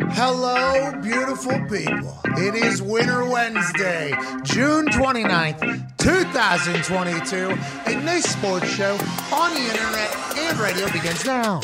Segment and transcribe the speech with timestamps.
[0.00, 2.20] Hello, beautiful people.
[2.36, 7.36] It is Winter Wednesday, June 29th, 2022,
[7.86, 8.92] and this sports show
[9.32, 11.60] on the internet and radio begins now.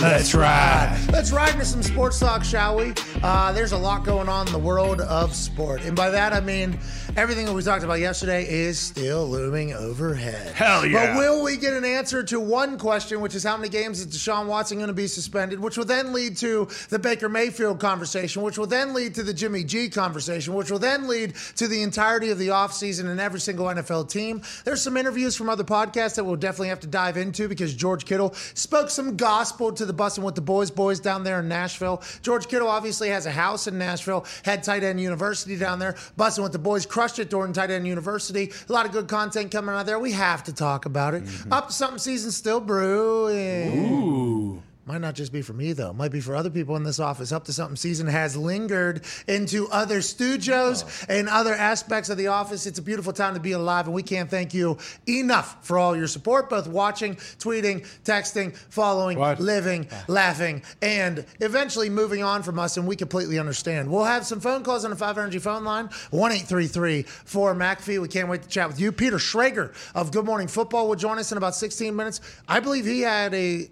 [0.00, 0.96] Let's ride.
[1.10, 2.94] Let's ride into some sports talk, shall we?
[3.20, 5.82] Uh, there's a lot going on in the world of sport.
[5.82, 6.78] And by that, I mean
[7.16, 10.54] everything that we talked about yesterday is still looming overhead.
[10.54, 11.14] Hell yeah.
[11.14, 14.06] But will we get an answer to one question, which is how many games is
[14.06, 18.42] Deshaun Watson going to be suspended, which will then lead to the Baker Mayfield conversation,
[18.42, 21.82] which will then lead to the Jimmy G conversation, which will then lead to the
[21.82, 24.42] entirety of the offseason and every single NFL team.
[24.64, 28.04] There's some interviews from other podcasts that we'll definitely have to dive into because George
[28.04, 32.02] Kittle spoke some gospel to the Bussin' with the Boys boys down there in Nashville.
[32.22, 35.94] George Kittle obviously has a house in Nashville, had tight end university down there.
[36.16, 38.52] Bussin' with the Boys crushed it during tight end university.
[38.68, 39.98] A lot of good content coming out there.
[39.98, 41.24] We have to talk about it.
[41.24, 41.52] Mm-hmm.
[41.52, 43.92] Up to something season still brewing.
[43.92, 44.62] Ooh.
[44.88, 45.92] Might not just be for me though.
[45.92, 47.30] Might be for other people in this office.
[47.30, 51.12] Up to something season has lingered into other studios oh.
[51.12, 52.66] and other aspects of the office.
[52.66, 55.94] It's a beautiful time to be alive, and we can't thank you enough for all
[55.94, 59.40] your support, both watching, tweeting, texting, following, What?
[59.40, 60.04] living, ah.
[60.08, 62.78] laughing, and eventually moving on from us.
[62.78, 63.92] And we completely understand.
[63.92, 67.02] We'll have some phone calls on the Five Energy phone line one eight three three
[67.02, 68.00] four McAfee.
[68.00, 68.90] We can't wait to chat with you.
[68.90, 72.22] Peter Schrager of Good Morning Football will join us in about 16 minutes.
[72.48, 73.68] I believe he had a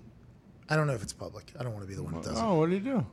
[0.69, 1.53] I don't know if it's public.
[1.59, 2.42] I don't want to be the one that does it.
[2.42, 3.06] Oh, what did he do?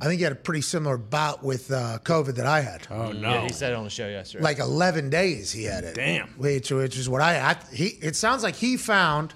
[0.00, 2.86] I think he had a pretty similar bout with uh, COVID that I had.
[2.90, 3.30] Oh no.
[3.30, 4.44] Yeah, he said it on the show yesterday.
[4.44, 5.96] Like 11 days he had it.
[5.96, 6.28] Damn.
[6.36, 7.86] Which, which is what I, I he.
[8.00, 9.34] It sounds like he found.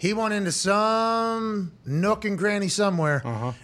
[0.00, 3.20] He went into some nook and cranny somewhere,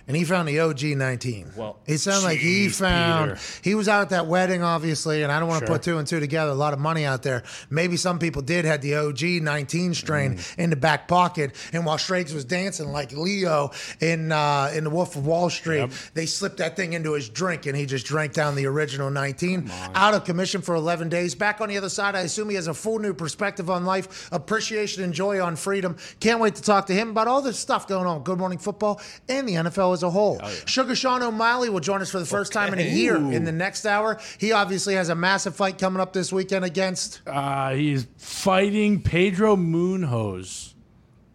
[0.07, 1.53] and he found the OG 19.
[1.57, 3.33] Well, it sounded like he found.
[3.33, 3.41] Peter.
[3.63, 5.77] He was out at that wedding, obviously, and I don't want to Sure.
[5.77, 6.51] put two and two together.
[6.51, 7.43] A lot of money out there.
[7.71, 10.59] Maybe some people did had the OG 19 strain Mm.
[10.59, 13.71] in the back pocket, and while Strakes was dancing like Leo
[14.01, 15.91] in uh, in the Wolf of Wall Street, Yep.
[16.13, 19.71] they slipped that thing into his drink, and he just drank down the original 19.
[19.95, 21.35] Out of commission for 11 days.
[21.35, 24.29] Back on the other side, I assume he has a full new perspective on life,
[24.33, 25.97] appreciation and joy on freedom.
[26.27, 28.25] Can't wait to talk to him about all this stuff going on.
[28.25, 30.41] Good Morning Football and the NFL as a whole.
[30.41, 33.53] Suga Sean O'Malley will join us for the first time in a year in the
[33.53, 34.19] next hour.
[34.39, 37.21] He obviously has a massive fight coming up this weekend against.
[37.29, 40.75] Uh, he's fighting Pedro Moonhose.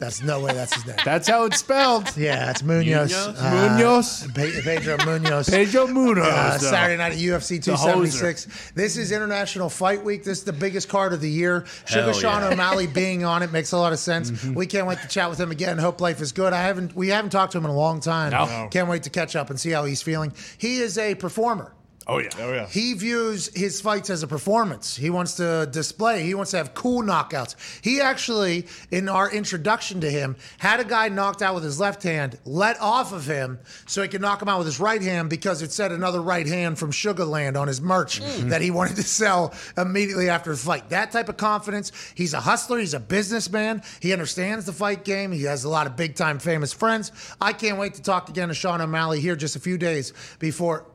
[0.02, 0.96] That's no way that's his name.
[1.06, 2.18] That's how it's spelled.
[2.18, 3.14] Yeah, it's Munhoz.
[3.14, 3.36] Munhoz?
[3.38, 4.34] Uh, Munhoz?
[4.34, 5.48] Pe- Pedro Munhoz.
[5.48, 6.24] Pedro Moonhose.
[6.24, 6.58] Uh.
[6.58, 8.72] Saturday night at UFC 276.
[8.74, 10.24] This is International Fight Week.
[10.24, 11.62] This is the biggest card of the year.
[11.86, 12.50] Suga Sean yeah.
[12.50, 14.32] O'Malley being on it makes a lot of sense.
[14.32, 14.56] Mm-hmm.
[14.56, 15.78] We can't wait to chat with him again.
[15.78, 16.52] Hope life is good.
[16.52, 18.32] I haven't we haven't talked to him in a long time.
[18.32, 18.70] No.
[18.72, 20.34] Can't wait to catch up and see how he's feeling.
[20.58, 21.74] He is a performer.
[22.08, 22.30] Oh yeah.
[22.40, 22.68] oh yeah.
[22.68, 24.96] He views his fights as a performance.
[24.96, 26.24] He wants to display.
[26.24, 27.56] He wants to have cool knockouts.
[27.84, 32.02] He actually, in our introduction to him, had a guy knocked out with his left
[32.02, 35.30] hand, let off of him so he could knock him out with his right hand
[35.30, 38.50] because it said another right hand from Sugarland on his merch hmm.
[38.50, 40.90] that he wanted to sell immediately after the fight.
[40.90, 41.92] That type of confidence.
[42.16, 42.80] He's a hustler.
[42.80, 43.84] He's a businessman.
[44.00, 45.32] He understands the fight game.
[45.32, 47.12] He has a lot of big time famous friends.
[47.40, 50.86] I can't wait to talk again to Sean O'Malley here just a few days before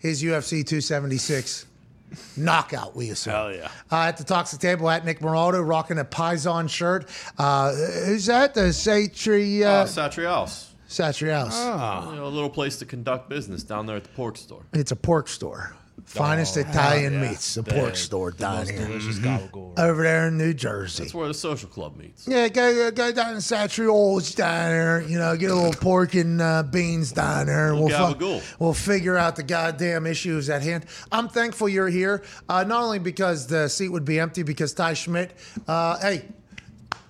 [0.00, 1.66] his UFC 276
[2.36, 3.32] knockout, we assume.
[3.34, 3.68] Hell yeah.
[3.92, 7.08] Uh, at the Toxic Table, at Nick Moraldo, rocking a Paisan shirt.
[7.38, 7.72] Uh,
[8.06, 8.54] who's that?
[8.54, 10.66] The Satri, Uh, uh, Satriale's.
[10.88, 11.52] Satriale's.
[11.54, 12.10] Ah.
[12.10, 14.64] You know, a little place to conduct business down there at the pork store.
[14.72, 15.76] It's a pork store.
[16.10, 17.28] Finest Italian yeah.
[17.30, 17.56] meats.
[17.56, 18.80] A The- pork store the down here.
[18.80, 19.78] Mm-hmm.
[19.80, 21.04] Over there in New Jersey.
[21.04, 22.26] That's where the social club meets.
[22.26, 25.02] Yeah, go, go down to Satriale's down there.
[25.02, 27.68] You know, get a little pork and uh, beans down there.
[27.72, 28.42] and We'll, gabagool.
[28.58, 30.86] we'll figure out the goddamn issues at hand.
[31.12, 34.94] I'm thankful you're here, uh, not only because the seat would be empty, because Ty
[34.94, 35.32] Schmidt,
[35.68, 36.24] uh, hey,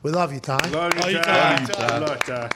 [0.02, 0.58] we love you, Ty.
[0.68, 1.64] Love you, you, Ty.
[1.64, 1.98] Ty.
[1.98, 2.50] Love you, Ty.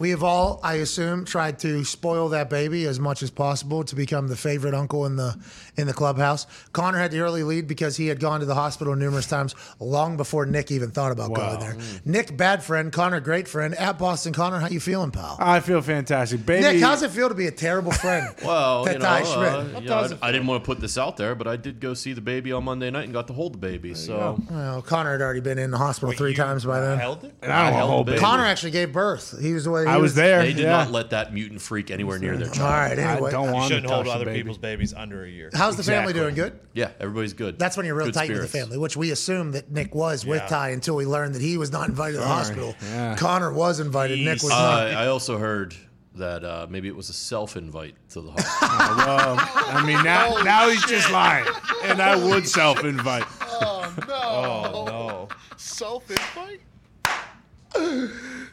[0.00, 3.94] We have all, I assume, tried to spoil that baby as much as possible to
[3.94, 5.36] become the favorite uncle in the
[5.76, 6.46] in the clubhouse.
[6.72, 10.16] Connor had the early lead because he had gone to the hospital numerous times long
[10.16, 11.36] before Nick even thought about Wow.
[11.56, 11.76] going there.
[12.04, 12.92] Nick, bad friend.
[12.92, 13.74] Connor, great friend.
[13.76, 15.36] At Boston, Connor, how you feeling, pal?
[15.40, 16.62] I feel fantastic, baby.
[16.62, 18.34] Nick, how's it feel to be a terrible friend?
[18.44, 21.16] Well, to you know, uh, you know, I, I didn't want to put this out
[21.16, 23.54] there, but I did go see the baby on Monday night and got to hold
[23.54, 23.94] the baby.
[23.94, 26.98] So Well, Connor had already been in the hospital three You times by then.
[26.98, 27.34] Held it?
[27.42, 28.16] And I don't want held a the baby.
[28.16, 28.20] baby.
[28.20, 29.40] Connor actually gave birth.
[29.40, 30.42] He was the way he I was there.
[30.42, 30.70] they did yeah.
[30.78, 32.90] not let that mutant freak anywhere near their All child.
[32.90, 32.98] right.
[32.98, 34.38] I Anyway, don't want Shouldn't to hold other baby.
[34.38, 35.50] people's babies under a year.
[35.54, 36.34] how's the family doing?
[36.34, 36.58] Good.
[36.72, 37.58] Yeah, everybody's good.
[37.58, 40.24] That's when you're real Good tight with the family, which we assumed that Nick was
[40.26, 42.74] with Ty until we learned that he was not invited to the hospital.
[42.82, 43.16] Yeah.
[43.16, 44.18] Connor was invited.
[44.18, 44.52] Nick was Jeez.
[44.52, 44.94] Uh, not.
[44.94, 45.74] I also heard
[46.16, 49.04] that uh, maybe it was a self-invite to the hospital.
[49.04, 51.46] Well, I mean, now, now he's just lying.
[51.84, 53.24] And I would self invite.
[53.40, 54.14] Oh no!
[54.14, 55.28] Oh no.
[55.56, 56.60] Self invite?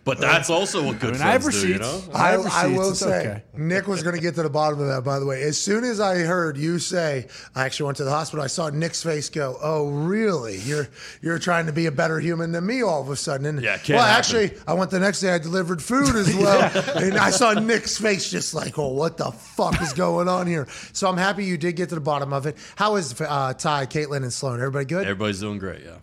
[0.03, 2.07] But that's also what good mean, I have friends do, you receipts.
[2.07, 2.13] know?
[2.13, 3.43] I I, have I will it's say, okay.
[3.55, 5.43] Nick was going to get to the bottom of that, by the way.
[5.43, 8.71] As soon as I heard you say, I actually went to the hospital, I saw
[8.71, 10.57] Nick's face go, Oh, really?
[10.57, 10.87] You're
[11.21, 13.45] you're trying to be a better human than me all of a sudden.
[13.45, 14.17] And, Yeah, it can't well, happen.
[14.41, 16.71] actually, I went the next day, I delivered food as well.
[16.95, 20.67] And I saw Nick's face just like, Oh, what the fuck is going on here?
[20.93, 22.57] So I'm happy you did get to the bottom of it.
[22.75, 24.55] How is uh, Ty, Caitlin, and Sloan?
[24.59, 25.03] Everybody good?
[25.03, 25.97] Everybody's doing great, yeah.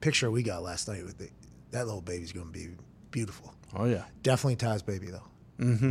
[0.00, 1.28] Picture we got last night with the,
[1.74, 2.68] that little baby's going to be
[3.10, 3.52] beautiful.
[3.76, 5.22] Oh yeah, Definitely Ty's baby, though.
[5.58, 5.90] Mm-hmm.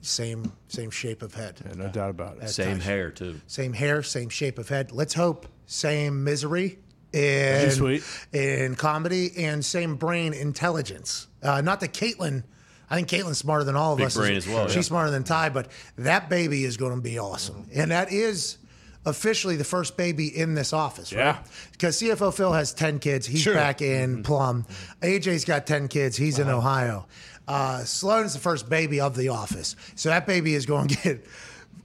[0.00, 1.60] Same same shape of head.
[1.66, 2.48] yeah no doubt about it.
[2.48, 2.84] Same touch.
[2.86, 3.40] hair, too.
[3.46, 4.92] Same hair, same shape of head.
[4.92, 6.78] Let's hope same misery
[7.12, 8.02] in, sweet.
[8.32, 11.26] in comedy and same brain intelligence.
[11.42, 12.44] Uh, not that Caitlin,
[12.88, 14.16] I think Caitlin's smarter than all of Big us.
[14.16, 14.82] brain as well, She's yeah.
[14.82, 17.68] smarter than Ty, but that baby is going to be awesome.
[17.74, 18.58] And that is
[19.06, 21.20] officially the first baby in this office, right?
[21.20, 21.38] Yeah.
[21.72, 23.26] Because CFO Phil has 10 kids.
[23.26, 24.66] He's back in Plum.
[25.02, 26.16] AJ's got 10 kids.
[26.16, 27.06] He's in Ohio.
[27.46, 29.74] Uh, Sloan's the first baby of the office.
[29.94, 31.26] So that baby is going to get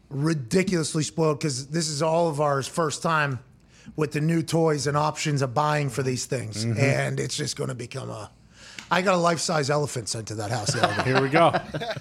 [0.09, 3.39] ridiculously spoiled because this is all of ours first time
[3.95, 6.63] with the new toys and options of buying for these things.
[6.63, 8.31] And it's just going to become a.
[8.91, 11.11] I got a life size elephant sent to that house the other day.
[11.11, 11.51] Here we go.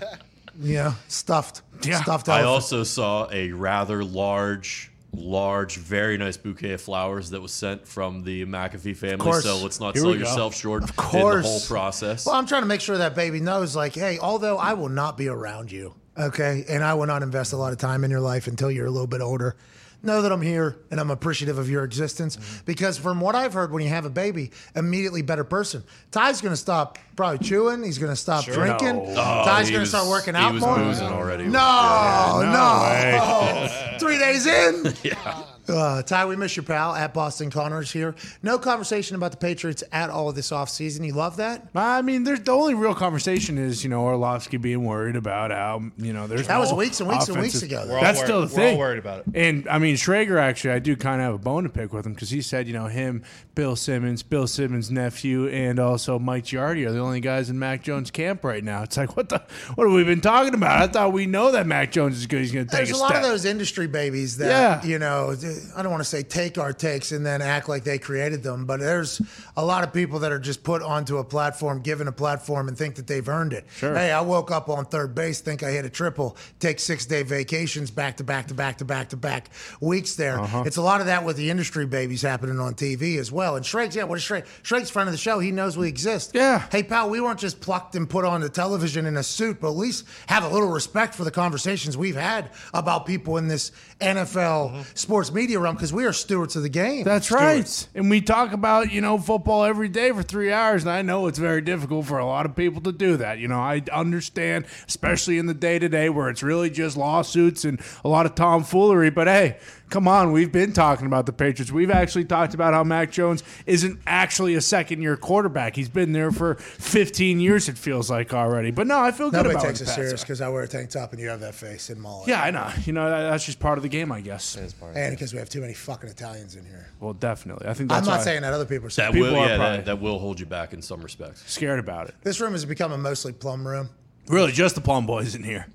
[0.61, 1.63] yeah, stuffed.
[1.85, 2.03] Yeah.
[2.03, 7.53] Stuffed I also saw a rather large, large, very nice bouquet of flowers that was
[7.53, 9.33] sent from the McAfee family.
[9.41, 11.37] So let's not Here sell yourself short Of course.
[11.37, 12.25] in the whole process.
[12.27, 15.19] Well, I'm trying to make sure that baby knows, like, hey, although I will not
[15.19, 18.21] be around you, okay, and I will not invest a lot of time in your
[18.21, 19.57] life until you're a little bit older.
[20.05, 22.65] Know that I'm here and I'm appreciative of your existence mm-hmm.
[22.65, 25.85] because, from what I've heard, when you have a baby, immediately better person.
[26.11, 27.85] Ty's going to stop probably chewing.
[27.85, 28.97] He's going to stop drinking.
[28.97, 29.05] No.
[29.11, 30.77] Oh, Ty's going to was- start working he out was more.
[30.77, 31.45] boozing already.
[31.45, 33.97] No, no no.
[33.99, 34.95] Three days in.
[35.03, 35.45] yeah.
[35.69, 38.15] Uh, Ty, we miss your pal at Boston Connors here.
[38.43, 41.07] No conversation about the Patriots at all this offseason.
[41.07, 41.69] You love that?
[41.75, 45.83] I mean, there's the only real conversation is you know Orlovsky being worried about how
[45.99, 47.85] you know there's That was weeks and weeks and weeks ago.
[47.89, 48.57] We're That's worried- still the thing.
[48.59, 48.75] we're thing.
[48.75, 49.25] all worried about it.
[49.35, 52.07] And I mean, Schrager actually, I do kind of have a bone to pick with
[52.07, 53.23] him because he said, you know, him,
[53.55, 57.83] Bill Simmons, Bill Simmons' nephew, and also Mike Giardi are the only guys in Mac
[57.83, 58.83] Jones' camp right now.
[58.83, 59.41] It's like, what the,
[59.77, 60.83] what have we been talking about?
[60.83, 62.41] I thought we know that Mac Jones is good.
[62.41, 62.89] He's going to take a step.
[62.89, 63.23] There's a, a lot step.
[63.23, 64.49] of those industry babies that,
[64.83, 64.85] Yeah.
[64.89, 65.35] you know,
[65.77, 68.67] I don't want to say take our takes and then act like they created them,
[68.67, 69.21] but there's
[69.57, 72.77] a lot of people that are just put onto a platform, given a platform, and
[72.77, 73.67] think that they've earned it.
[73.77, 73.95] Sure.
[73.95, 77.23] Hey, I woke up on third base, think I hit a triple, take six day
[77.23, 79.51] vacations back to back to back to back to back
[79.81, 80.39] weeks there.
[80.41, 80.65] Uh-huh.
[80.67, 83.57] It's a lot of that with the industry babies happening on TV as well.
[83.57, 84.47] And Shrek's, yeah, what is Shrek?
[84.63, 85.39] Shrek's friend of the show.
[85.39, 86.33] He knows we exist.
[86.35, 86.67] Yeah.
[86.71, 89.69] Hey, pal, we weren't just plucked and put on the television in a suit, but
[89.69, 93.73] at least have a little respect for the conversations we've had about people in this
[94.03, 94.83] NFL mm-hmm.
[94.95, 97.05] sports media realm because we are stewards of the game.
[97.05, 97.89] That's Stewards.
[97.95, 98.01] right.
[98.01, 100.83] And we talk about, you know, football every day for three hours.
[100.83, 103.39] And I know it's very difficult for a lot of people to do that.
[103.39, 107.65] You know, I understand, especially in the day to day where it's really just lawsuits
[107.65, 109.11] and a lot of tomfoolery.
[109.11, 109.59] But hey,
[109.93, 110.33] come on.
[110.33, 111.71] We've been talking about the Patriots.
[111.71, 115.77] We've actually talked about how Mac Jones isn't actually a second year quarterback.
[115.77, 118.71] He's been there for 15 years, it feels like already.
[118.71, 120.63] But no, I feel good Nobody about takes the us Pats serious because I wear
[120.63, 122.27] a tank top and you have that face and mullet.
[122.27, 122.69] Yeah, I know.
[122.85, 124.57] You know, that- that's just part of the game, I guess.
[124.81, 126.89] Part And because we have too many fucking Italians in here.
[126.99, 127.69] Well, definitely.
[127.69, 129.41] I think that's I'm not why saying that other people are saying That People will,
[129.41, 131.43] are yeah, probably- that, that will hold you back in some respects.
[131.51, 132.15] scared about it.
[132.23, 133.91] This room has become a mostly plum room.
[134.29, 135.67] Really, just the Plum Boys in here.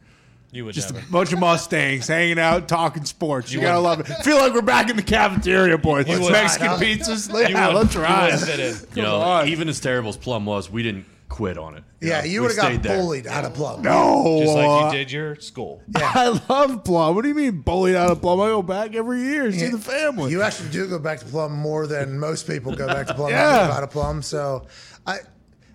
[0.51, 1.05] You would Just never.
[1.05, 3.51] a bunch of Mustangs hanging out, talking sports.
[3.51, 4.05] You, gotta love it.
[4.23, 6.07] Feel like we're back in the cafeteria, boys.
[6.07, 6.31] would.
[6.31, 6.77] Mexican Huh?
[6.77, 7.29] pizzas.
[7.49, 8.31] You Yeah, would- let's you ride.
[8.31, 8.75] wouldn't fit in.
[8.95, 9.47] You know, on.
[9.49, 11.83] even as terrible as Plum was, we didn't quit on it.
[11.99, 12.97] Yeah, know, you would have got there.
[12.97, 13.81] bullied out of plum.
[13.81, 15.81] No, Just like you did your school.
[15.97, 16.09] Yeah.
[16.15, 17.13] I love Plum.
[17.15, 18.39] What do you mean bullied out of Plum?
[18.39, 20.31] I go back every year, see the family.
[20.31, 23.31] You actually do go back to Plum more than most people go back to Plum.
[23.31, 23.45] Yeah.
[23.49, 24.65] I live out of Plum, so
[25.05, 25.17] I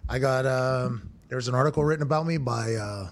[0.08, 3.10] I got um, there was an article written about me by uh,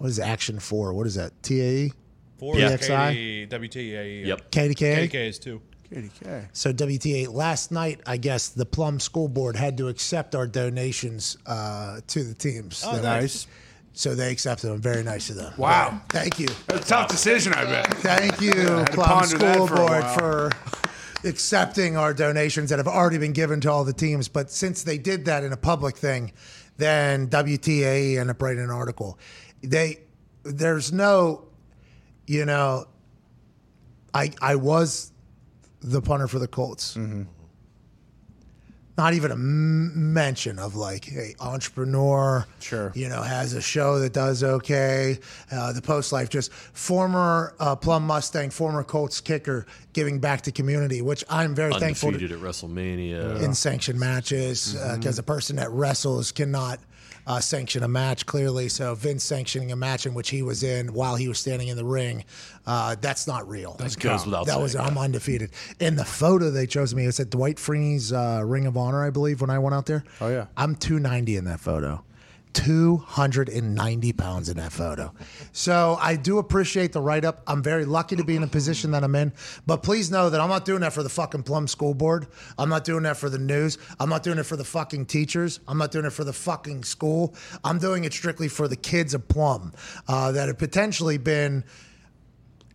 [0.00, 0.94] what is Action Four?
[0.94, 1.30] What is that?
[1.42, 1.92] TAE,
[2.38, 2.76] Four Yeah.
[2.78, 4.24] KD, WTAE.
[4.26, 4.50] Yep.
[4.50, 4.96] KDK.
[5.10, 5.60] KDK is two.
[5.92, 6.48] KDK.
[6.54, 11.36] So WTA last night, I guess the Plum School Board had to accept our donations
[11.44, 12.82] uh, to the teams.
[12.86, 13.46] Oh, That- nice.
[13.92, 14.80] So they accepted them.
[14.80, 15.52] Very nice of them.
[15.58, 16.00] Wow.
[16.08, 16.46] Thank you.
[16.68, 17.92] A tough decision, I bet.
[17.98, 20.50] Thank you, to Plum School for Board, for
[21.24, 24.28] accepting our donations that have already been given to all the teams.
[24.28, 26.32] But since they did that in a public thing,
[26.78, 29.18] then WTA ended up writing an article.
[29.62, 29.98] They,
[30.42, 31.44] there's no,
[32.26, 32.86] you know,
[34.14, 35.12] I I was
[35.80, 36.94] the punter for the Colts.
[36.96, 37.22] Mm-hmm.
[38.98, 42.92] not even a m- mention of like, hey, entrepreneur, Sure.
[42.94, 45.18] you know, has a show that does okay.
[45.50, 49.64] Uh, the post life, just former uh, Plum Mustang, former Colts kicker,
[49.94, 53.42] giving back to community, which I'm very thankful to Undefeated at WrestleMania.
[53.42, 56.78] in sanctioned matches because a person that wrestles cannot
[57.30, 58.68] uh, sanction a match clearly.
[58.68, 61.76] So Vince sanctioning a match in which he was in while he was standing in
[61.76, 62.24] the ring,
[62.66, 63.74] uh, that's not real.
[63.74, 64.62] That goes without that saying.
[64.62, 65.50] was I'm undefeated.
[65.78, 69.10] In the photo they chose me, it said Dwight Freeney's uh, Ring of Honor, I
[69.10, 70.02] believe, when I went out there.
[70.20, 70.46] Oh, yeah.
[70.56, 72.02] I'm 290 in that photo.
[72.52, 75.12] 290 pounds in that photo.
[75.52, 77.42] So I do appreciate the write up.
[77.46, 79.32] I'm very lucky to be in the position that I'm in.
[79.66, 82.26] But please know that I'm not doing that for the fucking Plum School Board.
[82.58, 83.78] I'm not doing that for the news.
[83.98, 85.60] I'm not doing it for the fucking teachers.
[85.68, 87.34] I'm not doing it for the fucking school.
[87.64, 89.72] I'm doing it strictly for the kids of Plum
[90.08, 91.64] uh, that have potentially been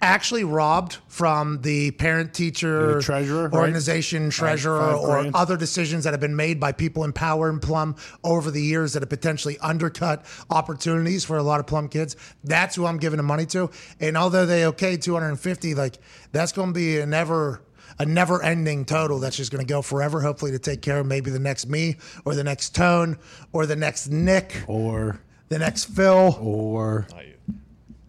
[0.01, 3.53] actually robbed from the parent teacher The treasurer, right?
[3.59, 5.35] organization treasurer five or grand.
[5.35, 8.93] other decisions that have been made by people in power in Plum over the years
[8.93, 12.15] that have potentially undercut opportunities for a lot of Plum kids.
[12.43, 13.69] That's who I'm giving the money to.
[13.99, 15.97] And although they okay 250, like
[16.31, 17.61] that's going to be a never
[17.97, 21.05] a never ending total that's just going to go forever hopefully to take care of
[21.05, 23.17] maybe the next me or the next tone
[23.53, 27.07] or the next nick Or the next phil or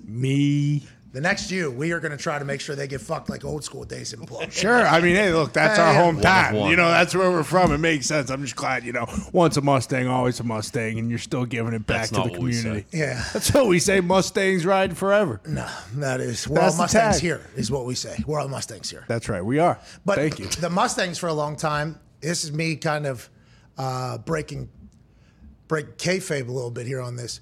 [0.05, 0.87] me.
[1.17, 3.43] The next you we are going to try to make sure they get fucked like
[3.43, 4.87] old school days in Plum Sure.
[4.87, 6.05] I mean, hey, look, that's our Yeah, yeah.
[6.05, 6.55] home One town.
[6.55, 6.71] one.
[6.71, 7.73] You know, that's where we're from.
[7.73, 8.29] It makes sense.
[8.31, 11.73] I'm just glad, you know, once a Mustang, always a Mustang, and you're still giving
[11.73, 12.63] it back That's to the what we say.
[12.63, 12.87] community.
[12.99, 14.01] yeah That's what we say.
[14.01, 15.41] Mustangs ride forever.
[15.47, 18.91] no that is we're That's all mustangs here is what we say we're all mustangs
[18.91, 19.43] here That's right.
[19.45, 19.79] We are.
[20.05, 20.47] But Thank you.
[20.49, 21.99] the Mustangs for a long time.
[22.21, 23.31] This is me kind of
[23.79, 24.69] uh, breaking
[25.69, 27.41] break kayfabe a little bit here on this.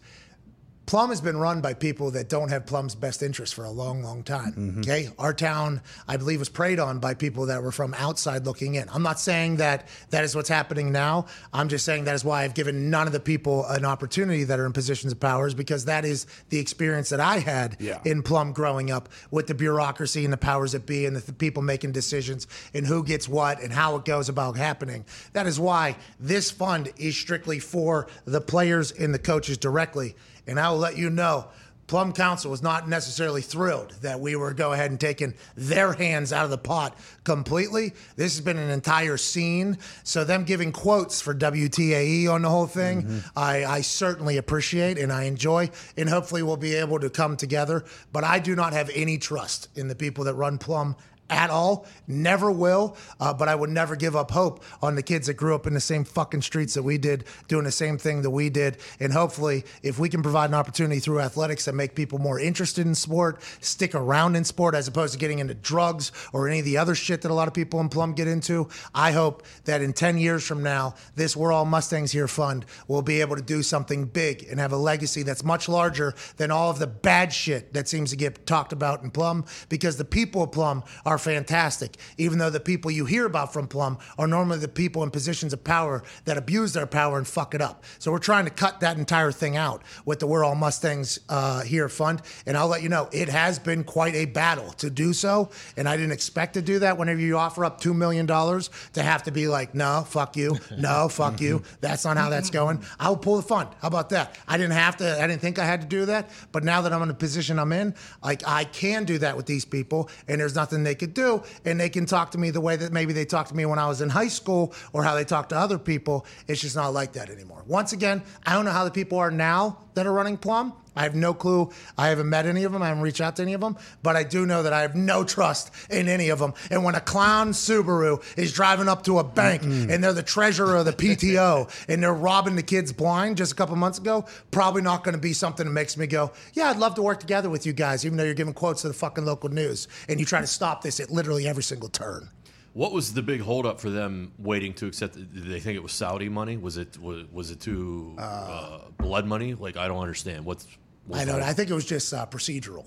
[0.86, 4.02] Plum has been run by people that don't have Plum's best interest for a long,
[4.02, 4.52] long time.
[4.52, 4.80] Mm-hmm.
[4.80, 8.74] Okay, our town, I believe, was preyed on by people that were from outside looking
[8.74, 8.88] in.
[8.90, 11.24] I'm not saying that that is what's happening now.
[11.54, 14.60] I'm just saying that is why I've given none of the people an opportunity that
[14.60, 18.00] are in positions of powers because that is the experience that I had Yeah.
[18.04, 21.38] in Plum growing up with the bureaucracy and the powers that be and the th-
[21.38, 25.06] people making decisions and who gets what and how it goes about happening.
[25.32, 30.14] That is why this fund is strictly for the players and the coaches directly.
[30.46, 31.48] And I will let you know.
[31.86, 36.32] Plum Council was not necessarily thrilled that we were go ahead and taking their hands
[36.32, 37.92] out of the pot completely.
[38.16, 39.76] This has been an entire scene.
[40.02, 43.38] So them giving quotes for WTAE on the whole thing, mm-hmm.
[43.38, 45.70] I, I certainly appreciate and I enjoy.
[45.96, 47.84] And hopefully we'll be able to come together.
[48.12, 50.96] But I do not have any trust in the people that run Plum
[51.30, 51.86] at all.
[52.06, 52.96] Never will.
[53.20, 55.74] Uh, but I would never give up hope on the kids that grew up in
[55.74, 58.78] the same fucking streets that we did, doing the same thing that we did.
[59.00, 62.86] And hopefully, if we can provide an opportunity through athletics that make people more interested
[62.86, 66.64] in sport, stick around in sport as opposed to getting into drugs or any of
[66.64, 69.82] the other shit that a lot of people in Plum get into, I hope that
[69.82, 73.42] in 10 years from now, this We're All Mustangs Here fund will be able to
[73.42, 77.32] do something big and have a legacy that's much larger than all of the bad
[77.32, 81.13] shit that seems to get talked about in Plum because the people of Plum are
[81.18, 85.10] fantastic, even though the people you hear about from Plum are normally the people in
[85.10, 87.84] positions of power that abuse their power and fuck it up.
[87.98, 91.62] So we're trying to cut that entire thing out with the We're All Mustangs uh,
[91.62, 92.22] Here fund.
[92.46, 95.50] And I'll let you know, it has been quite a battle to do so.
[95.76, 99.22] And I didn't expect to do that whenever you offer up $2 million to have
[99.24, 100.58] to be like, no, fuck you.
[100.76, 101.62] No, fuck you.
[101.80, 102.84] That's not how that's going.
[102.98, 103.68] I'll pull the fund.
[103.80, 104.38] How about that?
[104.46, 106.30] I didn't have to, I didn't think I had to do that.
[106.52, 109.46] But now that I'm in the position I'm in, like I can do that with
[109.46, 110.08] these people.
[110.28, 111.42] And there's nothing they could do.
[111.64, 113.78] And they can talk to me the way that maybe they talked to me when
[113.78, 116.26] I was in high school or how they talk to other people.
[116.48, 117.62] It's just not like that anymore.
[117.66, 120.72] Once again, I don't know how the people are now that are running Plum.
[120.96, 121.70] I have no clue.
[121.98, 122.82] I haven't met any of them.
[122.82, 123.76] I haven't reached out to any of them.
[124.02, 126.54] But I do know that I have no trust in any of them.
[126.70, 130.76] And when a clown Subaru is driving up to a bank and they're the treasurer
[130.76, 134.82] of the PTO and they're robbing the kids blind just a couple months ago, probably
[134.82, 137.50] not going to be something that makes me go, yeah, I'd love to work together
[137.50, 140.26] with you guys, even though you're giving quotes to the fucking local news and you
[140.26, 142.28] try to stop this at literally every single turn.
[142.74, 145.14] What was the big holdup for them waiting to accept?
[145.14, 146.56] Did they think it was Saudi money?
[146.56, 149.54] Was it was, was it too uh, blood money?
[149.54, 150.44] Like I don't understand.
[150.44, 150.66] What's,
[151.06, 151.40] what's I don't.
[151.40, 152.84] the- I think it was just uh, procedural.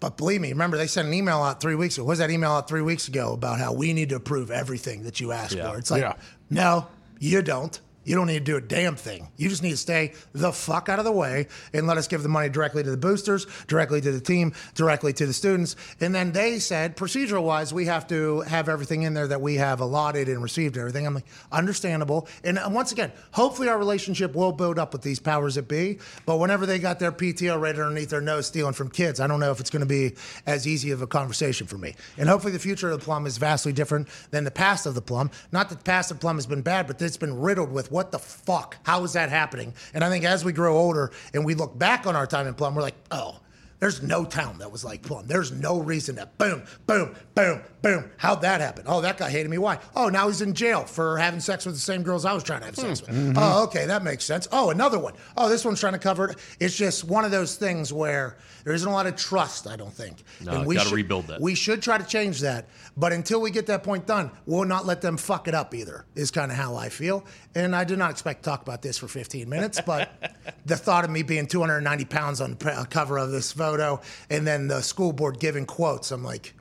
[0.00, 2.04] But believe me, remember they sent an email out three weeks ago.
[2.04, 5.04] What was that email out three weeks ago about how we need to approve everything
[5.04, 5.70] that you ask Yeah.
[5.70, 5.78] for?
[5.78, 6.14] It's like, Yeah.
[6.50, 6.88] no,
[7.20, 7.78] you don't.
[8.04, 9.28] You don't need to do a damn thing.
[9.36, 12.22] You just need to stay the fuck out of the way and let us give
[12.22, 15.76] the money directly to the boosters, directly to the team, directly to the students.
[16.00, 19.56] And then they said, procedural wise, we have to have everything in there that we
[19.56, 21.06] have allotted and received everything.
[21.06, 22.28] I'm like, understandable.
[22.42, 25.98] And uh, once again, hopefully our relationship will build up with these powers that be.
[26.26, 29.40] But whenever they got their PTO right underneath their nose stealing from kids, I don't
[29.40, 30.14] know if it's going to be
[30.46, 31.94] as easy of a conversation for me.
[32.18, 35.02] And hopefully the future of the plum is vastly different than the past of the
[35.02, 35.30] plum.
[35.52, 37.91] Not that the past of the plum has been bad, but it's been riddled with
[37.92, 38.78] what the fuck?
[38.82, 39.74] How is that happening?
[39.94, 42.54] And I think as we grow older and we look back on our time in
[42.54, 43.38] Plum, we're like, oh,
[43.78, 45.26] there's no town that was like Plum.
[45.26, 48.12] There's no reason that boom, boom, boom, boom.
[48.16, 48.84] How'd that happen?
[48.86, 49.58] Oh, that guy hated me.
[49.58, 49.80] Why?
[49.96, 52.60] Oh, now he's in jail for having sex with the same girls I was trying
[52.60, 53.10] to have sex with.
[53.10, 53.32] Mm-hmm.
[53.36, 54.46] Oh, okay, that makes sense.
[54.52, 55.14] Oh, another one.
[55.36, 56.38] Oh, this one's trying to cover it.
[56.60, 59.92] It's just one of those things where there isn't a lot of trust, I don't
[59.92, 60.22] think.
[60.40, 61.40] No, gotta should- rebuild that.
[61.40, 62.68] We should try to change that.
[62.96, 66.04] But until we get that point done, we'll not let them fuck it up either,
[66.14, 67.24] is kind of how I feel.
[67.54, 70.34] And I did not expect to talk about this for 15 minutes, but
[70.66, 74.00] the thought of me being 290 pounds on the uh, cover of this photo
[74.30, 76.54] and then the school board giving quotes, I'm like,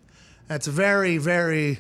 [0.48, 1.80] that's very, very,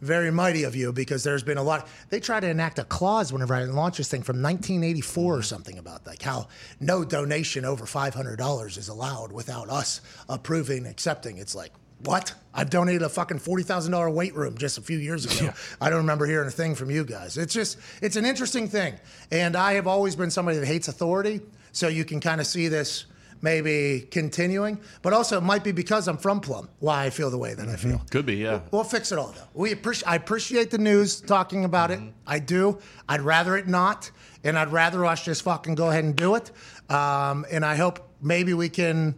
[0.00, 1.88] very mighty of you because there's been a lot.
[2.08, 5.42] They try to enact a clause whenever I launch this thing from 1984 or mm-hmm.
[5.42, 6.48] something about like how
[6.80, 11.38] no donation over $500 is allowed without us approving, accepting.
[11.38, 11.72] It's like,
[12.04, 12.34] what?
[12.54, 15.52] I've donated a fucking forty thousand dollar weight room just a few years ago.
[15.80, 17.36] I don't remember hearing a thing from you guys.
[17.36, 18.94] It's just it's an interesting thing,
[19.30, 21.40] and I have always been somebody that hates authority.
[21.72, 23.04] So you can kind of see this
[23.42, 27.38] maybe continuing, but also it might be because I'm from Plum why I feel the
[27.38, 28.02] way that I feel.
[28.10, 28.60] Could be, yeah.
[28.70, 29.48] We'll fix it all though.
[29.54, 30.08] We appreciate.
[30.08, 32.00] I appreciate the news talking about it.
[32.26, 32.78] I do.
[33.08, 34.10] I'd rather it not,
[34.44, 36.50] and I'd rather us just fucking go ahead and do it.
[36.90, 39.14] Um, and I hope maybe we can,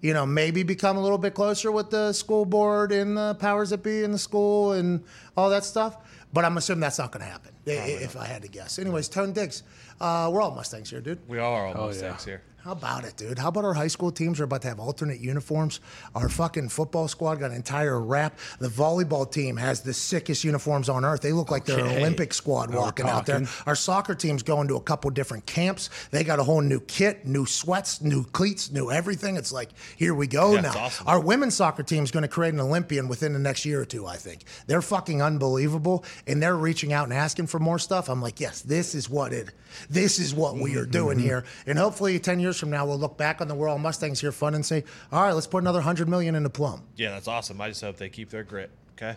[0.00, 3.70] you know, maybe become a little bit closer with the school board and the powers
[3.70, 5.04] that be in the school and
[5.36, 5.96] all that stuff.
[6.32, 7.52] But I'm assuming that's not going to happen.
[7.66, 8.78] i- If I had to guess.
[8.78, 9.62] Anyways, Tone Diggs.
[10.00, 11.18] Uh, we're all Mustangs here, dude.
[11.28, 12.32] We are all Oh, Mustangs yeah.
[12.32, 12.42] here.
[12.64, 13.40] How about it, dude?
[13.40, 15.80] How about our high school teams are about to have alternate uniforms?
[16.14, 18.38] Our fucking football squad got an entire wrap.
[18.60, 21.22] The volleyball team has the sickest uniforms on earth.
[21.22, 23.42] They look like they're an Olympic squad Now walking out there.
[23.66, 25.90] Our soccer team's going to a couple different camps.
[26.12, 29.36] They got a whole new kit, new sweats, new cleats, new everything.
[29.36, 30.78] It's like, here we go Yeah, now.
[30.78, 31.08] awesome.
[31.08, 34.06] Our women's soccer team's going to create an Olympian within the next year or two,
[34.06, 34.44] I think.
[34.68, 38.08] They're fucking unbelievable and they're reaching out and asking for more stuff.
[38.08, 39.50] I'm like, yes, this is what it
[39.88, 41.26] this is what we are doing Mm-hmm.
[41.26, 41.44] here.
[41.66, 44.54] And hopefully 10 years from now we'll look back on the World Mustangs here fun
[44.54, 47.60] and say, "All right, let's put another 100 million into Plum." Yeah, that's awesome.
[47.60, 48.70] I just hope they keep their grit.
[48.92, 49.16] Okay.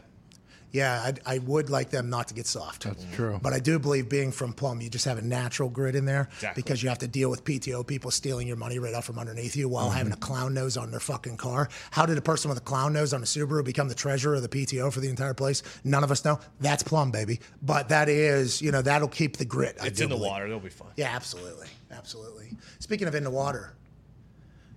[0.76, 2.84] Yeah, I, I would like them not to get soft.
[2.84, 3.40] That's true.
[3.42, 6.28] But I do believe being from Plum, you just have a natural grit in there
[6.34, 6.62] Exactly.
[6.62, 9.56] because you have to deal with PTO people stealing your money right off from underneath
[9.56, 9.98] you while mm-hmm.
[9.98, 11.70] having a clown nose on their fucking car.
[11.92, 14.42] How did a person with a clown nose on a Subaru become the treasurer of
[14.42, 15.64] the PTO for the entire place?
[15.86, 16.42] None of us know.
[16.60, 17.40] That's Plum, baby.
[17.62, 19.78] But that is, you know, that'll keep the grit.
[19.82, 20.30] I It's do in the believe.
[20.30, 20.50] water.
[20.50, 20.90] They'll be fine.
[20.98, 21.68] Yeah, absolutely.
[21.90, 22.52] Absolutely.
[22.80, 23.76] Speaking of in the water,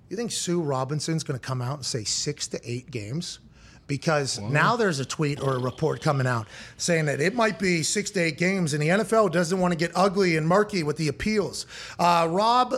[0.09, 3.41] you think Sue Robinson's going to come out and say six to eight games?
[3.89, 6.47] Because now there's a tweet or a report coming out
[6.77, 9.79] saying that it might be six to eight games, and the NFL doesn't want to
[9.79, 11.67] get ugly and murky with the appeals.
[11.99, 12.75] Uh, Rob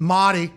[0.00, 0.52] Maaddi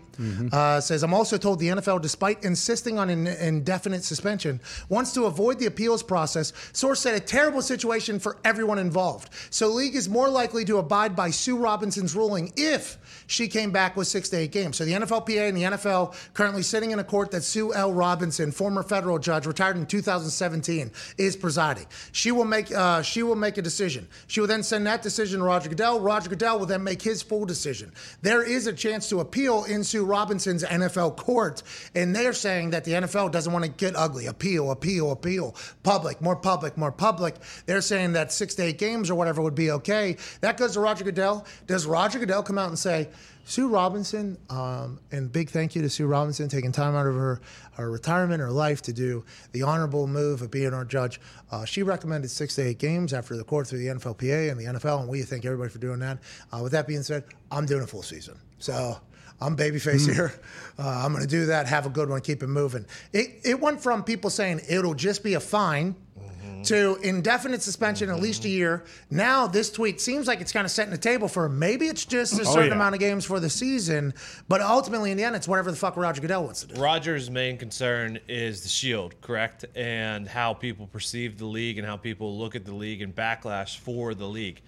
[0.52, 5.26] uh, says, I'm also told the NFL, despite insisting on an indefinite suspension, wants to
[5.26, 6.54] avoid the appeals process.
[6.74, 9.30] Source said a terrible situation for everyone involved.
[9.50, 12.98] So, league is more likely to abide by Sue Robinson's ruling if
[13.28, 14.78] she came back with six to eight games.
[14.78, 17.94] So, the NFLPA and the NFL currently sitting in a court that Sue L.
[17.94, 21.86] Robinson, former federal judge, retired in 2017, is presiding.
[22.12, 24.08] She will make uh, she will make a decision.
[24.28, 26.00] She will then send that decision to Roger Goodell.
[26.00, 27.92] Roger Goodell will then make his full decision.
[28.22, 31.64] There is a chance to appeal in Sue Robinson's NFL court,
[31.96, 34.26] and they're saying that the NFL doesn't want to get ugly.
[34.26, 35.56] Appeal, appeal, appeal.
[35.84, 37.36] Public, more public, more public.
[37.66, 40.18] They're saying that six to eight games or whatever would be okay.
[40.42, 41.46] That goes to Roger Goodell.
[41.66, 43.08] Does Roger Goodell come out and say,
[43.46, 47.42] Sue Robinson, um, and big thank you to Sue Robinson taking time out of her,
[47.74, 51.20] her retirement, her life to do the honorable move of being our judge.
[51.52, 54.66] Uh, she recommended six to eight games after the court through the NFLPA and the
[54.66, 56.20] NFL, and we thank everybody for doing that.
[56.54, 58.40] Uh, with that being said, I'm doing a full season.
[58.60, 58.98] So
[59.42, 60.14] I'm babyface hmm.
[60.14, 60.34] here.
[60.78, 61.68] Uh, I'm going to do that.
[61.68, 62.22] Have a good one.
[62.22, 62.86] Keep it moving.
[63.12, 66.62] It, it went from people saying it'll just be a fine mm-hmm.
[66.64, 68.58] to indefinite suspension at least a mm-hmm.
[68.58, 68.86] year.
[69.10, 72.40] Now this tweet seems like it's kind of setting the table for maybe it's just
[72.40, 72.76] a oh, certain yeah.
[72.76, 74.14] amount of games for the season,
[74.48, 76.82] but ultimately in the end it's whatever the fuck Roger Goodell wants to do.
[76.82, 79.66] Rogers' main concern is the shield, correct?
[79.76, 83.78] And how people perceive the league and how people look at the league and backlash
[83.78, 84.62] for the league.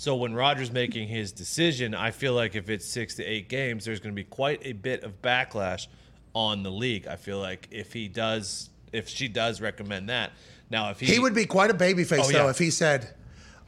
[0.00, 3.84] So when Rogers making his decision, I feel like if it's six to eight games,
[3.84, 5.88] there's going to be quite a bit of backlash
[6.32, 7.06] on the league.
[7.06, 10.32] I feel like if he does, if she does recommend that,
[10.70, 12.48] now if he, He would be quite a babyface Oh, though yeah.
[12.48, 13.12] if he said,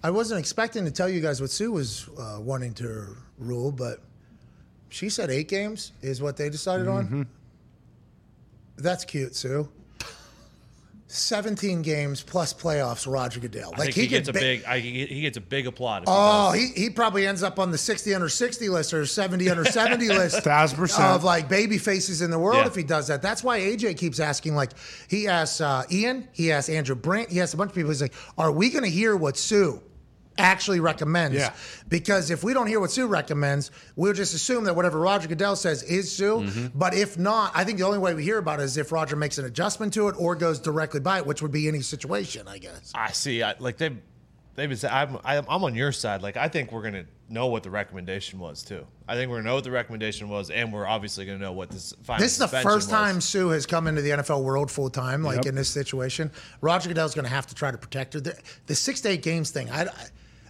[0.02, 3.98] I wasn't expecting to tell you guys what Sue was uh, wanting to rule, but
[4.88, 7.14] she said eight games is what they decided Mm-hmm.
[7.18, 7.26] on.
[8.78, 9.68] That's cute, Sue.
[11.14, 13.72] 17 games plus playoffs, Roger Goodell.
[13.74, 14.64] I think he, gets a big.
[14.64, 16.04] I, he gets a big applaud.
[16.04, 16.60] If he Oh, does.
[16.74, 20.08] he, he probably ends up on the 60 under 60 list or 70 under 70
[20.08, 21.04] list Thousand percent.
[21.08, 22.66] of like baby faces in the world Yeah.
[22.66, 23.20] if he does that.
[23.22, 24.54] That's why AJ keeps asking.
[24.54, 24.70] Like
[25.08, 27.90] he asks uh, Ian, he asks Andrew Brandt, he asks a bunch of people.
[27.90, 29.82] He's like, "Are we going to hear what Sue
[30.38, 31.52] actually recommends?" Yeah.
[31.88, 35.56] Because if we don't hear what Sue recommends, we'll just assume that whatever Roger Goodell
[35.56, 36.38] says is Sue.
[36.40, 36.66] Mm-hmm.
[36.78, 39.16] But if not, I think the only way we hear about it is if Roger
[39.16, 42.48] makes an adjustment to it or goes directly by it, which would be any situation,
[42.48, 42.92] I guess.
[42.94, 43.42] I see.
[43.42, 43.96] I, like they've
[44.54, 44.92] they've been saying,
[45.24, 46.22] I'm I'm on your side.
[46.22, 48.86] Like I think we're gonna know what the recommendation was too.
[49.08, 51.70] I think we're gonna know what the recommendation was, and we're obviously gonna know what
[51.70, 52.22] this final.
[52.22, 52.86] This is the first was.
[52.88, 55.46] time Sue has come into the NFL world full time, like Yep.
[55.46, 56.30] in this situation.
[56.60, 58.20] Roger Goodell's going to have to try to protect her.
[58.20, 59.88] The, the six to eight games thing, I, I-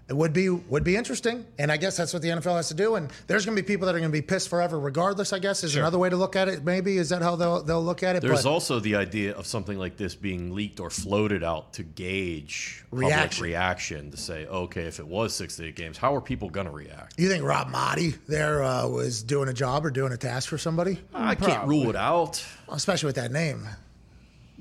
[0.09, 2.75] it would be would be interesting, and I guess that's what the NFL has to
[2.75, 2.97] do.
[2.97, 5.33] And there's going to be people that are going to be pissed forever, regardless.
[5.33, 5.81] I guess is Sure.
[5.83, 6.65] another way to look at it.
[6.65, 8.23] Maybe is that how they'll they'll look at it?
[8.23, 11.83] There's But also the idea of something like this being leaked or floated out to
[11.83, 13.45] gauge public Reaction.
[13.45, 16.67] reaction to say, okay, if it was six to eight games, how are people going
[16.67, 17.15] to react?
[17.19, 20.59] you think Rob Maaddi there uh, was doing a job or doing a task for
[20.59, 22.45] somebody, I can't rule it out.
[22.71, 23.67] especially with that name?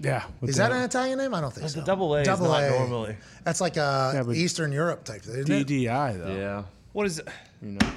[0.02, 0.24] Yeah.
[0.40, 1.34] with Is that an Italian name?
[1.34, 1.82] I don't think That's so.
[1.82, 2.70] a double A is Double not A.
[2.70, 3.18] normally.
[3.44, 5.36] That's like a Yeah, but- Eastern Europe type thing.
[5.40, 5.68] Isn't it?
[5.68, 6.36] DDI though?
[6.36, 6.64] Yeah.
[6.94, 7.28] What is it?
[7.62, 7.88] You know.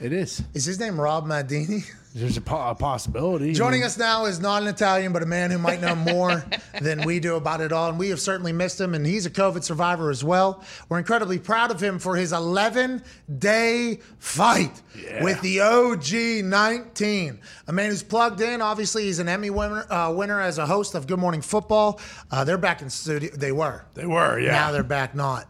[0.00, 0.42] It is.
[0.54, 1.84] Is his name Rob Madini?
[2.18, 3.52] There's a, po- a possibility.
[3.52, 6.44] Joining us now is not an Italian, but a man who might know more
[6.80, 7.90] than we do about it all.
[7.90, 10.64] And we have certainly missed him, and he's a COVID survivor as well.
[10.88, 13.02] We're incredibly proud of him for his 11
[13.38, 14.82] day fight
[15.22, 17.40] with the OG 19.
[17.68, 18.60] A man who's plugged in.
[18.60, 22.00] Obviously, he's an Emmy winner, uh, winner as a host of Good Morning Football.
[22.30, 23.30] Uh, they're back in studio.
[23.34, 23.84] They were.
[23.94, 24.52] They were, yeah.
[24.52, 25.48] Now they're back not.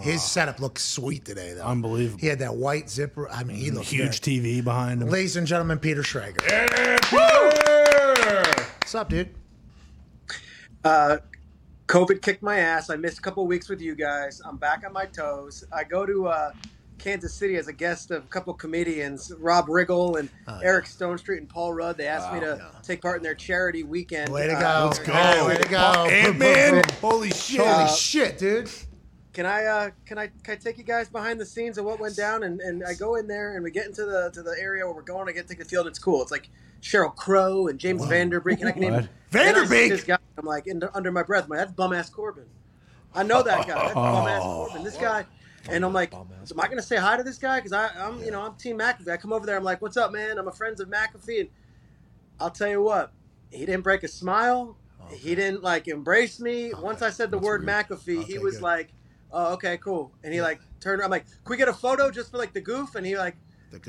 [0.00, 1.62] His setup looks sweet today, though.
[1.64, 2.18] Unbelievable.
[2.20, 3.28] He had that white zipper.
[3.30, 4.30] I mean, he looked Huge good.
[4.42, 5.08] TV behind him.
[5.08, 6.38] Ladies and gentlemen, Peter Schrager.
[8.80, 9.34] What's up, dude?
[10.84, 12.90] COVID kicked my ass.
[12.90, 14.40] I missed a couple weeks with you guys.
[14.44, 15.64] I'm back on my toes.
[15.72, 16.52] I go to uh,
[16.98, 20.28] Kansas City as a guest of a couple comedians, Rob Riggle and
[20.62, 21.96] Eric Stonestreet and Paul Rudd.
[21.96, 24.30] They asked me to take part in their charity weekend.
[24.32, 24.86] Way to Uh, go.
[24.88, 25.76] Let's Yeah, way to go.
[26.10, 26.82] Ant Man.
[27.00, 27.60] Holy shit.
[27.60, 28.70] Holy Uh, shit, dude.
[29.38, 32.00] Can I uh, can I can I take you guys behind the scenes of what
[32.00, 32.42] went down?
[32.42, 34.92] And, and I go in there and we get into the to the area where
[34.92, 35.28] we're going.
[35.28, 35.86] I get to take the field.
[35.86, 36.20] It's cool.
[36.22, 36.50] It's like
[36.82, 38.58] Sheryl Crow and James Van Der Beek.
[38.58, 39.08] And I can name What?
[39.30, 39.90] Van Der Beek?
[39.90, 41.44] This guy, I'm like in, under my breath.
[41.44, 42.46] I'm like, that's bum ass Corbin.
[43.14, 43.80] I know that guy.
[43.80, 44.82] That's bum ass Corbin.
[44.82, 45.24] This guy.
[45.70, 46.26] And I'm like, am
[46.58, 47.60] I going to say hi to this guy?
[47.60, 49.06] Because I'm, you know, I'm Team McAfee.
[49.08, 49.56] I come over there.
[49.56, 50.36] I'm like, what's up, man?
[50.36, 51.42] I'm a friends of McAfee.
[51.42, 51.48] And
[52.40, 53.12] I'll tell you what,
[53.52, 54.76] he didn't break a smile.
[55.12, 56.72] He didn't like embrace me.
[56.74, 58.62] Once I said the word McAfee, he was good.
[58.62, 58.88] like,
[59.32, 61.00] "Oh, okay, cool." And he like turned.
[61.00, 61.06] around.
[61.06, 63.36] I'm like, "Can we get a photo just for like the goof?" And he like,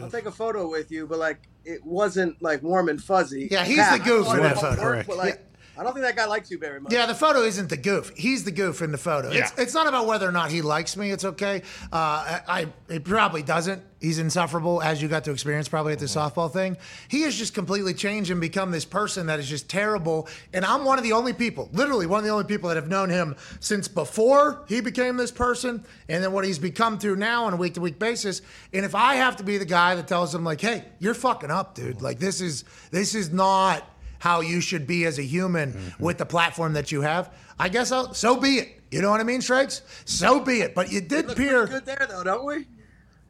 [0.01, 3.47] "I'll take a photo with you," but like it wasn't like warm and fuzzy.
[3.51, 4.81] Yeah, he's Pat, the goof in that photo.
[4.81, 5.07] Correct.
[5.07, 5.45] But like,
[5.79, 6.91] I don't think that guy likes you very much.
[6.91, 8.11] Yeah, the photo isn't the goof.
[8.17, 9.29] He's the goof in the photo.
[9.29, 9.49] It's, Yeah.
[9.63, 11.09] it's not about whether or not he likes me.
[11.11, 11.61] It's okay.
[11.91, 13.81] Uh, I, I he probably doesn't.
[14.01, 16.75] He's insufferable, as you got to experience probably at the softball thing.
[17.07, 20.27] He has just completely changed and become this person that is just terrible.
[20.53, 22.87] And I'm one of the only people, literally one of the only people that have
[22.89, 27.45] known him since before he became this person, and then what he's become through now
[27.45, 28.41] on a week to week basis.
[28.73, 31.51] And if I have to be the guy that tells him like, "Hey, you're fucking
[31.51, 32.01] up, dude.
[32.01, 33.85] Like this is this is not."
[34.19, 36.03] How you should be as a human Mm-hmm.
[36.03, 37.33] with the platform that you have.
[37.59, 38.81] I guess I'll, so be it.
[38.91, 39.81] You know what I mean, Shrakes?
[40.05, 40.73] So be it.
[40.75, 41.67] But you did appear.
[41.67, 42.65] good there though, don't we?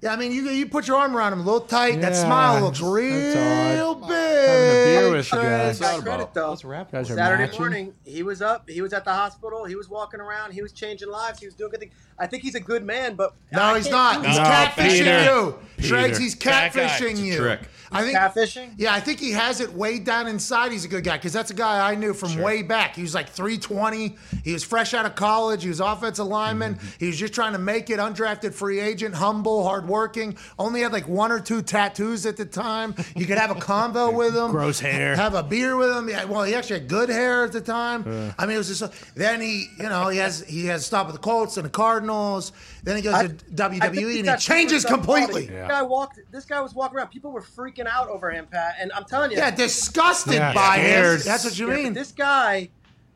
[0.01, 1.99] Yeah, I mean, you you put your arm around him a little tight.
[2.01, 4.07] that Yeah, smile looks that's real odd.
[4.07, 4.49] big.
[4.49, 5.79] Having a beer with you guys.
[5.79, 6.49] Got credit though.
[6.51, 6.63] Let's.
[6.63, 7.59] Guys are Saturday matching.
[7.59, 8.69] morning, he was up.
[8.69, 9.65] He was at the hospital.
[9.65, 10.53] He was walking around.
[10.53, 11.39] He was changing lives.
[11.39, 11.93] He was doing good things.
[12.17, 14.21] I think he's a good man, but No, I he's can't not.
[14.23, 15.23] do He's No, catfishing Peter.
[15.23, 15.59] you.
[15.77, 15.87] Peter.
[15.87, 16.81] Shrakes, he's Bad guy.
[16.83, 17.37] catfishing It's a you.
[17.37, 17.59] trick.
[17.91, 18.73] I think catfishing.
[18.77, 20.71] Yeah, I think he has it way down inside.
[20.71, 22.95] He's a good guy because that's a guy I knew from way back.
[22.95, 24.17] He was like 320.
[24.43, 25.63] He was fresh out of college.
[25.63, 26.75] He was offensive lineman.
[26.75, 26.87] Mm-hmm.
[26.99, 27.99] He was just trying to make it.
[27.99, 30.37] Undrafted free agent, humble, hardworking.
[30.57, 32.95] Only had like one or two tattoos at the time.
[33.15, 34.51] You could have a convo with him.
[34.51, 35.15] Gross hair.
[35.15, 36.09] Have a beer with him.
[36.09, 38.33] Yeah, well, he actually had good hair at the time.
[38.37, 39.15] I mean, it was just.
[39.15, 42.51] Then he, you know, he has he has stopped with the Colts and the Cardinals.
[42.83, 45.47] Then he goes I- to WWE and he changes completely.
[45.47, 45.53] quality.
[45.53, 45.61] Yeah.
[45.67, 46.19] This guy walked.
[46.31, 47.07] This guy was walking around.
[47.09, 48.75] People were freaking out over him, Pat.
[48.79, 50.83] And I'm telling you, Yeah, disgusted Yeah, by him.
[50.85, 51.19] scared.
[51.21, 51.93] That's what you Yeah, mean.
[51.93, 52.69] This guy,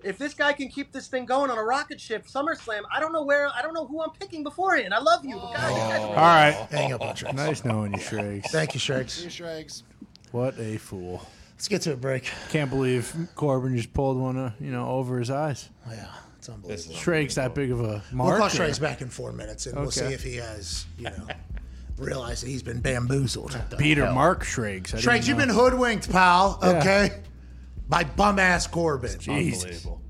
[0.03, 3.13] if this guy can keep this thing going on a rocket ship, SummerSlam, I don't
[3.13, 4.93] know where, I don't know who I'm picking beforehand.
[4.93, 6.67] I love you, but guys, you guys All right.
[6.71, 7.35] Hang up on Shrakes.
[7.35, 8.51] Nice knowing you, Shrakes.
[8.51, 9.25] Thank you, Shrakes.
[9.29, 9.83] Shrakes.
[10.31, 11.25] What a fool.
[11.55, 12.29] Let's get to a break.
[12.49, 15.69] Can't believe Corbin just pulled one, uh, you know, over his eyes.
[15.89, 16.07] Yeah.
[16.39, 16.95] It's unbelievable.
[16.95, 18.29] Shrakes that big of a mark.
[18.31, 20.13] We'll call or- Shrakes back in four minutes, and we'll see Okay.
[20.13, 21.27] if he has, you know,
[21.97, 23.57] realized that he's been bamboozled.
[23.77, 24.93] Peter Mark Shrakes.
[24.93, 25.45] I didn't Shrakes, you've know.
[25.45, 26.59] been hoodwinked, pal.
[26.61, 26.69] Yeah.
[26.79, 27.21] Okay,
[27.87, 29.19] by bum ass Corbin.
[29.19, 30.01] Jesus Unbelievable.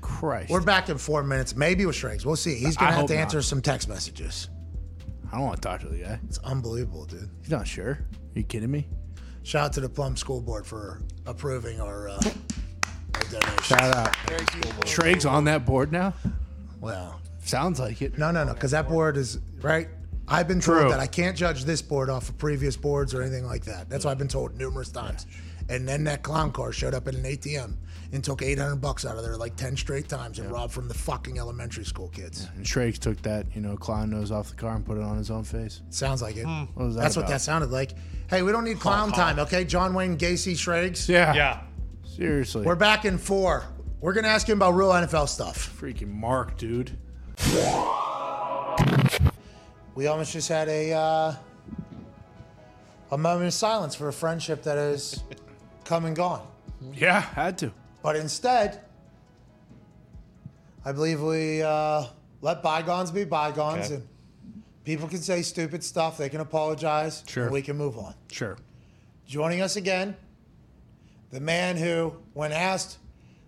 [0.00, 0.50] Christ.
[0.50, 2.24] We're back in four minutes, maybe with Shrakes.
[2.26, 2.54] We'll see.
[2.56, 3.20] He's gonna have hope to not.
[3.22, 4.48] answer some text messages.
[5.32, 6.20] I don't want to talk to the guy.
[6.28, 7.28] It's unbelievable, dude.
[7.40, 7.92] He's not sure.
[7.92, 8.86] Are you kidding me?
[9.42, 12.20] Shout out to the Plum School Board for approving our, uh,
[13.14, 13.62] our donation.
[13.62, 14.86] Shout out.
[14.86, 16.14] Shrakes on that board now?
[16.80, 18.16] Well, Sounds like it.
[18.16, 19.88] no, no, no, because that board is right.
[20.26, 20.80] I've been True.
[20.80, 23.90] told that I can't judge this board off of previous boards or anything like that.
[23.90, 25.26] That's what I've been told numerous times.
[25.68, 27.76] And then that clown car showed up at an ATM
[28.12, 30.94] and took 800 bucks out of there like 10 straight times and robbed from the
[30.94, 32.48] fucking elementary school kids.
[32.54, 35.16] And Shrakes took that, you know, clown nose off the car and put it on
[35.16, 35.80] his own face.
[35.90, 36.44] Sounds like it.
[36.46, 37.92] What was that That's what that sounded like.
[38.28, 39.64] Hey, we don't need clown time, okay?
[39.64, 41.08] John Wayne Gacy Shrakes.
[41.08, 41.34] Yeah.
[41.34, 41.60] Yeah.
[42.04, 42.64] Seriously.
[42.64, 43.64] We're back in four.
[44.00, 45.76] We're going to ask him about real NFL stuff.
[45.80, 46.96] freaking Mark, dude.
[49.94, 51.34] We almost just had a uh,
[53.12, 55.22] a moment of silence for a friendship that has
[55.84, 56.46] come and gone.
[56.92, 57.72] Yeah, had to.
[58.02, 58.80] But instead,
[60.84, 62.04] I believe we uh,
[62.42, 63.94] let bygones be bygones, Okay.
[63.96, 64.08] and
[64.84, 66.18] people can say stupid stuff.
[66.18, 67.24] They can apologize.
[67.26, 67.44] Sure.
[67.44, 68.14] And we can move on.
[68.30, 68.56] Sure.
[69.26, 70.16] Joining us again,
[71.30, 72.98] the man who, when asked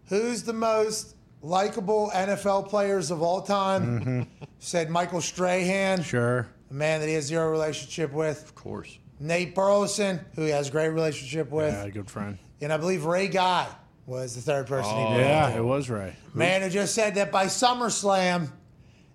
[0.07, 4.27] who's the most likable NFL players of all time,
[4.59, 6.49] said Michael Strahan, Sure.
[6.71, 8.43] a man that he has zero relationship with.
[8.43, 8.99] Of course.
[9.19, 11.73] Nate Burleson, who he has a great relationship with.
[11.73, 12.39] Yeah, good friend.
[12.61, 13.67] And I believe Ray Guy
[14.07, 15.21] was the third person he oh, did.
[15.21, 16.15] Yeah, it was right.
[16.35, 18.51] Man who just said that by SummerSlam,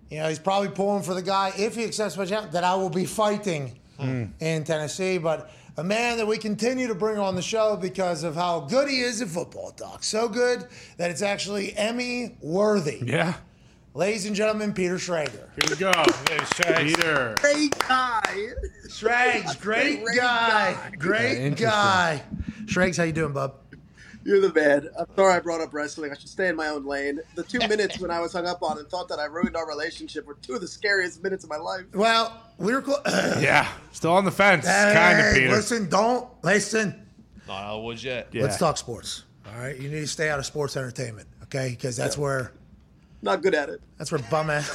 [0.10, 2.76] you know, he's probably pulling for the guy, if he accepts my challenge, that I
[2.76, 4.26] will be fighting hmm.
[4.40, 5.18] in Tennessee.
[5.18, 8.90] But a man that we continue to bring on the show because of how good
[8.90, 10.04] he is at football talk.
[10.04, 13.02] So good that it's actually Emmy worthy.
[13.06, 13.36] Yeah.
[13.93, 15.49] Ladies and gentlemen, Peter Schrager.
[15.60, 15.91] Here we go.
[16.77, 17.36] Peter.
[17.41, 18.21] Great guy.
[18.89, 20.73] Schrags, great, Great guy.
[20.73, 20.91] guy.
[20.97, 21.56] Great interesting.
[21.67, 22.23] guy.
[22.67, 23.56] Schrags, how you doing, bub?
[24.23, 24.88] You're the man.
[24.97, 26.12] I'm sorry I brought up wrestling.
[26.12, 27.19] I should stay in my own lane.
[27.36, 29.67] The two minutes when I was hung up on and thought that I ruined our
[29.67, 31.84] relationship were two of the scariest minutes of my life.
[31.93, 33.01] Well, we were close.
[33.41, 33.67] Yeah.
[33.91, 34.65] Still on the fence.
[34.65, 35.49] kind of, Peter.
[35.49, 37.08] Listen, don't listen.
[37.47, 38.30] Not out of the woods yet.
[38.32, 38.43] Yeah.
[38.43, 39.25] Let's talk sports.
[39.47, 41.71] All right, you need to stay out of sports entertainment, okay?
[41.71, 42.54] Because that's where
[43.23, 43.81] Not good at it.
[43.99, 44.67] that's where bum ass.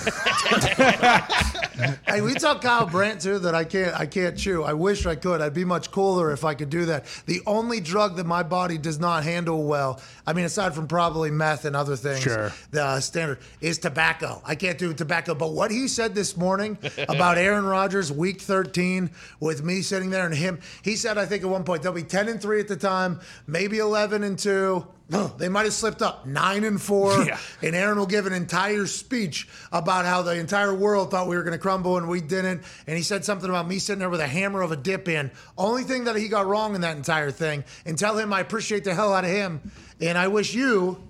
[2.07, 4.63] hey, we tell Kyle Brandt too that I can't I can't chew.
[4.63, 5.41] I wish I could.
[5.41, 7.07] I'd be much cooler if I could do that.
[7.27, 11.31] The only drug that my body does not handle well, I mean, aside from probably
[11.31, 12.53] meth and other things, Sure.
[12.71, 14.41] the uh, standard is tobacco.
[14.45, 15.35] I can't do tobacco.
[15.35, 16.79] But what he said this morning
[17.09, 21.43] about Aaron Rodgers, week 13, with me sitting there and him, he said, I think
[21.43, 24.87] at one point they'll be 10 and 3 at the time, maybe 11 and 2.
[25.09, 27.39] They might have slipped up nine and four, Yeah.
[27.63, 31.43] and Aaron will give an entire speech about how the entire world thought we were
[31.45, 32.63] going to crumble and we didn't.
[32.89, 35.31] And he said something about me sitting there with a hammer of a dip in.
[35.57, 37.63] Only thing that he got wrong in that entire thing.
[37.85, 41.01] And tell him I appreciate the hell out of him, and I wish you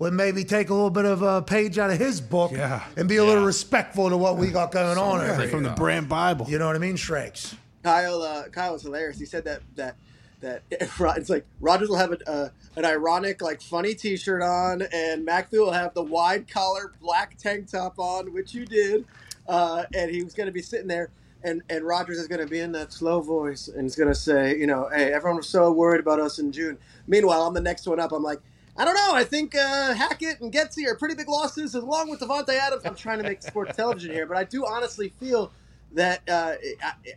[0.00, 2.82] would maybe take a little bit of a page out of his book Yeah.
[2.96, 6.08] and be a little respectful to what we got going on over From the brand
[6.08, 6.46] Bible.
[6.48, 7.54] You know what I mean, Shrakes?
[7.82, 9.18] Kyle, uh, Kyle was hilarious.
[9.18, 9.94] He said that that
[10.40, 15.26] that it's like Rogers will have a, uh, an ironic, like funny T-shirt on, and
[15.26, 19.04] McAfee will have the wide collar black tank top on, which you did,
[19.48, 21.10] uh, and he was going to be sitting there.
[21.44, 24.14] And, and Rogers is going to be in that slow voice and he's going to
[24.16, 26.76] say, you know, hey, everyone was so worried about us in June.
[27.06, 28.10] Meanwhile, I'm the next one up.
[28.10, 28.40] I'm like,
[28.76, 29.14] I don't know.
[29.14, 32.82] I think uh, Hackett and Getsy are pretty big losses, along with Davante Adams.
[32.84, 35.52] I'm trying to make sports television here, but I do honestly feel
[35.92, 36.54] that uh,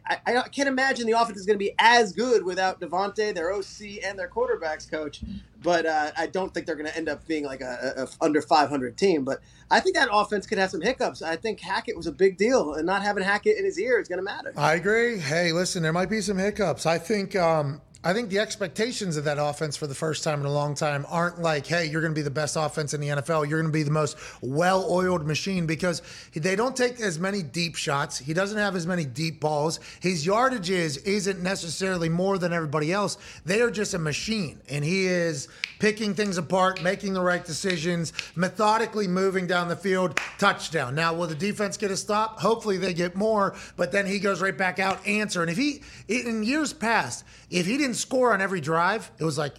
[0.06, 3.34] I, I, I can't imagine the offense is going to be as good without Davante,
[3.34, 5.22] their OC, and their quarterbacks coach.
[5.62, 8.42] But uh, I don't think they're going to end up being like a, a, under
[8.42, 9.26] 500 team.
[9.26, 11.22] But I think that offense could have some hiccups.
[11.22, 14.08] I think Hackett was a big deal, and not having Hackett in his ear is
[14.08, 14.54] going to matter.
[14.56, 15.20] I agree.
[15.20, 16.86] Hey, listen, there might be some hiccups.
[16.86, 20.46] I think um, I think the expectations of that offense for the first time in
[20.46, 23.10] a long time aren't like, hey, you're going to be the best offense in the
[23.10, 23.50] NFL.
[23.50, 26.02] You're going to be the most well-oiled machine because
[26.34, 28.18] they don't take as many deep shots.
[28.18, 29.82] He doesn't have as many deep balls.
[30.00, 33.18] His yardage is isn't necessarily more than everybody else.
[33.44, 38.14] They are just a machine, and he is picking things apart, making the right decisions,
[38.34, 40.96] methodically moving down the field, touchdown.
[40.96, 42.40] Now, will the defense get a stop?
[42.40, 45.42] Hopefully, they get more, but then he goes right back out, answer.
[45.42, 49.38] And if he, in years past, if he didn't score on every drive, it was
[49.38, 49.56] like,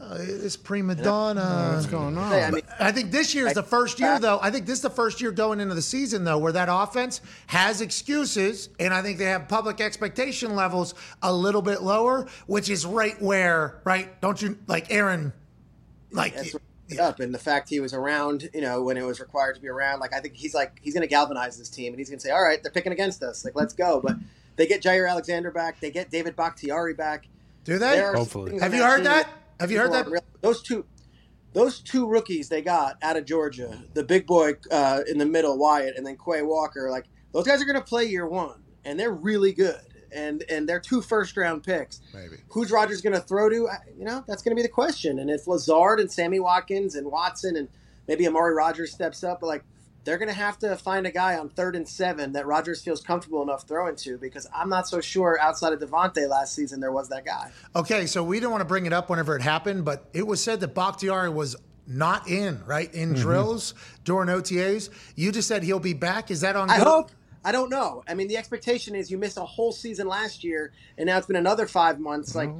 [0.00, 1.72] uh, it's prima donna.
[1.74, 2.32] What's going on?
[2.32, 4.38] I mean, I think this year is the first year, though.
[4.40, 7.20] I think this is the first year going into the season, though, where that offense
[7.48, 12.70] has excuses, and I think they have public expectation levels a little bit lower, which
[12.70, 14.20] is right where, right?
[14.20, 15.32] Don't you like Aaron?
[16.12, 16.54] Like, That's
[16.96, 19.68] up and the fact he was around, you know, when it was required to be
[19.68, 20.00] around.
[20.00, 22.24] Like I think he's like he's going to galvanize this team and he's going to
[22.24, 23.44] say, "All right, they're picking against us.
[23.44, 24.16] Like let's go." But
[24.58, 25.80] they get Jaire Alexander back.
[25.80, 27.26] They get David Bakhtiari back.
[27.64, 28.00] Do they?
[28.00, 28.58] Hopefully.
[28.58, 29.30] Have you heard that?
[29.60, 30.04] Have you heard that?
[30.06, 30.84] aren't real- Those two,
[31.52, 35.56] those two rookies they got out of Georgia, the big boy uh, in the middle,
[35.56, 36.90] Wyatt, and then Quay Walker.
[36.90, 39.80] Like those guys are going to play year one, and they're really good.
[40.10, 42.00] And and they're two first round picks.
[42.14, 42.36] Maybe.
[42.48, 43.68] Who's Rogers going to throw to?
[43.96, 45.18] You know, that's going to be the question.
[45.18, 47.68] And if Lazard and Sammy Watkins and Watson and
[48.08, 49.62] maybe Amari Rogers steps up, like
[50.08, 53.02] they're going to have to find a guy on third and seven that Rogers feels
[53.02, 56.92] comfortable enough throwing to because I'm not so sure outside of Davante last season there
[56.92, 57.50] was that guy.
[57.76, 60.42] Okay, so we didn't want to bring it up whenever it happened, but it was
[60.42, 63.20] said that Bakhtiari was not in, right, in Mm-hmm.
[63.20, 64.88] drills during OTAs.
[65.14, 66.30] You just said he'll be back.
[66.30, 67.10] Is that on I good- hope.
[67.44, 68.02] I don't know.
[68.08, 71.26] I mean, the expectation is you missed a whole season last year, and now it's
[71.26, 72.34] been another five months.
[72.34, 72.50] Like,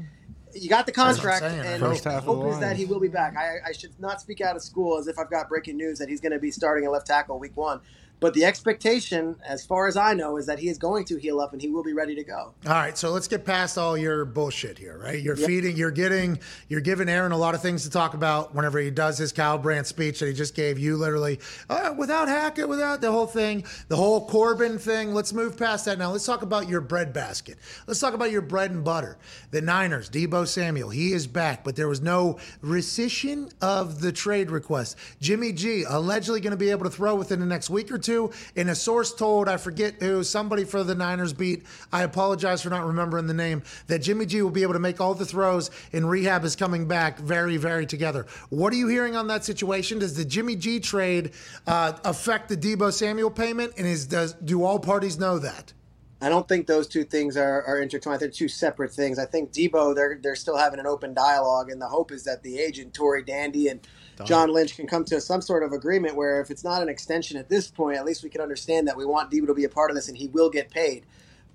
[0.55, 1.61] you got the contract, saying.
[1.67, 3.37] and First the half of the hope is that he will be back.
[3.37, 6.09] I, I should not speak out of school as if I've got breaking news that
[6.09, 7.81] he's going to be starting at left tackle week one.
[8.21, 11.41] But the expectation, as far as I know, is that he is going to heal
[11.41, 12.53] up and he will be ready to go.
[12.67, 15.23] All right, so let's get past all your bullshit here, right?
[15.23, 18.81] You're feeding, you're getting, you're giving Aaron a lot of things to talk about whenever
[18.81, 21.39] he does his Kyle Brandt speech that he just gave you, literally,
[21.71, 25.15] uh, without Hackett, without the whole thing, the whole Corbin thing.
[25.15, 26.11] Let's move past that now.
[26.11, 27.59] Let's talk about your bread basket.
[27.87, 29.19] Let's talk about your bread and butter.
[29.53, 34.51] The Niners, Deebo Samuel, he is back, but there was no rescission of the trade
[34.51, 34.97] request.
[35.21, 38.08] Jimmy G allegedly going to be able to throw within the next week or two.
[38.09, 42.71] And a source told, I forget who, somebody for the Niners beat, I apologize for
[42.71, 45.71] not remembering the name, that Jimmy G will be able to make all the throws
[45.93, 48.27] and rehab is coming back very, very together.
[48.51, 49.99] What are you hearing on that situation?
[49.99, 51.33] Does the Jimmy G trade
[51.67, 53.75] uh, affect the Deebo Samuel payment?
[53.77, 55.73] And is does do all parties know that?
[56.21, 58.21] I don't think those two things are, are intertwined.
[58.21, 59.21] They're two separate things.
[59.21, 62.43] I think Deebo, they're they're still having an open dialogue, and the hope is that
[62.43, 63.81] the agent Tory Dandy and
[64.25, 67.37] John Lynch can come to some sort of agreement where if it's not an extension
[67.37, 69.69] at this point, at least we can understand that we want Deebo to be a
[69.69, 71.07] part of this, and he will get paid.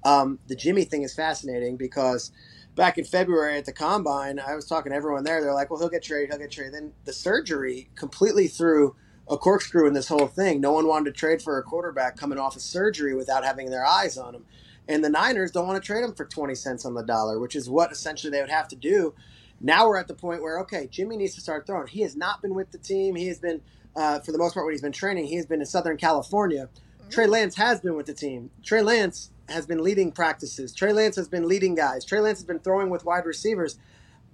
[0.04, 2.32] Um, the Jimmy thing is fascinating because
[2.76, 5.42] back in February at the combine, I was talking to everyone there.
[5.42, 6.30] They're like, "Well, he'll get traded.
[6.30, 8.96] He'll get traded." Then the surgery completely threw
[9.30, 10.60] a corkscrew in this whole thing.
[10.60, 13.86] No one wanted to trade for a quarterback coming off of surgery without having their
[13.86, 14.46] eyes on him.
[14.88, 17.56] And the Niners don't want to trade him for 20 cents on the dollar, which
[17.56, 19.14] is what essentially they would have to do.
[19.64, 21.88] Now we're at the point where, okay, Jimmy needs to start throwing.
[21.88, 23.16] He has not been with the team.
[23.16, 23.62] He has been,
[23.96, 26.70] uh, for the most part, when he's been training, he has been in Southern California.
[27.10, 28.52] Trey Lance has been with the team.
[28.62, 30.74] Trey Lance has been leading practices.
[30.74, 32.04] Trey Lance has been leading guys.
[32.04, 33.78] Trey Lance has been throwing with wide receivers.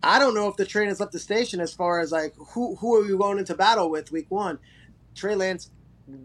[0.02, 2.76] I don't know if the train has left the station as far as like who
[2.76, 4.60] who are you going into battle with week one.
[5.14, 5.72] Trey Lance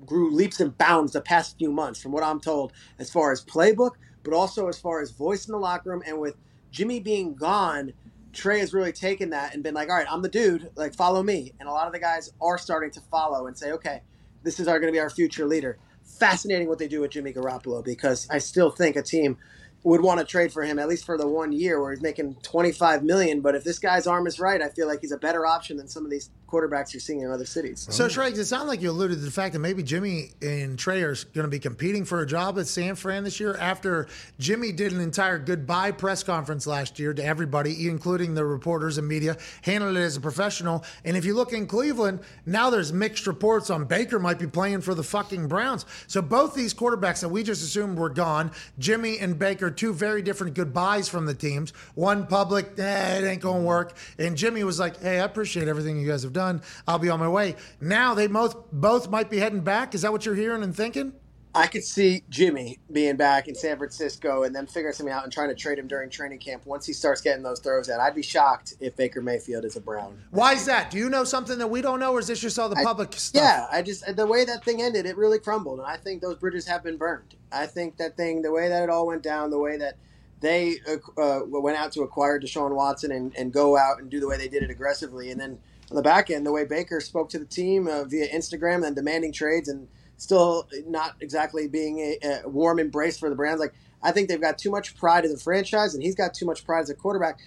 [0.07, 3.45] grew leaps and bounds the past few months, from what I'm told, as far as
[3.45, 6.03] playbook, but also as far as voice in the locker room.
[6.07, 6.37] And with
[6.71, 7.93] Jimmy being gone,
[8.35, 11.23] Trey has really taken that and been like, all right, I'm the dude, like follow
[11.23, 11.53] me.
[11.61, 14.03] And a lot of the guys are starting to follow and say, okay,
[14.43, 15.79] this is going to be our future leader.
[16.05, 19.39] Fascinating what they do with Jimmy Garoppolo because I still think a team
[19.85, 22.37] would want to trade for him at least for the one year where he's making
[22.43, 23.41] 25 million.
[23.41, 25.89] But if this guy's arm is right, I feel like he's a better option than
[25.89, 27.87] some of these quarterbacks you're seeing in other cities.
[27.91, 31.03] So, Trey, it sounded like you alluded to the fact that maybe Jimmy and Trey
[31.03, 34.07] are going to be competing for a job at San Fran this year after
[34.39, 39.09] Jimmy did an entire goodbye press conference last year to everybody, including the reporters and
[39.09, 40.85] media, handled it as a professional.
[41.05, 44.83] And if you look in Cleveland, now there's mixed reports on Baker might be playing
[44.83, 45.87] for the fucking Browns.
[46.07, 50.23] So, both these quarterbacks that we just assumed were gone, Jimmy and Baker, two very
[50.23, 51.73] different goodbyes from the teams.
[51.95, 53.97] One public, eh, it ain't going to work.
[54.19, 56.44] And Jimmy was like, hey, I appreciate everything you guys have done.
[56.87, 57.57] I'll be on my way.
[57.81, 59.95] Now they both both might be heading back.
[59.95, 61.13] Is that what you're hearing and thinking?
[61.57, 65.33] I could see Jimmy being back in San Francisco and then figuring something out and
[65.33, 68.01] trying to trade him during training camp once he starts getting those throws in.
[68.01, 70.19] I'd be shocked if Baker Mayfield is a Brown.
[70.31, 70.91] Why is that?
[70.91, 73.13] Do you know something that we don't know, or is this just all the public
[73.13, 73.41] stuff?
[73.41, 76.37] Yeah, I just the way that thing ended, it really crumbled, and I think those
[76.39, 77.37] bridges have been burned.
[77.53, 79.95] I think that thing, the way that it all went down, the way that
[80.41, 80.79] they
[81.17, 84.37] uh, went out to acquire Deshaun Watson and, and go out and do the way
[84.37, 87.39] they did it aggressively, and then on the back end, the way Baker spoke to
[87.39, 92.49] the team uh, via Instagram and demanding trades and still not exactly being a, a
[92.49, 93.61] warm embrace for the Browns.
[93.61, 96.47] Like I think they've got too much pride in the franchise, and he's got too
[96.47, 97.39] much pride as a quarterback.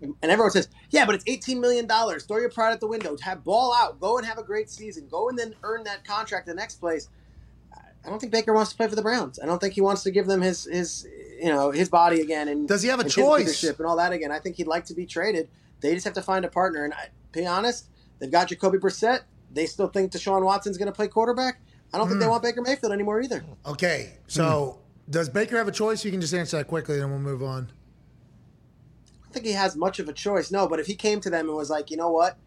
[0.00, 2.24] And everyone says, "Yeah, but it's eighteen million dollars.
[2.24, 3.16] Throw your pride at the window.
[3.20, 4.00] Have ball out.
[4.00, 5.06] Go and have a great season.
[5.08, 7.08] Go and then earn that contract the next place."
[8.04, 9.38] I don't think Baker wants to play for the Browns.
[9.40, 11.06] I don't think he wants to give them his his
[11.40, 13.62] you know his body again and Does he have a choice?
[13.62, 14.32] and all that again.
[14.32, 15.48] I think he'd like to be traded.
[15.80, 16.84] They just have to find a partner.
[16.84, 17.86] And I, be honest,
[18.18, 19.20] they've got Jacoby Brissett.
[19.52, 21.60] They still think Deshaun Watson's going to play quarterback.
[21.92, 22.20] I don't think Hmm.
[22.20, 23.44] they want Baker Mayfield anymore either.
[23.66, 24.78] Okay, so
[25.10, 26.04] does Baker have a choice?
[26.04, 27.70] You can just answer that quickly, and then we'll move on.
[29.14, 30.50] I don't think he has much of a choice.
[30.50, 32.38] No, but if he came to them and was like, you know what,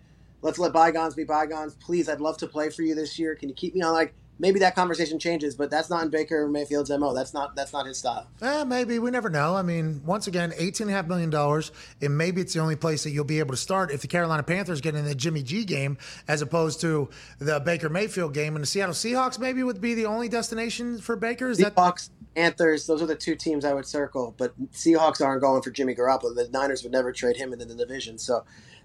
[0.41, 1.75] let's let bygones be bygones.
[1.75, 3.35] Please, I'd love to play for you this year.
[3.35, 3.93] Can you keep me on?
[3.93, 7.13] Like maybe that conversation changes, but that's not in Baker Mayfield's mo.
[7.13, 8.27] That's not that's not his style.
[8.41, 9.55] Eh, maybe we never know.
[9.55, 12.75] I mean, once again, eighteen and a half million dollars, and maybe it's the only
[12.75, 15.43] place that you'll be able to start if the Carolina Panthers get in the Jimmy
[15.43, 15.97] G game
[16.27, 20.05] as opposed to the Baker Mayfield game, and the Seattle Seahawks maybe would be the
[20.05, 21.49] only destination for Baker.
[21.49, 24.35] Is that Seahawks, Panthers, those are the two teams I would circle.
[24.37, 26.35] But Seahawks aren't going for Jimmy Garoppolo.
[26.35, 28.17] The Niners would never trade him into the division.
[28.17, 28.43] So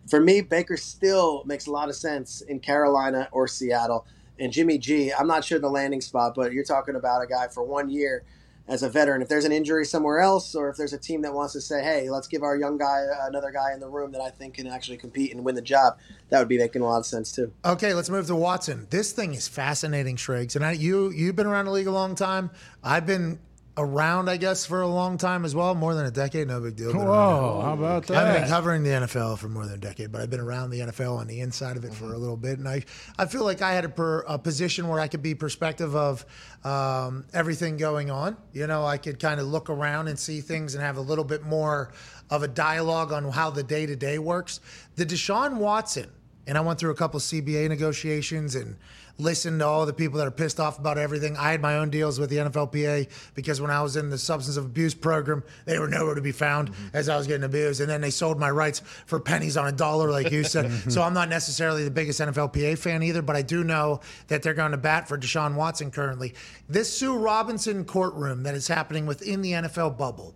[0.09, 4.07] for me, Baker still makes a lot of sense in Carolina or Seattle.
[4.41, 7.49] And Jimmy G, I'm not sure the landing spot, but you're talking about a guy
[7.49, 8.25] for one year
[8.67, 9.21] as a veteran.
[9.21, 11.83] If there's an injury somewhere else, or if there's a team that wants to say,
[11.83, 14.67] hey, let's give our young guy another guy in the room that I think can
[14.67, 15.99] actually compete and win the job,
[16.31, 17.53] that would be making a lot of sense too.
[17.65, 18.87] Okay, let's move to Watson.
[18.91, 20.57] This thing is fascinating, Shriggs.
[20.57, 22.51] And I, you you've been around the league a long time.
[22.83, 23.41] I've been
[23.81, 26.49] around, I guess, for a long time as well, more than a decade.
[26.49, 26.93] No big deal.
[26.93, 27.09] Been around.
[27.09, 28.17] Whoa, how about that?
[28.17, 30.81] I've been covering the NFL for more than a decade, but I've been around the
[30.81, 32.85] NFL on the inside of it for a little bit, and I,
[33.19, 36.25] I feel like I had a, per, a position where I could be perspective of
[36.65, 38.37] um, everything going on.
[38.53, 41.25] You know, I could kind of look around and see things and have a little
[41.25, 41.93] bit more
[42.29, 44.61] of a dialogue on how the day to day works.
[44.97, 46.11] The Deshaun Watson,
[46.47, 48.77] and I went through a couple of CBA negotiations and
[49.21, 51.37] listened to all the people that are pissed off about everything.
[51.37, 54.57] I had my own deals with the NFLPA because when I was in the substance
[54.57, 56.97] of abuse program, they were nowhere to be found mm-hmm.
[56.97, 57.81] as I was getting abused.
[57.81, 60.71] And then they sold my rights for pennies on a dollar, like you said.
[60.93, 64.55] so I'm not necessarily the biggest NFLPA fan either, but I do know that they're
[64.55, 66.35] going to bat for Deshaun Watson currently.
[66.69, 70.35] This Sue Robinson courtroom that is happening within the NFL bubble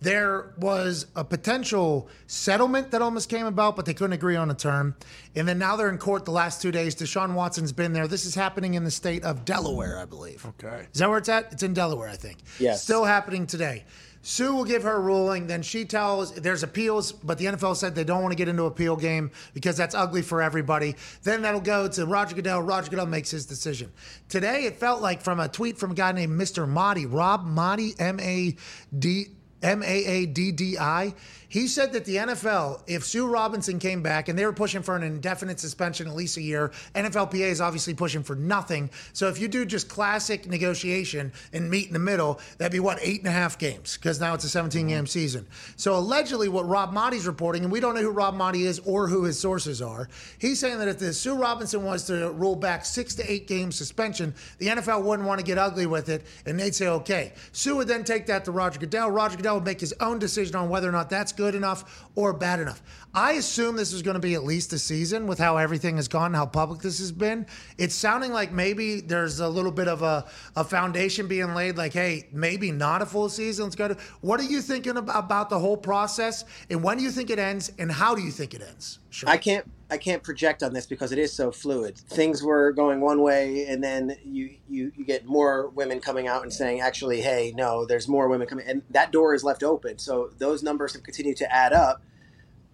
[0.00, 4.54] there was a potential settlement that almost came about, but they couldn't agree on a
[4.54, 4.96] term.
[5.36, 6.94] And then now they're in court the last two days.
[6.94, 8.08] Deshaun Watson's been there.
[8.08, 10.44] This is happening in the state of Delaware, I believe.
[10.46, 10.86] Okay.
[10.92, 11.52] Is that where it's at?
[11.52, 12.38] It's in Delaware, I think.
[12.58, 12.82] Yes.
[12.82, 13.84] Still happening today.
[14.22, 15.46] Sue will give her ruling.
[15.46, 18.64] Then she tells there's appeals, but the NFL said they don't want to get into
[18.64, 20.96] an appeal game because that's ugly for everybody.
[21.22, 22.60] Then that'll go to Roger Goodell.
[22.60, 23.90] Roger Goodell makes his decision.
[24.28, 26.70] Today, it felt like from a tweet from a guy named Mr.
[26.70, 28.56] Maaddi, Rob Maaddi, M A
[28.98, 29.28] D.
[29.62, 31.14] M A A D D I.
[31.50, 34.94] He said that the NFL, if Sue Robinson came back and they were pushing for
[34.94, 38.88] an indefinite suspension, at least a year, NFLPA is obviously pushing for nothing.
[39.12, 43.00] So if you do just classic negotiation and meet in the middle, that'd be what,
[43.02, 45.06] eight and a half games, because now it's a 17 game mm-hmm.
[45.06, 45.48] season.
[45.74, 49.08] So allegedly, what Rob Maaddi's reporting, and we don't know who Rob Maaddi is or
[49.08, 52.84] who his sources are, he's saying that if the Sue Robinson was to roll back
[52.84, 56.60] six to eight game suspension, the NFL wouldn't want to get ugly with it, and
[56.60, 57.32] they'd say, okay.
[57.50, 59.10] Sue would then take that to Roger Goodell.
[59.10, 62.34] Roger Goodell would make his own decision on whether or not that's good enough or
[62.34, 62.82] bad enough.
[63.14, 66.06] I assume this is going to be at least a season with how everything has
[66.06, 67.46] gone, how public this has been.
[67.78, 71.94] It's sounding like maybe there's a little bit of a, a foundation being laid, like,
[71.94, 73.64] hey, maybe not a full season.
[73.64, 73.96] Let's go to.
[74.20, 77.38] What are you thinking about, about the whole process, and when do you think it
[77.38, 78.98] ends, and how do you think it ends?
[79.08, 79.30] Sure.
[79.30, 81.98] I can't I can't project on this because it is so fluid.
[81.98, 86.42] Things were going one way, and then you you you get more women coming out
[86.42, 89.98] and saying, actually, hey, no, there's more women coming, and that door is left open.
[89.98, 92.02] So those numbers have continued to add up.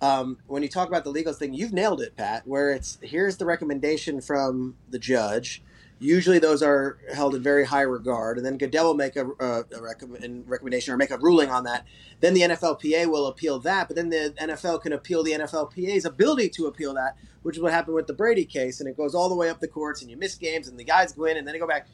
[0.03, 2.47] Um, when you talk about the legal thing, you've nailed it, Pat.
[2.47, 5.63] Where it's here's the recommendation from the judge.
[5.99, 9.65] Usually those are held in very high regard, and then Goodell will make a, a,
[9.75, 11.87] a recommend, recommendation or make a ruling on that.
[12.21, 16.51] Then the NFLPA will appeal that, but then the NFL can appeal the NFLPA's ability
[16.51, 19.31] to appeal that, which is what happened with the Brady case, and it goes all
[19.31, 21.55] the way up the courts, and you miss games, and the guys win, and then
[21.55, 21.87] they go back.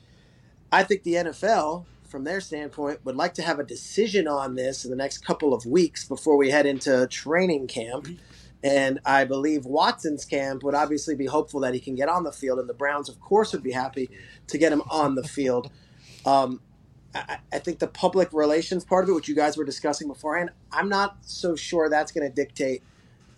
[0.72, 4.84] I think the NFL, from their standpoint, would like to have a decision on this
[4.84, 8.08] in the next couple of weeks before we head into training camp.
[8.64, 12.32] And I believe Watson's camp would obviously be hopeful that he can get on the
[12.32, 14.10] field, and the Browns, of course, would be happy
[14.46, 15.70] to get him on the field.
[16.24, 16.60] Um,
[17.14, 20.50] I, I think the public relations part of it, which you guys were discussing beforehand,
[20.70, 22.82] I'm not so sure that's going to dictate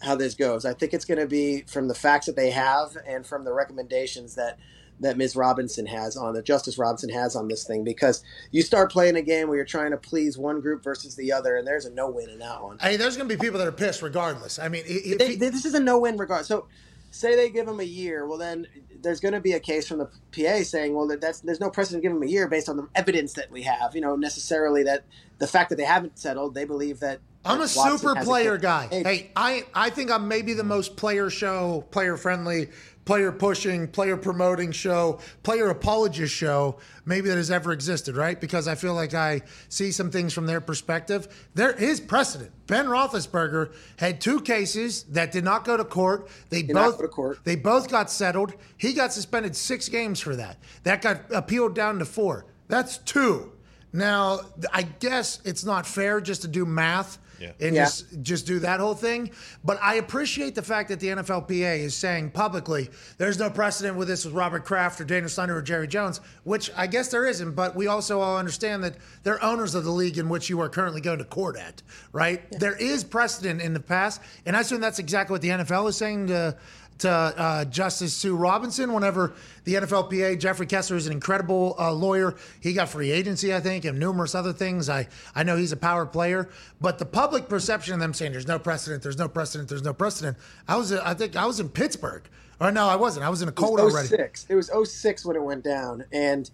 [0.03, 0.65] how this goes.
[0.65, 3.53] I think it's going to be from the facts that they have and from the
[3.53, 4.59] recommendations that
[5.01, 5.37] that Ms.
[5.37, 8.23] Robinson has on that Justice Robinson has on this thing because
[8.53, 11.57] you start playing a game where you're trying to please one group versus the other,
[11.57, 12.79] and there's a no win in that one.
[12.79, 14.59] Hey, there's going to be people that are pissed regardless.
[14.59, 16.47] I mean, if They, he- they- this is a no win regard.
[16.47, 16.67] So,
[17.11, 18.67] say they give him a year, well then
[19.03, 22.03] there's going to be a case from the PA saying, well, that's there's no precedent
[22.03, 23.95] to give him a year based on the evidence that we have.
[23.95, 25.05] You know, necessarily that
[25.39, 27.21] the fact that they haven't settled, they believe that.
[27.47, 28.63] I'm a Watson super player case.
[28.63, 28.89] guy.
[28.91, 32.71] Hey, Hey, I I think I'm maybe the most player show, player friendly,
[33.05, 38.41] player pushing, player promoting show, player apologist show maybe that has ever existed, right?
[38.41, 41.49] Because I feel like I see some things from their perspective.
[41.55, 42.51] There is precedent.
[42.67, 46.29] Ben Roethlisberger had two cases that did not go to court.
[46.49, 47.39] They Did both go to court.
[47.45, 48.55] They both got settled.
[48.77, 50.57] He got suspended six games for that.
[50.85, 52.47] That got appealed down to four.
[52.69, 53.53] That's two.
[53.93, 54.41] Now,
[54.73, 57.53] I guess it's not fair just to do math Yeah.
[57.61, 57.85] and Yeah.
[57.85, 59.31] just just do that whole thing.
[59.65, 64.09] But I appreciate the fact that the NFLPA is saying publicly there's no precedent with
[64.09, 67.53] this with Robert Kraft or Daniel Snyder or Jerry Jones, which I guess there isn't.
[67.53, 70.69] But we also all understand that they're owners of the league in which you are
[70.69, 71.83] currently going to court at,
[72.13, 72.43] right?
[72.59, 75.97] There is precedent in the past, and I assume that's exactly what the NFL is
[75.97, 76.57] saying to
[76.99, 79.33] to uh, Justice Sue Robinson whenever
[79.65, 82.35] the NFLPA, Jeffrey Kessler is an incredible uh, lawyer.
[82.61, 84.89] He got free agency, I think, and numerous other things.
[84.89, 86.49] I, I know he's a power player,
[86.81, 89.95] but the public perception of them saying there's no precedent, there's no precedent, there's no
[89.95, 90.37] precedent.
[90.69, 92.29] I was, I think I was in Pittsburgh.
[92.61, 93.27] Or no, I wasn't.
[93.27, 94.09] I was in a cold it was already.
[94.09, 94.47] 06.
[94.49, 96.49] It was 06 when it went down, and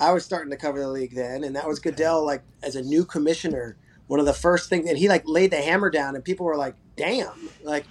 [0.00, 2.82] I was starting to cover the league then, and that was Goodell like as a
[2.82, 3.76] new commissioner.
[4.06, 6.56] One of the first things, and he like laid the hammer down, and people were
[6.56, 7.86] like, "Damn!" Like,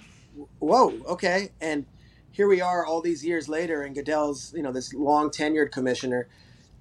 [0.58, 1.50] whoa, okay.
[1.60, 1.86] And
[2.30, 6.28] here we are, all these years later, and Goodell's you know this long tenured commissioner,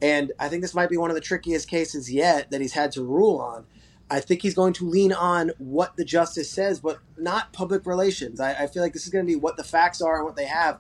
[0.02, 2.92] and I think this might be one of the trickiest cases yet that he's had
[2.94, 3.66] to rule on.
[4.10, 8.42] I think he's going to lean on what the justice says, but not public relations.
[8.42, 10.36] I, I feel like this is going to be what the facts are and what
[10.36, 10.80] they have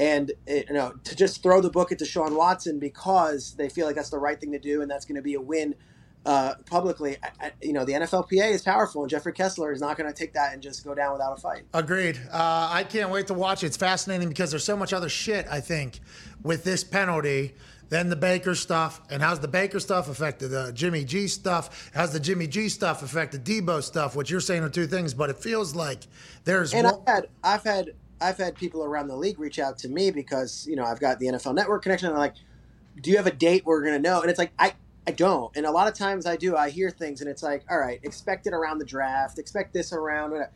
[0.00, 3.86] and it, you know to just throw the book at Deshaun Watson because they feel
[3.86, 5.74] like that's the right thing to do and that's going to be a win
[6.26, 7.16] uh, publicly.
[7.22, 10.18] I, I, you know the NFLPA is powerful and Jeffrey Kessler is not going to
[10.18, 11.62] take that and just go down without a fight.
[11.72, 12.20] Agreed.
[12.30, 13.68] Uh, I can't wait to watch it.
[13.68, 16.00] It's fascinating because there's so much other shit, I think,
[16.42, 17.54] with this penalty
[17.88, 19.00] than the Baker stuff.
[19.10, 21.90] And how's the Baker stuff affected the Jimmy G stuff?
[21.94, 24.14] How's the Jimmy G stuff affected Deebo stuff?
[24.14, 26.06] What you're saying are two things, but it feels like
[26.44, 27.90] there's And one- I've had I've had
[28.20, 31.18] I've had people around the league reach out to me because you know I've got
[31.18, 32.08] the NFL Network connection.
[32.08, 32.34] And they're like,
[33.00, 34.74] "Do you have a date we're going to know?" And it's like I.
[35.06, 36.56] I don't, and a lot of times I do.
[36.56, 39.92] I hear things, and it's like, all right, expect it around the draft, expect this
[39.92, 40.32] around.
[40.32, 40.50] Whatever.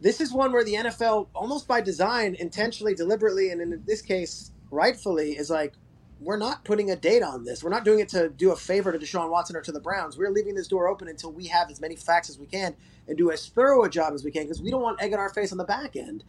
[0.00, 4.52] This is one where the NFL, almost by design, intentionally, deliberately, and in this case,
[4.70, 5.72] rightfully, is like,
[6.20, 7.62] we're not putting a date on this.
[7.62, 10.16] We're not doing it to do a favor to Deshaun Watson or to the Browns.
[10.16, 12.74] We're leaving this door open until we have as many facts as we can
[13.06, 15.18] and do as thorough a job as we can because we don't want egg in
[15.18, 16.24] our face on the back end.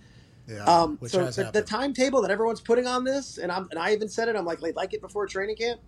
[0.48, 3.80] yeah, Um, which so the, the timetable that everyone's putting on this, and I'm and
[3.80, 4.36] I even said it.
[4.36, 5.80] I'm like, like it before training camp.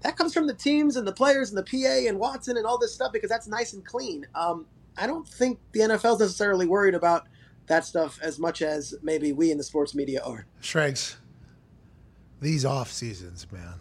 [0.00, 2.78] That comes from the teams and the players and the PA and Watson and all
[2.78, 4.26] this stuff because that's nice and clean.
[4.34, 7.26] Um, I don't think the NFL's necessarily worried about
[7.66, 10.46] that stuff as much as maybe we in the sports media are.
[10.62, 11.16] Shregs,
[12.40, 13.74] these off seasons, man.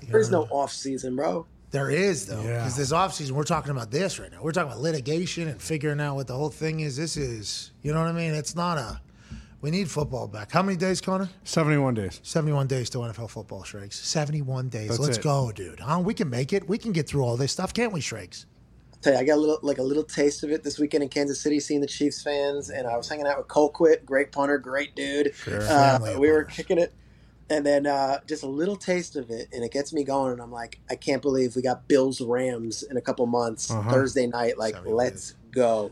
[0.00, 0.10] Mm.
[0.10, 1.46] There's no off season, bro.
[1.70, 2.58] There is though, Yeah.
[2.58, 4.42] because this off season we're talking about this right now.
[4.42, 6.96] We're talking about litigation and figuring out what the whole thing is.
[6.96, 8.34] This is, you know what I mean?
[8.34, 9.00] It's not a.
[9.64, 10.52] We need football back.
[10.52, 11.30] How many days, Connor?
[11.44, 12.20] 71 days.
[12.22, 13.94] 71 days to NFL football, Shregs.
[13.94, 14.88] 71 days.
[14.88, 15.24] That's Let's it.
[15.24, 15.80] go, dude.
[15.80, 16.00] Huh?
[16.00, 16.68] We can make it.
[16.68, 18.44] We can get through all this stuff, can't we, Shregs?
[19.00, 21.08] tell you, I got a little like a little taste of it this weekend in
[21.08, 24.58] Kansas City, seeing the Chiefs fans, and I was hanging out with Colquitt, great punter,
[24.58, 25.28] great dude.
[25.46, 26.92] Uh, Family of we were kicking it,
[27.48, 30.32] and then uh, just a little taste of it, and it gets me going.
[30.32, 33.90] And I'm like, I can't believe we got Bills Rams in a couple months Uh-huh.
[33.90, 34.58] Thursday night.
[34.58, 35.90] Like, let's go.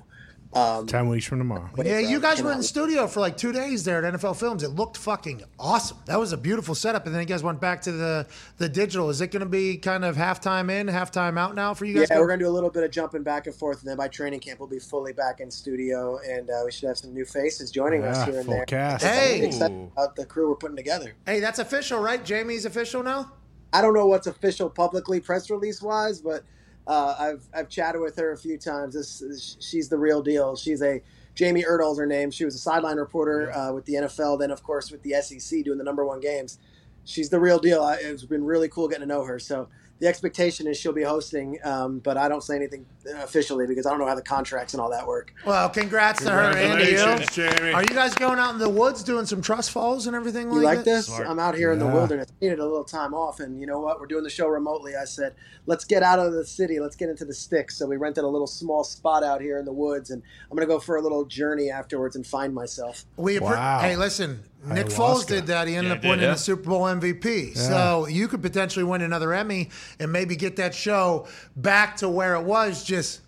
[0.55, 1.71] Um, 10 weeks from tomorrow.
[1.77, 4.35] Wait, Yeah, you guys were in cannot- studio for like two days there at NFL
[4.37, 4.63] Films.
[4.63, 5.97] It looked fucking awesome.
[6.05, 7.07] That was a beautiful setup.
[7.07, 8.27] And then you guys went back to the
[8.59, 9.09] the digital.
[9.09, 12.09] Is it going to be kind of halftime in, halftime out now for you guys?
[12.11, 14.09] Yeah, we're gonna do a little bit of jumping back and forth, and then by
[14.09, 17.25] training camp we'll be fully back in studio, and uh, we should have some new
[17.25, 18.67] faces joining us here and full there.
[18.67, 19.05] cast.
[19.05, 19.51] Hey!
[19.63, 21.15] I'm about the crew we're putting together.
[21.27, 22.23] hey, that's official, right?
[22.23, 23.33] Jamie's official now.
[23.73, 26.45] I don't know what's official publicly press release wise, but
[26.87, 28.95] uh, I've I've chatted with her a few times.
[28.95, 30.57] This is, she's the real deal.
[30.57, 31.03] She's a
[31.35, 32.31] Jamie Erdahl's her name.
[32.31, 35.65] She was a sideline reporter uh, with the NFL, then of course with the SEC
[35.65, 36.59] doing the number one games.
[37.05, 37.83] She's the real deal.
[37.83, 39.39] I, it's been really cool getting to know her.
[39.39, 39.69] So
[40.03, 42.85] the expectation is she'll be hosting, um, but I don't say anything
[43.19, 45.33] officially because I don't know how the contracts and all that work.
[45.47, 47.27] Well, congrats to her and to you.
[47.31, 47.73] Jamie.
[47.73, 50.59] Are you guys going out in the woods doing some trust falls and everything You
[50.61, 51.07] like like this?
[51.07, 51.29] Smart.
[51.29, 52.27] I'm out here in the wilderness.
[52.33, 54.01] I needed a little time off, and you know what?
[54.01, 54.97] We're doing the show remotely.
[54.97, 55.37] I said,
[55.67, 56.81] let's get out of the city.
[56.81, 57.77] Let's get into the sticks.
[57.77, 60.67] So we rented a little small spot out here in the woods, and I'm gonna
[60.67, 63.05] go for a little journey afterwards and find myself.
[63.17, 63.79] We appre- Wow.
[63.79, 64.93] Hey, listen, Nick Ayahuasca.
[64.97, 65.67] Foles did that.
[65.69, 66.33] He ended Yeah, up did, winning yeah.
[66.33, 67.57] the Super Bowl MVP.
[67.57, 72.35] So you could potentially win another Emmy and maybe get that show back to where
[72.35, 73.21] it was just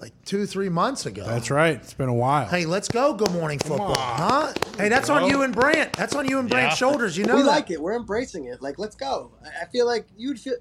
[0.00, 1.24] like two, three months ago.
[1.26, 1.76] That's right.
[1.76, 2.46] It's been a while.
[2.46, 3.14] Hey, let's go.
[3.14, 4.52] Good morning football, huh?
[4.76, 5.92] Hey, that's on you and Brant.
[5.94, 6.88] That's on you and Brant's Yeah.
[6.88, 7.16] shoulders.
[7.16, 7.48] You know we that.
[7.48, 7.80] like it.
[7.80, 8.60] We're embracing it.
[8.60, 9.30] Like, let's go.
[9.44, 10.54] I- I feel like you'd feel.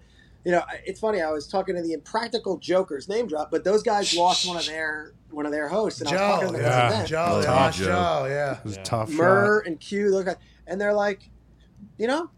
[0.46, 1.22] You know, it's funny.
[1.22, 4.66] I was talking to the Impractical Jokers, name drop, but those guys lost one of
[4.66, 6.88] their one of their hosts, and I was talking to them yeah.
[6.90, 7.08] event.
[7.08, 7.86] Joe, they Tough lost Joe.
[7.86, 8.58] Joe, yeah.
[8.58, 9.68] It was a tough Murr shot.
[9.70, 10.36] and Q, those guys,
[10.68, 11.30] and they're like,
[11.98, 12.30] you know,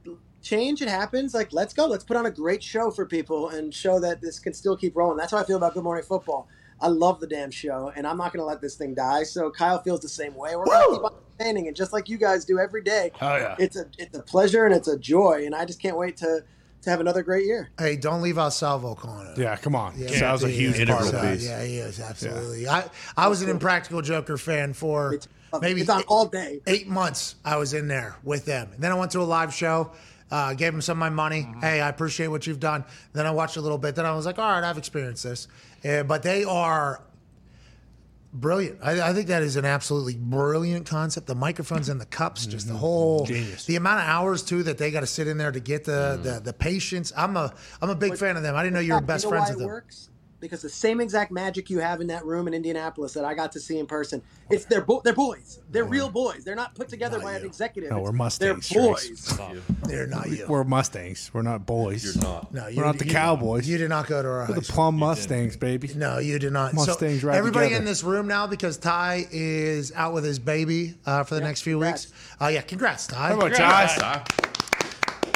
[0.44, 1.34] change it happens.
[1.34, 1.88] Like, let's go.
[1.88, 4.96] Let's put on a great show for people and show that this can still keep
[4.96, 5.18] rolling.
[5.18, 6.48] That's how I feel about Good Morning Football.
[6.80, 9.24] I love the damn show, and I'm not going to let this thing die.
[9.24, 10.56] So Kyle feels the same way.
[10.56, 13.36] We're going to keep on standing, and just like you guys do every day, Oh,
[13.38, 13.56] yeah.
[13.58, 16.44] it's a it's a pleasure and it's a joy, and I just can't wait to
[16.86, 17.70] to have another great year.
[17.78, 19.38] Hey, don't leave out Sal Vulcano.
[19.38, 19.94] Yeah, come on.
[19.98, 21.34] Yeah, that was a huge yeah, part of that.
[21.34, 21.46] piece.
[21.46, 22.68] Yeah, he is absolutely.
[22.68, 22.86] I
[23.18, 25.20] I was an Impractical Joker fan for
[25.62, 26.62] maybe it's on eight, all day.
[26.68, 27.36] eight months.
[27.44, 29.92] I was in there with them, and then I went to a live show.
[30.32, 31.44] Uh, gave them some of my money.
[31.44, 31.62] Mm-hmm.
[31.62, 32.84] Hey, I appreciate what you've done.
[33.14, 33.94] Then I watched a little bit.
[33.94, 35.48] Then I was like, all right, I've experienced this.
[35.88, 37.00] Uh, but they are
[38.40, 38.80] brilliant.
[38.84, 41.28] I, I think that is an absolutely brilliant concept.
[41.28, 43.34] The microphones and the cups, just the whole Mm-hmm.
[43.34, 43.66] Genius.
[43.66, 46.20] The amount of hours too that they got to sit in there to get the,
[46.22, 47.12] the the patience.
[47.16, 48.56] I'm a I'm a big fan of them.
[48.56, 49.68] I didn't know you were You best know friends why with it them.
[49.68, 50.10] works?
[50.42, 53.52] Because the same exact magic you have in that room in Indianapolis that I got
[53.54, 54.22] to see in person,
[54.52, 55.60] it's they're bo- they're boys.
[55.72, 56.44] They're real boys.
[56.44, 57.90] They're not put together by an executive.
[57.90, 59.40] No, It's- we're Mustangs, They're boys.
[59.86, 60.46] They're not you.
[60.48, 61.32] We're Mustangs.
[61.34, 62.04] We're not boys.
[62.04, 62.54] You're not.
[62.54, 63.68] no, you, We're not the you- Cowboys.
[63.68, 64.76] You did not go to our We're high the school.
[64.76, 65.90] Plum Mustangs, baby.
[65.96, 66.74] No, you did not.
[66.74, 67.80] Mustangs so ride everybody together.
[67.82, 71.62] in this room now because Ty is out with his baby uh, for the next
[71.62, 72.08] few congrats.
[72.08, 72.38] weeks.
[72.42, 73.30] Uh, yeah, congrats, Ty.
[73.30, 74.26] How about Josh?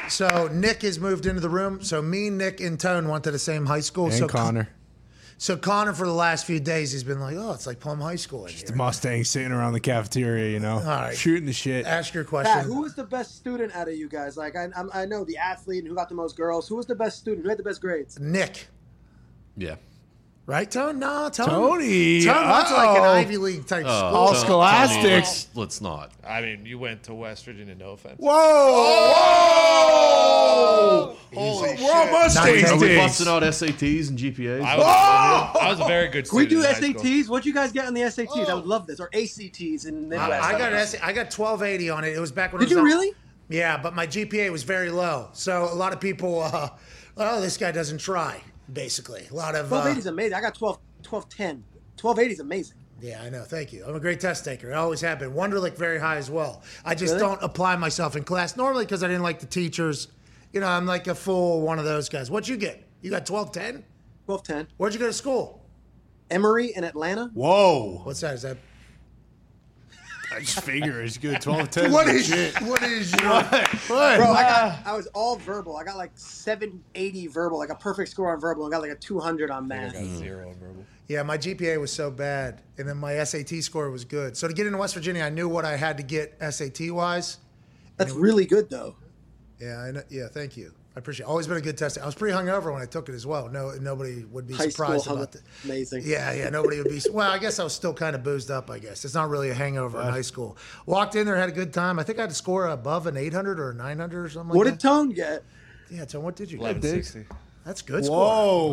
[0.10, 1.82] So Nick has moved into the room.
[1.84, 4.06] So me, Nick, and Tone went to the same high school.
[4.08, 4.68] And so Connor.
[5.42, 8.18] So Connor, for the last few days, he's been like, "Oh, it's like Plum High
[8.18, 11.16] School in The here." Mustangs sitting around the cafeteria, you know, right.
[11.16, 11.86] shooting the shit.
[11.86, 12.62] Ask your Pat, question.
[12.66, 14.36] who was the best student out of you guys?
[14.36, 16.68] Like I, I'm- I know the athlete and who got the most girls.
[16.68, 17.44] Who was the best student?
[17.46, 18.20] Who had the best grades?
[18.20, 18.68] Nick,
[19.56, 19.76] Yeah.
[20.50, 21.00] Right, Tone?
[21.00, 21.48] No, Tone.
[21.48, 22.24] Tony.
[22.26, 23.14] Tone went to like an Oh.
[23.14, 24.18] Ivy League type Uh, school.
[24.20, 25.04] All Tony, scholastics.
[25.06, 26.12] Let's, let's not.
[26.28, 28.16] I mean, you went to West Virginia, no offense.
[28.20, 28.30] Whoa!
[29.80, 31.16] Whoa!
[31.34, 32.72] Holy We're all Mustangs.
[32.72, 33.02] Are we dicks.
[33.02, 34.62] busting out SATs and GPAs?
[34.64, 34.86] I was,
[35.62, 36.50] I was a very good Can we student.
[36.64, 37.04] do in high school.
[37.12, 37.30] SATs?
[37.30, 38.50] What'd you guys get on the SATs?
[38.50, 39.00] I would love this.
[39.00, 40.44] Or ACTs in the Midwest.
[40.44, 42.14] I got S- I got 1280 on it.
[42.16, 43.12] It was back when I Did was you on- really?
[43.50, 45.30] Yeah, but my GPA was very low.
[45.34, 46.70] So a lot of people, uh,
[47.18, 48.42] oh, this guy doesn't try.
[48.74, 49.72] Basically, a lot of.
[49.72, 50.34] Uh, 1280 is amazing.
[50.36, 50.76] I got 12,
[51.10, 51.64] 1210.
[52.02, 52.78] 1280 is amazing.
[53.02, 53.44] yeah, I know.
[53.44, 53.84] Thank you.
[53.86, 54.72] I'm a great test taker.
[54.74, 55.32] I always have been.
[55.34, 56.62] Wonderlic very high as well.
[56.86, 57.26] I just Really?
[57.26, 60.08] don't apply myself in class normally because I didn't like the teachers.
[60.54, 62.30] You know, I'm like a full one of those guys.
[62.32, 62.84] What'd you get?
[63.02, 63.84] You got 1210.
[64.26, 64.74] 1210.
[64.78, 65.66] Where'd you go to school?
[66.30, 67.32] Emory in Atlanta.
[67.34, 68.02] Whoa!
[68.04, 68.36] What's that?
[68.36, 68.58] Is that?
[70.32, 71.42] I just figure it's good.
[71.42, 71.92] 12 10.
[71.92, 72.30] What is?
[72.62, 73.20] What is your?
[73.88, 75.78] Bro, I got I was all verbal.
[75.78, 78.96] I got like 780 verbal, like a perfect score on verbal, and got like a
[78.96, 79.94] 200 on math.
[79.94, 80.86] Got zero on verbal.
[81.08, 84.38] Yeah, my GPA was so bad, and then my SAT score was good.
[84.38, 87.38] So to get into West Virginia, I knew what I had to get SAT wise.
[87.98, 88.96] That's really good though.
[89.60, 90.28] Yeah, I know, yeah.
[90.28, 90.74] Thank you.
[90.96, 91.26] I appreciate.
[91.26, 91.30] it.
[91.30, 91.98] Always been a good test.
[91.98, 93.48] I was pretty hungover when I took it as well.
[93.48, 95.42] No, nobody would be High surprised school, about that.
[95.64, 96.02] amazing.
[96.06, 96.50] Yeah, yeah.
[96.50, 97.00] Nobody would be.
[97.12, 98.70] Well, I guess I was still kind of boozed up.
[98.70, 100.58] I guess it's not really a hangover in high school.
[100.86, 102.00] Walked in there, had a good time.
[102.00, 104.66] I think I had to score above an 800 or a 900 or something What
[104.66, 104.88] like did that.
[104.88, 105.44] Tone get?
[105.92, 106.24] yeah, Tone.
[106.24, 106.64] what did you get?
[106.76, 107.26] 1160.
[107.66, 108.18] That's a good score.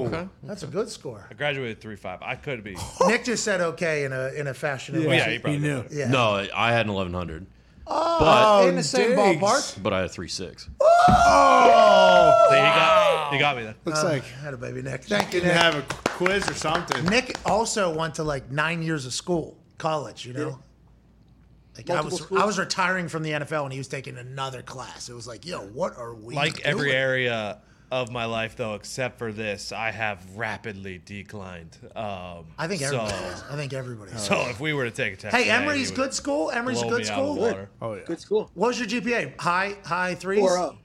[0.09, 0.29] Whoa!
[0.43, 1.27] That's a good score.
[1.31, 2.19] I graduated 3.5.
[2.23, 2.77] I could be.
[3.07, 5.01] Nick just said okay in a in a fashion.
[5.03, 5.85] Yeah, yeah, he probably he knew.
[5.91, 6.09] Yeah.
[6.09, 7.47] No, I had an 1100,
[7.87, 8.19] Oh,
[8.63, 9.41] but, in the same digs.
[9.41, 9.83] ballpark.
[9.83, 10.69] but I had a 3.6.
[10.81, 12.49] Oh!
[12.51, 13.75] He got, he got me then.
[13.85, 15.05] Looks uh, like I Had a baby Nick.
[15.05, 15.63] Thank you, didn't Nick.
[15.63, 17.05] have a quiz or something.
[17.05, 20.27] Nick also went to like nine years of school, college.
[20.27, 20.59] You know,
[21.77, 22.41] like I was schools?
[22.41, 25.09] I was retiring from the NFL and he was taking another class.
[25.09, 27.59] It was like, yo, what are we Like every area
[27.91, 31.77] of my life, though, except for this, I have rapidly declined.
[31.95, 33.01] Um, I think so.
[33.01, 33.25] everybody.
[33.33, 33.45] is.
[33.51, 34.13] I think everybody.
[34.13, 34.23] is.
[34.27, 36.51] So if we were to take a test, hey, today, Emory's good school.
[36.51, 37.37] Emory's a good me out of the school.
[37.37, 37.71] water.
[37.81, 38.03] Oh yeah.
[38.05, 38.51] Good school.
[38.55, 39.41] What was your GPA?
[39.41, 40.43] High high threes.
[40.43, 40.77] 4-0.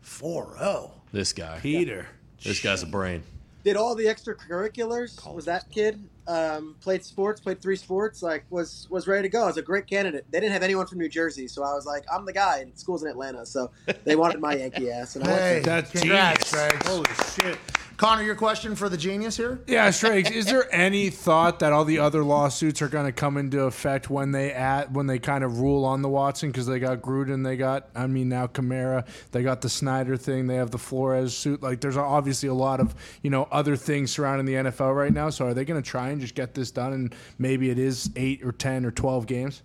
[0.00, 0.92] Four oh.
[1.12, 1.58] This guy.
[1.60, 2.06] Peter.
[2.42, 3.22] This guy's a brain.
[3.64, 5.34] Did all the extracurriculars?
[5.34, 7.40] Was that kid um, played sports?
[7.40, 8.22] Played three sports?
[8.22, 9.44] Like was was ready to go?
[9.44, 10.26] I was a great candidate.
[10.30, 12.58] They didn't have anyone from New Jersey, so I was like, I'm the guy.
[12.58, 13.70] And school's in Atlanta, so
[14.04, 15.40] they wanted my Yankee ass, and I went.
[15.40, 15.64] Hey, for it.
[15.64, 16.68] That's congrats, genius.
[16.70, 16.86] Greg.
[16.86, 17.58] Holy shit.
[17.98, 19.60] Connor, your question for the genius here?
[19.66, 23.36] Yeah, Strakes, is there any thought that all the other lawsuits are going to come
[23.36, 26.78] into effect when they at when they kind of rule on the Watson because they
[26.78, 30.70] got Gruden, they got I mean now Kamara, they got the Snyder thing, they have
[30.70, 31.60] the Flores suit.
[31.60, 35.28] Like there's obviously a lot of you know other things surrounding the NFL right now.
[35.30, 38.10] So are they going to try and just get this done and maybe it is
[38.14, 39.64] eight or ten or twelve games?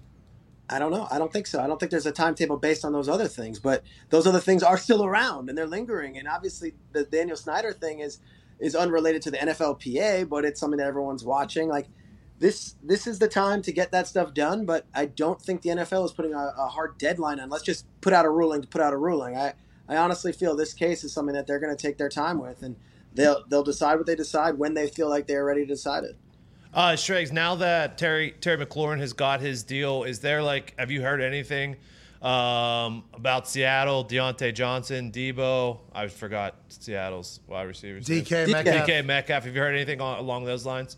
[0.70, 1.08] I don't know.
[1.12, 1.62] I don't think so.
[1.62, 4.64] I don't think there's a timetable based on those other things, but those other things
[4.64, 6.18] are still around and they're lingering.
[6.18, 8.20] And obviously, the Daniel Snyder thing is
[8.60, 11.68] is unrelated to the NFLPA, but it's something that everyone's watching.
[11.68, 11.88] Like
[12.40, 14.66] this, this is the time to get that stuff done.
[14.66, 17.50] But I don't think the NFL is putting a, a hard deadline on.
[17.50, 19.38] Let's just put out a ruling to put out a ruling.
[19.38, 19.54] I,
[19.88, 22.64] I honestly feel this case is something that they're going to take their time with,
[22.64, 22.78] and
[23.14, 26.18] they'll they'll decide what they decide when they feel like they're ready to decide it.
[26.74, 30.90] Uh, Striggs, now that Terry Terry McLaurin has got his deal, is there like, have
[30.90, 31.76] you heard anything
[32.22, 35.80] um, about Seattle, Diontae Johnson, Deebo?
[35.94, 38.06] I forgot Seattle's wide receivers.
[38.08, 38.52] DK DK.
[38.52, 38.88] Metcalf.
[38.88, 39.44] DK Metcalf.
[39.44, 40.98] Have you heard anything on, along those lines?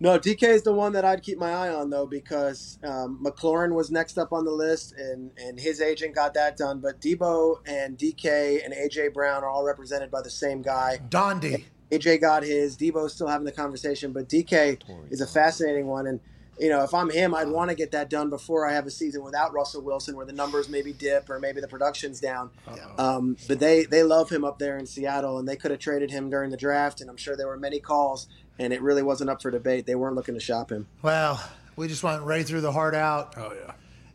[0.00, 3.72] No, DK is the one that I'd keep my eye on though because um, McLaurin
[3.72, 6.80] was next up on the list and and his agent got that done.
[6.80, 10.98] But Deebo and DK and AJ Brown are all represented by the same guy.
[11.08, 11.66] Dandy.
[11.92, 12.76] AJ got his.
[12.76, 14.78] Deebo's still having the conversation, but DK
[15.10, 16.06] is a fascinating one.
[16.06, 16.20] And
[16.58, 18.90] you know, if I'm him, I'd want to get that done before I have a
[18.90, 22.50] season without Russell Wilson, where the numbers maybe dip or maybe the production's down.
[22.98, 26.10] Um, but they they love him up there in Seattle, and they could have traded
[26.10, 27.00] him during the draft.
[27.00, 28.28] And I'm sure there were many calls,
[28.58, 29.86] and it really wasn't up for debate.
[29.86, 30.86] They weren't looking to shop him.
[31.02, 31.42] Well,
[31.76, 33.34] we just went right through the heart out.
[33.36, 33.72] Oh yeah.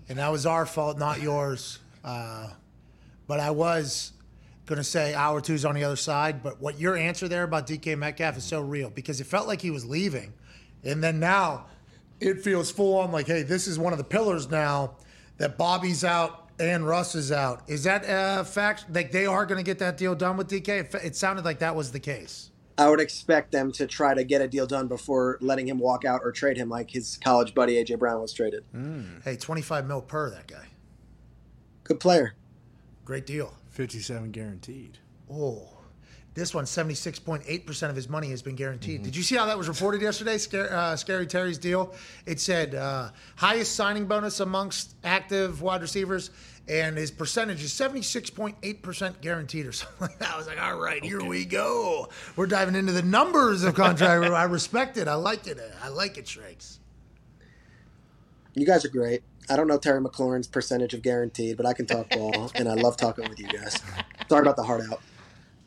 [0.10, 1.80] and that was our fault, not yours.
[2.04, 2.50] Uh,
[3.28, 4.14] but I was
[4.68, 6.44] going to say hour two's on the other side.
[6.44, 9.62] But what your answer there about DK Metcalf is so real because it felt like
[9.62, 10.34] he was leaving,
[10.84, 11.66] and then now
[12.20, 14.96] it feels full on like, hey, this is one of the pillars now
[15.38, 17.64] that Bobby's out and Russ is out.
[17.68, 18.86] Is that a fact?
[18.94, 20.68] Like they are going to get that deal done with DK?
[20.68, 22.52] It, it sounded like that was the case.
[22.80, 26.06] I would expect them to try to get a deal done before letting him walk
[26.06, 28.64] out or trade him like his college buddy AJ Brown was traded.
[28.76, 29.24] Mm.
[29.24, 30.68] Hey, 25 mil per that guy.
[31.84, 32.36] Good player.
[33.04, 33.54] Great deal.
[33.78, 34.98] Fifty-seven guaranteed.
[35.32, 35.70] Oh,
[36.34, 39.04] this one, 76.8% of his money has been guaranteed.
[39.04, 40.40] Did you see how that was reported yesterday?
[40.40, 41.94] Scary, uh, Scary Terry's deal.
[42.26, 46.32] It said uh, highest signing bonus amongst active wide receivers,
[46.68, 50.34] and his percentage is 76.8% guaranteed or something like that.
[50.34, 52.10] I was like, all right, here we go.
[52.36, 54.26] We're diving into the numbers of contract.
[54.34, 55.08] I respect it.
[55.08, 55.60] I like it.
[55.84, 56.80] I like it, Shrakes.
[58.56, 59.22] You guys are great.
[59.50, 62.74] I don't know Terry McLaurin's percentage of guaranteed, but I can talk ball, and I
[62.74, 63.82] love talking with you guys.
[64.30, 65.02] Sorry about the heart out.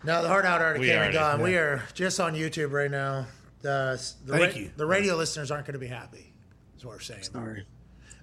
[0.04, 1.42] No, the hard out already We came and already- gone.
[1.42, 3.26] We are just on YouTube right now.
[3.62, 4.70] The, the, Thank ra- you.
[4.76, 6.32] the radio listeners aren't going to be happy,
[6.76, 7.22] is what we're saying.
[7.24, 7.66] Sorry.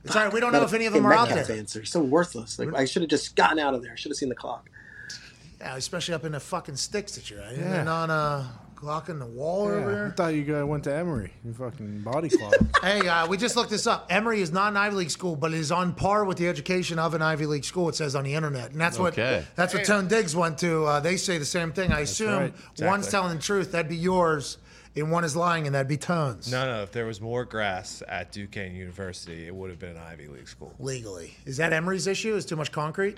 [0.03, 0.34] It's all right.
[0.34, 1.51] We don't know if any of them are out there.
[1.51, 1.86] Answer.
[1.86, 2.58] So worthless.
[2.58, 3.95] Like I should have just gotten out of there.
[3.97, 4.70] Should have seen the clock.
[5.60, 7.58] Yeah, especially up in the fucking sticks that you're at.
[7.58, 7.70] Yeah.
[7.70, 8.10] They're uh, not
[8.78, 11.32] uh, clocking the wall over Yeah, I thought you guys went to Emory.
[11.43, 12.53] You fucking body clock.
[12.84, 14.05] Hey, uh, we just looked this up.
[14.09, 16.99] Emory is not an Ivy League school, but it is on par with the education
[16.99, 17.89] of an Ivy League school.
[17.89, 19.38] It says on the internet, and that's Okay.
[19.38, 20.86] what that's what Tone Diggs went to.
[20.86, 21.91] Uh, they say the same thing.
[21.91, 22.53] I assume right.
[22.80, 23.09] one's Exactly.
[23.11, 24.57] telling the truth, that'd be yours,
[24.95, 26.51] and one is lying, and that'd be Tone's.
[26.51, 26.84] No, no.
[26.84, 30.47] If there was more grass at Duquesne University, it would have been an Ivy League
[30.47, 30.73] school.
[30.80, 32.36] Legally, is that Emory's issue?
[32.36, 33.17] Is too much concrete?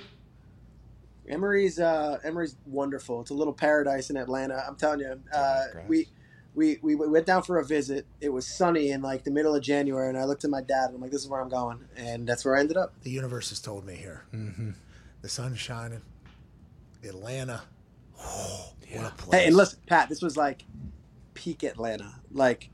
[1.29, 3.21] Emory's uh, Emory's wonderful.
[3.21, 4.63] It's a little paradise in Atlanta.
[4.67, 5.19] I'm telling you.
[5.33, 5.85] Uh, grass.
[5.87, 6.07] we,
[6.55, 8.05] we we went down for a visit.
[8.19, 10.87] It was sunny in like the middle of January, and I looked at my dad
[10.87, 12.93] and I'm like, "This is where I'm going," and that's where I ended up.
[13.03, 14.25] The universe has told me here.
[14.33, 14.71] Mm-hmm.
[15.21, 16.01] The sun's shining.
[17.03, 17.61] Atlanta.
[18.17, 19.41] what a place.
[19.41, 20.65] Hey, and listen, Pat, this was like
[21.33, 22.69] peak Atlanta, like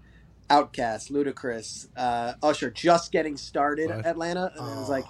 [0.50, 4.06] OutKast, Ludacris, uh, Usher, just getting started Right.
[4.06, 5.06] Atlanta, and it was like,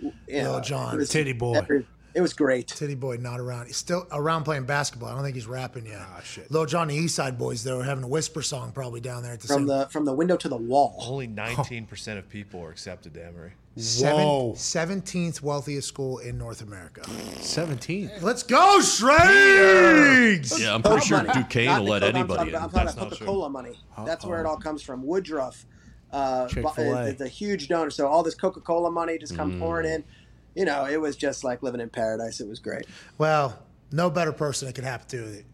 [0.00, 1.54] you Lil know, Jon, it Titty boy.
[1.54, 1.86] every-
[2.16, 2.66] it was great.
[2.68, 3.66] Titty boy not around.
[3.66, 5.10] He's still around playing basketball.
[5.10, 5.98] I don't think he's rapping yet.
[6.00, 6.50] Ah, shit.
[6.50, 9.34] Lil Jon, the East Side Boys, though, are having a whisper song probably down there
[9.34, 10.96] at the From same the from the window to the wall.
[11.06, 13.52] Only 19% of people are accepted to Emory.
[13.76, 14.54] Whoa.
[14.56, 17.02] Seven, 17th wealthiest school in North America.
[17.42, 18.10] Seventeen.
[18.22, 20.58] Let's go, Shrakes!
[20.58, 21.42] Yeah, I'm pretty sure money.
[21.42, 22.54] Duquesne Not will the let Coke, I'm anybody talking in.
[22.54, 23.18] about- I'm talking That's about not.
[23.18, 23.78] Coca-Cola money.
[24.06, 25.02] That's where it all comes from.
[25.06, 25.66] Woodruff,
[26.12, 26.96] uh, bu- Chick-fil-A.
[27.10, 27.90] uh, the huge donor.
[27.90, 29.36] So all this Coca-Cola money just Mm.
[29.36, 30.04] come pouring in.
[30.56, 32.40] You know, it was just like living in paradise.
[32.40, 32.86] It was great.
[33.18, 33.58] Well,
[33.92, 35.44] no better person it could happen to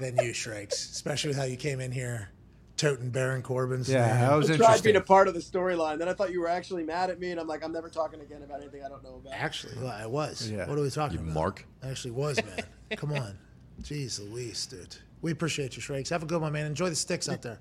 [0.00, 0.90] than you, Shrakes.
[0.92, 2.30] Especially with how you came in here
[2.76, 3.88] toting Baron Corbin's.
[3.88, 4.20] Yeah, name.
[4.20, 5.98] that was I tried being a part of the storyline.
[5.98, 8.20] Then I thought you were actually mad at me, and I'm like, I'm never talking
[8.20, 9.34] again about anything I don't know about.
[9.34, 10.50] Actually, well, I was.
[10.50, 10.68] Yeah.
[10.68, 11.34] What are we talking You about?
[11.34, 11.66] mark.
[11.82, 12.64] I actually was, man.
[12.96, 13.38] Come on.
[13.82, 14.96] Jeez Louise, dude.
[15.20, 16.08] We appreciate you, Shrakes.
[16.10, 16.66] Have a good one, man.
[16.66, 17.58] Enjoy the sticks out there.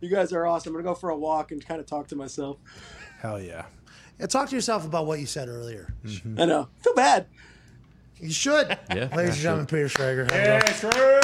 [0.00, 0.74] You guys are awesome.
[0.74, 2.56] I'm gonna go for a walk and kind of talk to myself.
[3.20, 3.66] Hell yeah.
[4.18, 5.92] Yeah, talk to yourself about what you said earlier.
[6.04, 6.40] Mm-hmm.
[6.40, 6.68] I know.
[6.80, 7.26] feel bad.
[8.20, 8.68] You should.
[8.90, 9.08] Yeah.
[9.16, 10.30] Ladies and gentlemen, Peter Schrager.
[10.30, 11.22] Have a.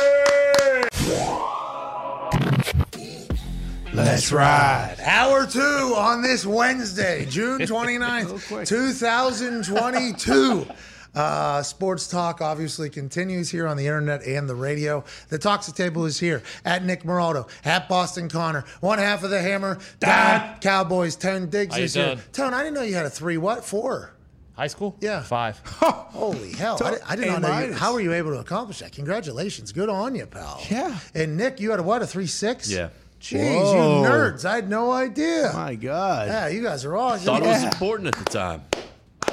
[3.95, 4.97] Let's ride.
[5.03, 10.67] Hour two on this Wednesday, June 29th, 2022.
[11.15, 15.03] Uh, sports talk obviously continues here on the internet and the radio.
[15.29, 19.41] The Toxic Table is here at Nick Moraldo, at Boston Connor, one half of the
[19.41, 21.17] Hammer, down Cowboys.
[21.17, 22.17] Tone Diggs is here.
[22.33, 23.37] Tone, I didn't know you had a three.
[23.37, 24.15] What four?
[24.55, 24.97] High school?
[25.01, 25.23] Yeah.
[25.23, 25.59] Five.
[25.67, 26.79] Holy hell!
[26.85, 27.59] I, I did not know.
[27.61, 28.93] You, how were you able to accomplish that?
[28.93, 30.61] Congratulations, good on you, pal.
[30.69, 30.99] Yeah.
[31.15, 32.03] And Nick, you had a what?
[32.03, 32.71] A three six?
[32.71, 32.89] Yeah.
[33.21, 34.03] Jeez, Whoa.
[34.03, 34.45] you nerds!
[34.45, 35.51] I had no idea.
[35.53, 36.29] My God.
[36.29, 37.25] Yeah, you guys are awesome.
[37.27, 38.63] Thought it was important at the time.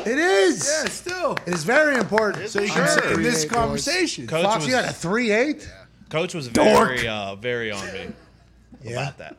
[0.06, 0.68] It is.
[0.68, 1.38] Yeah, still.
[1.46, 2.50] It is very important.
[2.50, 2.76] So you Sure.
[2.86, 4.28] can say in this conversation.
[4.28, 5.68] Coach Fox, was, you had a three eight.
[6.10, 6.90] Coach was Dork.
[6.98, 8.08] very, uh, very on me
[8.84, 8.92] Yeah.
[9.02, 9.36] about that.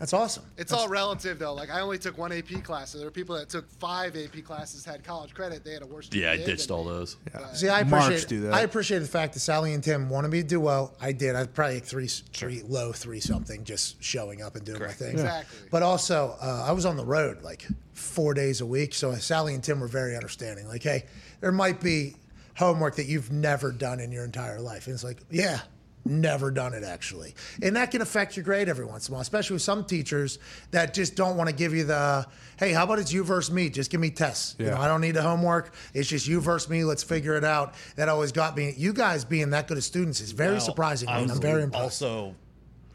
[0.00, 0.04] Yeah.
[0.04, 0.44] That's awesome.
[0.56, 1.52] It's all relative though.
[1.52, 4.42] Like I only took one AP class, so there were people that took five AP
[4.44, 5.62] classes, had college credit.
[5.62, 6.08] They had a worse.
[6.10, 6.90] Yeah, I ditched all me.
[6.90, 7.16] those.
[7.52, 8.54] See, I Marks appreciate do that.
[8.54, 10.94] I appreciate the fact that Sally and Tim wanted me to do well.
[11.00, 11.36] I did.
[11.36, 15.12] I probably like three, three low three something, just showing up and doing my thing.
[15.12, 15.68] Exactly.
[15.70, 19.52] But also, uh, I was on the road like four days a week, so Sally
[19.54, 20.66] and Tim were very understanding.
[20.66, 21.04] Like, hey,
[21.40, 22.16] there might be
[22.56, 25.60] homework that you've never done in your entire life, and it's like, yeah.
[26.04, 27.34] Never done it actually.
[27.62, 30.38] And that can affect your grade every once in a while, especially with some teachers
[30.70, 32.26] that just don't want to give you the,
[32.58, 33.68] hey, how about it's you versus me?
[33.68, 34.56] Just give me tests.
[34.58, 35.74] You know, I don't need the homework.
[35.92, 36.84] It's just you versus me.
[36.84, 37.74] Let's figure it out.
[37.96, 38.74] That always got me.
[38.76, 41.08] You guys being that good of students is very Well, surprising.
[41.08, 41.22] I man.
[41.24, 42.02] was I'm very impressed.
[42.02, 42.34] Also,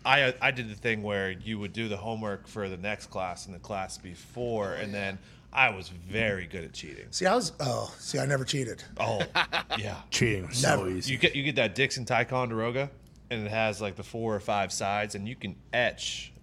[0.03, 3.45] I I did the thing where you would do the homework for the next class
[3.45, 5.17] and the class before, and then
[5.55, 7.05] I was very good at cheating.
[7.11, 8.83] see, I was, oh, see, I never cheated.
[8.99, 9.21] Oh,
[9.77, 9.95] yeah.
[10.11, 10.89] Cheating was so Never.
[10.89, 11.13] easy.
[11.13, 12.91] You get you get that Dixon Ticonderoga,
[13.29, 16.33] and it has like the four or five sides, and you can etch.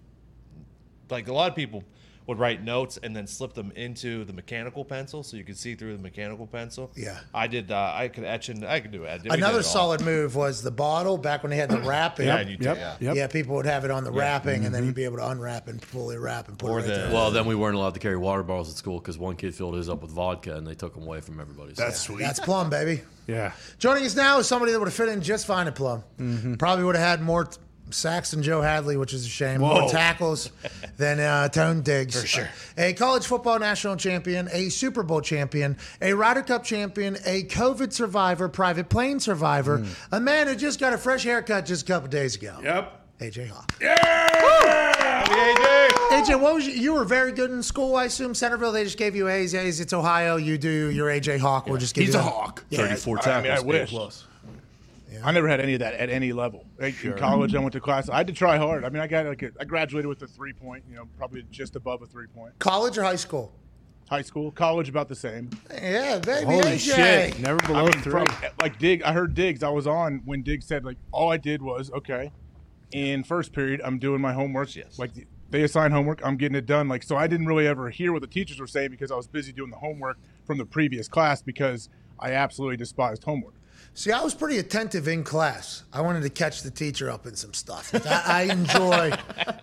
[1.11, 1.83] Like a lot of people
[2.25, 5.75] would write notes and then slip them into the mechanical pencil, so you could see
[5.75, 6.91] through the mechanical pencil.
[6.95, 7.19] Yeah.
[7.33, 7.71] I did.
[7.71, 9.23] Uh, I could etch and I could do it.
[9.23, 12.27] Did Another it solid move was the bottle back when they had the wrapping.
[12.27, 12.77] Yeah, and you did, Yep.
[12.77, 12.95] yeah.
[12.99, 13.15] Yep.
[13.15, 15.67] Yeah, people would have it on the wrapping, and then you'd be able to unwrap
[15.67, 17.11] and fully wrap and put Or it right the- there.
[17.13, 19.75] Well, then we weren't allowed to carry water bottles at school because one kid filled
[19.75, 21.75] his up with vodka and they took them away from everybody.
[21.75, 22.19] So- That's sweet.
[22.19, 23.01] That's Plum, baby.
[23.27, 23.51] yeah.
[23.79, 26.03] Joining us now is somebody that would have fit in just fine at Plum.
[26.19, 26.53] Mm-hmm.
[26.55, 27.57] Probably would have had more t-
[27.93, 29.61] sacks than Joe Hadley, which is a shame.
[29.61, 29.81] Whoa.
[29.81, 30.51] More tackles
[30.97, 32.19] than uh, Tone Diggs.
[32.19, 32.49] For sure.
[32.77, 37.93] A college football national champion, a Super Bowl champion, a Ryder Cup champion, a COVID
[37.93, 39.95] survivor, private plane survivor, Mm.
[40.11, 42.57] a man who just got a fresh haircut just a couple days ago.
[42.63, 42.99] Yep.
[43.21, 43.73] AJ Hawk.
[43.79, 43.95] Yeah.
[45.23, 48.33] AJ, AJ, what was you, you were very good in school, I assume.
[48.35, 49.55] Centerville, they just gave you A's.
[49.55, 49.79] A's.
[49.79, 50.35] It's Ohio.
[50.37, 51.67] You do your AJ Hawk.
[51.67, 52.29] We'll just give He's you a that.
[52.31, 52.63] hawk.
[52.69, 52.79] Yeah.
[52.87, 53.43] 34 I tackles.
[53.43, 53.89] mean, I A wish.
[53.89, 54.25] plus.
[55.23, 56.65] I never had any of that at any level.
[56.79, 58.09] Like, In college, I went to class.
[58.09, 58.83] I had to try hard.
[58.85, 60.83] I mean, I got like a, I graduated with a three point.
[60.89, 62.57] You know, probably just above a three point.
[62.59, 63.53] College or high school?
[64.09, 65.49] High school, college, about the same.
[65.71, 66.45] Yeah, baby.
[66.45, 66.95] Holy AJ.
[66.95, 67.39] shit.
[67.39, 68.11] Never below I mean, three.
[68.11, 68.27] from
[68.59, 69.63] like Dig, I heard Diggs.
[69.63, 72.31] I was on when Diggs said like all I did was okay.
[72.91, 74.75] In first period, I'm doing my homework.
[74.75, 74.99] Yes.
[74.99, 75.11] Like
[75.49, 76.87] they assign homework, I'm getting it done.
[76.87, 79.27] Like so, I didn't really ever hear what the teachers were saying because I was
[79.27, 81.89] busy doing the homework from the previous class because
[82.19, 83.53] I absolutely despised homework.
[83.95, 85.83] See, I was pretty attentive in class.
[85.93, 87.93] I wanted to catch the teacher up in some stuff.
[87.93, 89.11] Like, I, I enjoy,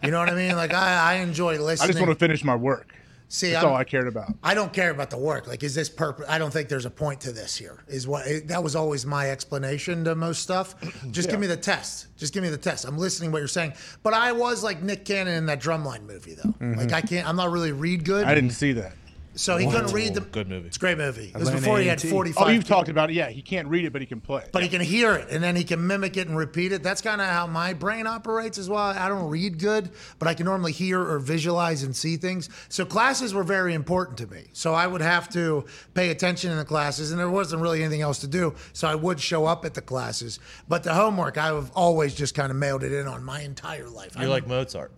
[0.05, 0.55] you know what I mean?
[0.57, 1.89] Like I, I enjoy listening.
[1.91, 2.95] I just want to finish my work.
[3.33, 4.35] See, That's I'm- all I cared about.
[4.43, 5.47] I don't care about the work.
[5.47, 6.27] Like, is this purpose?
[6.29, 7.85] I don't think there's a point to this here.
[7.87, 10.75] Is what it, that was always my explanation to most stuff.
[11.13, 12.09] Just give me the test.
[12.17, 12.85] Just give me the test.
[12.85, 13.75] I'm listening to what you're saying.
[14.03, 16.51] But I was like Nick Cannon in that Drumline movie, though.
[16.51, 16.75] Mm-hmm.
[16.75, 17.29] Like I can't.
[17.29, 18.27] I'm not really read good.
[18.27, 18.95] I didn't see that.
[19.35, 20.21] So he couldn't read the.
[20.21, 20.67] Good movie.
[20.67, 21.31] It's a great movie.
[21.35, 22.11] It was before he had A&T.
[22.11, 22.47] 45.
[22.47, 23.15] Oh, you've talked about it.
[23.15, 24.45] Yeah, he can't read it, but he can play.
[24.53, 26.83] but he can hear it and then he can mimic it and repeat it.
[26.83, 28.79] That's kind of how my brain operates as well.
[28.81, 32.49] I don't read good, but I can normally hear or visualize and see things.
[32.69, 34.49] So classes were very important to me.
[34.53, 35.65] So I would have to
[35.95, 38.55] pay attention in the classes, and there wasn't really anything else to do.
[38.73, 40.41] So I would show up at the classes.
[40.69, 44.13] But the homework, I've always just kind of mailed it in on my entire life.
[44.15, 44.93] You're I'm- like Mozart.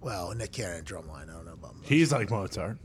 [0.00, 1.24] well, Nick Cannon drumline.
[1.28, 1.88] I don't know about Mozart.
[1.88, 2.78] He's like Mozart.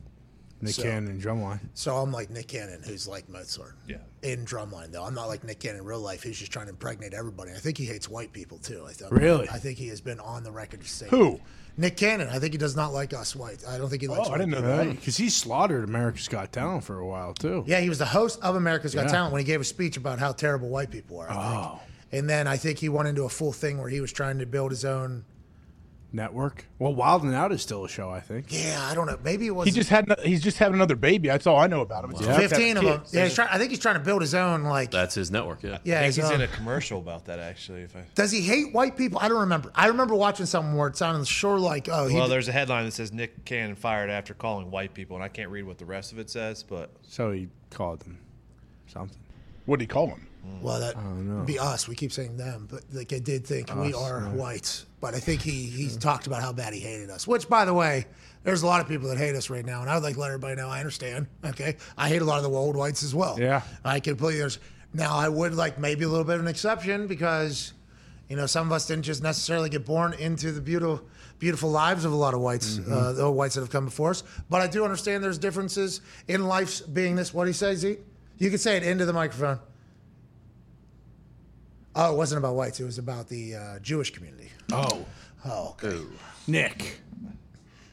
[0.66, 1.60] Nick So- Cannon drumline.
[1.74, 3.76] So I'm like Nick Cannon, who's like Mozart.
[3.88, 3.98] Yeah.
[4.24, 6.24] In drumline, though, I'm not like Nick Cannon in real life.
[6.24, 7.52] He's just trying to impregnate everybody.
[7.52, 8.86] I think he hates white people too.
[8.88, 9.12] I think.
[9.12, 9.48] Really?
[9.50, 11.40] I think he has been on the record to say Who?
[11.78, 12.30] Nick Cannon.
[12.30, 13.68] I think he does not like us whites.
[13.68, 14.30] I don't think he likes.
[14.30, 14.78] Oh, I didn't know people.
[14.78, 14.90] that.
[14.92, 17.64] Because he slaughtered America's Got Talent for a while too.
[17.68, 19.12] Yeah, he was the host of America's Got Yeah.
[19.12, 21.30] Talent when he gave a speech about how terrible white people are.
[21.30, 21.44] I think.
[21.66, 21.80] Oh.
[22.14, 24.46] And then I think he went into a full thing where he was trying to
[24.46, 25.26] build his own.
[26.16, 26.66] Network.
[26.80, 28.48] Well, Wild and Out is still a show, I think.
[28.50, 29.20] Yeah, I don't know.
[29.24, 30.08] Maybe it was He just had.
[30.08, 31.28] no- He's just having another baby.
[31.28, 32.12] That's all I know about him.
[32.12, 33.00] It's just fifteen of having them.
[33.02, 33.14] kids.
[33.14, 33.50] Yeah, he's trying.
[33.52, 34.64] I think he's trying to build his own.
[34.64, 35.78] Like, That's his network, yeah.
[35.84, 37.82] yeah, I think his he's own- in a commercial about that actually.
[37.82, 39.20] If I Does he hate white people?
[39.22, 39.72] I don't remember.
[39.76, 42.86] I remember watching something where it sounded sure like, oh, he well, there's a headline
[42.86, 45.86] that says Nick Cannon fired after calling white people, and I can't read what the
[45.86, 48.18] rest of it says, but So he called them
[48.88, 49.18] something.
[49.66, 50.25] What did he call him?
[50.62, 51.88] Well, that would be us.
[51.88, 54.86] We keep saying them, but like I did think we are whites.
[55.00, 57.28] But I think he he talked about how bad he hated us.
[57.28, 58.06] Which, by the way,
[58.44, 60.20] there's a lot of people that hate us right now, and I would like to
[60.22, 61.28] let everybody know I understand.
[61.44, 63.40] Okay, I hate a lot of the old whites as well.
[63.40, 63.62] Yeah.
[63.84, 64.40] I completely.
[64.40, 64.60] There's
[64.94, 67.74] now I would like maybe a little bit of an exception because,
[68.28, 71.06] you know, some of us didn't just necessarily get born into the beautiful.
[71.38, 74.24] Beautiful lives of a lot of whites, uh, the whites that have come before us.
[74.50, 77.34] But I do understand there's differences in life's being this.
[77.34, 78.00] What do you say, Zeke?
[78.38, 79.60] You can say it into the microphone.
[81.96, 82.80] Oh, it wasn't about whites.
[82.80, 84.50] It was about the uh, Jewish community.
[84.72, 85.06] Oh,
[85.48, 86.02] Oh, okay.
[86.48, 87.00] Nick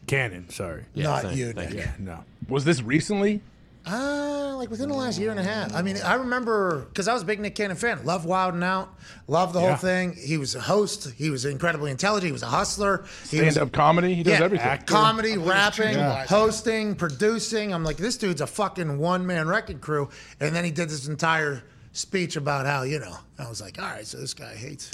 [0.07, 0.49] Cannon.
[0.49, 0.85] Sorry.
[0.95, 1.79] Yeah, Not thank- you, thank Nick.
[1.85, 2.25] Yeah, no.
[2.49, 3.43] Was this recently?
[3.85, 5.75] Uh, like within the last year and a half.
[5.75, 8.05] I mean, I remember because I was a big Nick Cannon fan.
[8.07, 8.95] Love Wild and Out.
[9.27, 9.69] Love the Yeah.
[9.71, 10.13] whole thing.
[10.15, 11.11] He was a host.
[11.17, 12.27] He was incredibly intelligent.
[12.29, 13.05] He was a hustler.
[13.29, 14.15] He was Stand up comedy.
[14.15, 14.79] He does yeah, everything.
[14.87, 16.25] comedy, rapping, Yeah.
[16.27, 17.75] hosting, producing.
[17.75, 20.09] I'm like, this dude's a fucking one man wrecking crew.
[20.41, 21.63] And then he did this entire
[21.93, 23.17] speech about how you know.
[23.39, 24.91] I was like, all right, so this guy hates.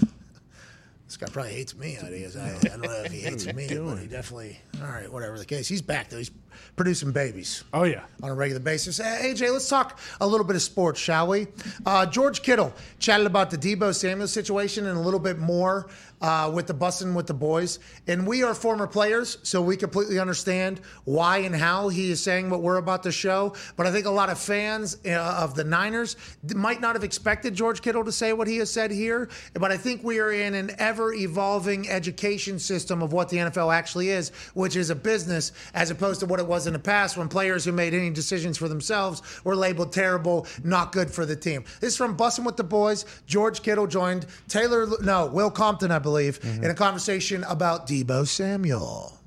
[1.06, 1.96] This guy probably hates me.
[1.96, 2.06] I.
[2.06, 4.58] I, I don't know if he hates me, but he definitely.
[4.82, 5.66] All right, whatever the case.
[5.66, 6.18] He's back though.
[6.18, 6.30] He's
[6.76, 8.04] producing babies Oh yeah.
[8.22, 9.00] on a regular basis.
[9.00, 11.46] Uh, AJ, let's talk a little bit of sports, shall we?
[11.86, 15.88] Uh, George Kittle chatted about the Deebo Samuel situation and a little bit more
[16.20, 17.78] uh, with the busing with the boys.
[18.08, 22.50] And we are former players, so we completely understand why and how he is saying
[22.50, 23.54] what we're about to show.
[23.76, 26.16] But I think a lot of fans uh, of the Niners
[26.56, 29.28] might not have expected George Kittle to say what he has said here.
[29.54, 33.72] But I think we are in an ever evolving education system of what the NFL
[33.72, 37.16] actually is, which is a business as opposed to what it was in the past
[37.16, 41.36] when players who made any decisions for themselves were labeled terrible, not good for the
[41.36, 41.64] team.
[41.80, 43.04] This is from Bussing with the Boys.
[43.26, 46.64] George Kittle joined Taylor, no, Will Compton, I believe, mm-hmm.
[46.64, 49.18] in a conversation about Deebo Samuel.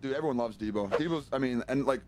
[0.00, 0.90] dude, everyone loves Deebo.
[0.90, 2.00] Deebo's, I mean, and like,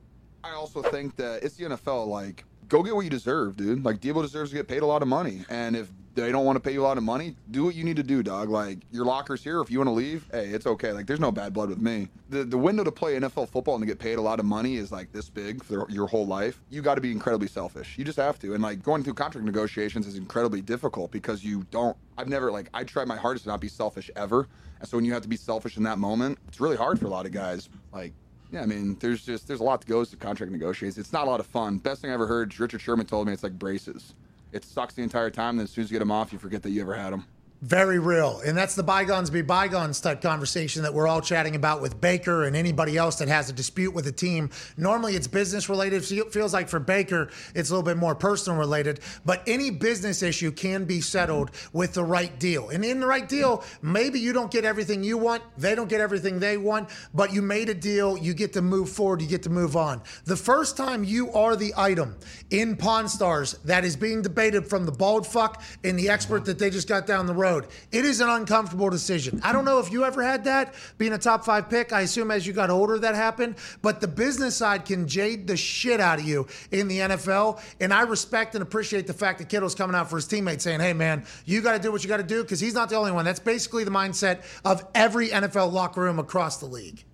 [0.42, 2.06] I also think that it's the NFL.
[2.06, 3.84] Like, go get what you deserve, dude.
[3.84, 6.56] Like, Deebo deserves to get paid a lot of money, and if they don't want
[6.56, 8.48] to pay you a lot of money, do what you need to do, dog.
[8.48, 9.60] Like, your locker's here.
[9.60, 10.92] If you want to leave, hey, it's okay.
[10.92, 12.08] Like, there's no bad blood with me.
[12.28, 14.76] The the window to play NFL football and to get paid a lot of money
[14.76, 16.60] is like this big for your whole life.
[16.70, 17.96] You got to be incredibly selfish.
[17.96, 18.54] You just have to.
[18.54, 21.96] And like going through contract negotiations is incredibly difficult because you don't.
[22.18, 24.48] I've never like I tried my hardest to not be selfish ever.
[24.80, 27.06] And so when you have to be selfish in that moment, it's really hard for
[27.06, 27.68] a lot of guys.
[27.92, 28.12] Like,
[28.52, 30.98] yeah, I mean, there's just there's a lot that goes to contract negotiations.
[30.98, 31.78] It's not a lot of fun.
[31.78, 34.14] Best thing I ever heard, Richard Sherman told me it's like braces.
[34.52, 35.56] It sucks the entire time.
[35.56, 37.26] Then as soon as you get them off, you forget that you ever had them.
[37.62, 38.40] Very real.
[38.46, 42.44] And that's the bygones be bygones type conversation that we're all chatting about with Baker
[42.44, 44.48] and anybody else that has a dispute with a team.
[44.78, 46.02] Normally it's business related.
[46.02, 49.00] So It feels like for Baker, it's a little bit more personal related.
[49.26, 52.70] But any business issue can be settled with the right deal.
[52.70, 56.00] And in the right deal, maybe you don't get everything you want, they don't get
[56.00, 59.42] everything they want, but you made a deal, you get to move forward, you get
[59.42, 60.00] to move on.
[60.24, 62.16] The first time you are the item
[62.48, 66.58] in Pawn Stars that is being debated from the bald fuck and the expert that
[66.58, 69.40] they just got down the road, it is an uncomfortable decision.
[69.42, 71.92] I don't know if you ever had that being a top five pick.
[71.92, 75.56] I assume as you got older that happened, but the business side can jade the
[75.56, 77.60] shit out of you in the NFL.
[77.80, 80.80] And I respect and appreciate the fact that Kittle's coming out for his teammates saying,
[80.80, 82.96] hey, man, you got to do what you got to do because he's not the
[82.96, 83.24] only one.
[83.24, 87.04] That's basically the mindset of every NFL locker room across the league.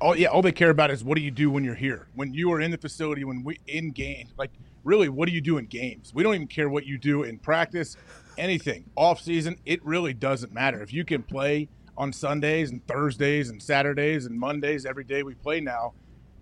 [0.00, 2.34] all yeah, all they care about is what do you do when you're here, when
[2.34, 4.28] you are in the facility, when we in game.
[4.36, 4.50] Like,
[4.84, 6.12] really, what do you do in games?
[6.14, 7.96] We don't even care what you do in practice,
[8.38, 9.58] anything off season.
[9.64, 14.38] It really doesn't matter if you can play on Sundays and Thursdays and Saturdays and
[14.38, 15.94] Mondays every day we play now.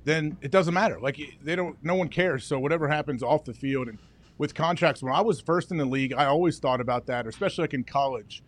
[0.04, 0.98] Then it doesn't matter.
[1.00, 2.44] Like they don't, no one cares.
[2.44, 3.98] So whatever happens off the field and
[4.38, 7.64] with contracts, when I was first in the league, I always thought about that, especially
[7.64, 8.42] like in college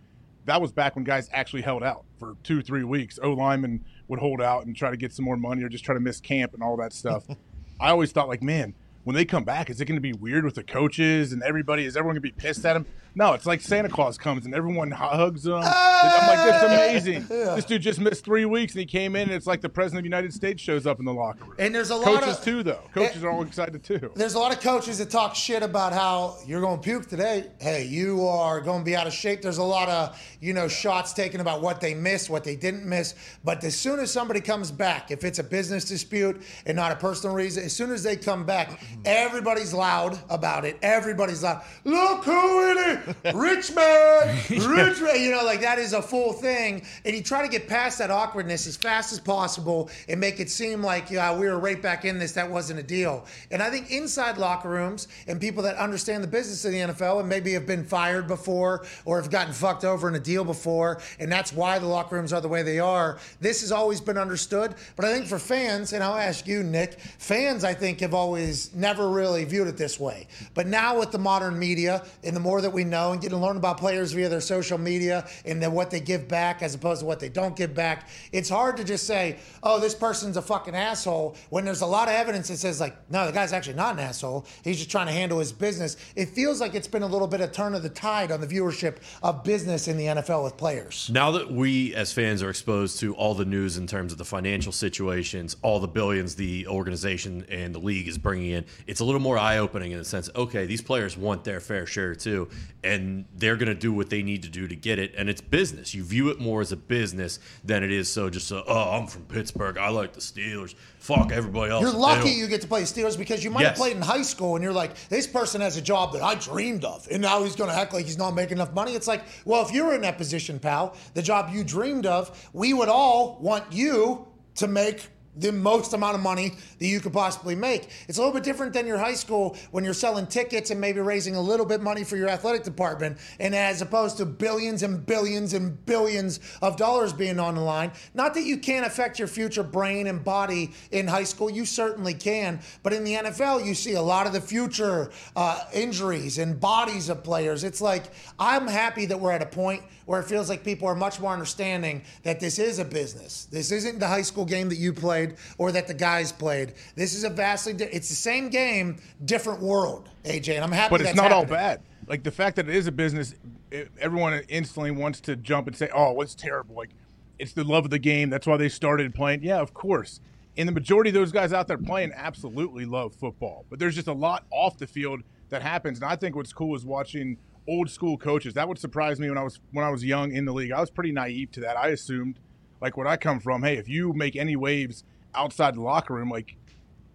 [0.45, 3.19] that was back when guys actually held out for two, three weeks.
[3.23, 5.95] O linemen would hold out and try to get some more money or just try
[5.95, 7.25] to miss camp and all that stuff.
[7.81, 8.75] I always thought, like, man,
[9.05, 11.85] when they come back, is it going to be weird with the coaches and everybody?
[11.85, 12.87] Is everyone going to be pissed at him?
[13.15, 15.55] No, it's like Santa Claus comes and everyone hugs him.
[15.55, 16.67] I'm like, that's ah!
[16.67, 17.27] amazing.
[17.29, 19.99] This dude just missed three weeks and he came in and it's like the president
[19.99, 21.55] of the United States shows up in the locker room.
[21.59, 22.81] And there's a lot of- coaches of too, though.
[22.95, 24.11] Coaches are all excited too.
[24.15, 27.51] There's a lot of coaches that talk shit about how you're going to puke today.
[27.61, 29.43] Hey, you are going to be out of shape.
[29.43, 32.87] There's a lot of, you know, shots taken about what they missed, what they didn't
[32.87, 33.15] miss.
[33.45, 36.97] But as soon as somebody comes back, if it's a business dispute and not a
[36.97, 40.79] personal reason, as soon as they come back, everybody's loud about it.
[40.83, 41.63] Everybody's loud.
[41.85, 43.02] Look who it is.
[43.35, 44.39] Rich man.
[44.51, 45.21] Rich man.
[45.21, 46.85] You know, like that is a full thing.
[47.05, 50.51] And you try to get past that awkwardness as fast as possible and make it
[50.51, 52.33] seem like yeah, we were right back in this.
[52.33, 53.27] That wasn't a deal.
[53.51, 57.21] And I think inside locker rooms and people that understand the business of the NFL
[57.21, 61.01] and maybe have been fired before or have gotten fucked over in a deal before,
[61.19, 63.19] and that's why the locker rooms are the way they are.
[63.41, 64.75] This has always been understood.
[64.97, 68.75] But I think for fans, and I'll ask you, Nick, fans I think have always
[68.75, 70.27] never really viewed it this way.
[70.55, 73.45] But now with the modern media and the more that we know and getting to
[73.45, 77.01] learn about players via their social media and then what they give back as opposed
[77.01, 80.43] to what they don't give back, it's hard to just say, oh, this person's a
[80.43, 83.75] fucking asshole when there's a lot of evidence that says, like, no, the guy's actually
[83.75, 84.47] not an asshole.
[84.63, 85.97] He's just trying to handle his business.
[86.15, 88.47] It feels like it's been a little bit of turn of the tide on the
[88.47, 91.11] viewership of business in the NFL with players.
[91.13, 94.25] Now that we as fans are exposed to all the news in terms of the
[94.25, 99.05] financial situations, all the billions the organization and the league is bringing in, it's a
[99.05, 100.29] little more eye opening in the sense.
[100.37, 102.49] Okay, these players want their fair share too,
[102.85, 105.15] and they're going to do what they need to do to get it.
[105.17, 105.95] And it's business.
[105.95, 109.07] You view it more as a business than it is so just a, oh, I'm
[109.07, 109.79] from Pittsburgh.
[109.79, 110.75] I like the Steelers.
[110.99, 111.83] Fuck everybody else.
[111.83, 114.23] You're lucky you get to play the Steelers because you might have played in high
[114.23, 117.43] school and you're like, this person has a job that I dreamed of, and now
[117.43, 118.95] he's going to act like he's not making enough money.
[118.95, 122.49] It's like, well, if you were in that position, pal, the job you dreamed of,
[122.53, 124.27] we would all want you
[124.57, 127.89] to make the most amount of money that you could possibly make.
[128.09, 131.01] It's a little bit different than your high school when you're selling tickets and maybe
[131.01, 135.07] raising a little bit money for your athletic department, and as opposed to billions and
[135.07, 137.93] billions and billions of dollars being on the line.
[138.15, 142.15] Not that you can't affect your future brain and body in high school, you certainly
[142.15, 146.61] can, but in the NFL, you see a lot of the future uh, injuries and
[146.61, 147.65] bodies of players.
[147.65, 148.05] It's like
[148.39, 151.33] I'm happy that we're at a point where it feels like people are much more
[151.33, 153.47] understanding that this is a business.
[153.51, 156.75] This isn't the high school game that you played or that the guys played.
[156.95, 160.91] This is a vastly di- it's the same game, different world, AJ, and I'm happy
[160.91, 161.81] but it's that's not all bad.
[162.07, 163.35] Like the fact that it is a business,
[163.71, 166.91] it, everyone instantly wants to jump and say, "Oh, it's terrible." Like
[167.39, 168.31] it's the love of the game.
[168.31, 169.43] That's why they started playing.
[169.43, 170.21] Yeah, of course.
[170.57, 173.65] And the majority of those guys out there playing absolutely love football.
[173.71, 175.99] But there's just a lot off the field that happens.
[175.99, 177.39] And I think what's cool is watching
[177.69, 178.55] old school coaches.
[178.55, 180.73] That would surprise me when I was when I was young in the league.
[180.73, 181.77] I was pretty naive to that.
[181.77, 182.39] I assumed,
[182.81, 185.05] like where I come from, hey, if you make any waves
[185.35, 186.57] outside the locker room, like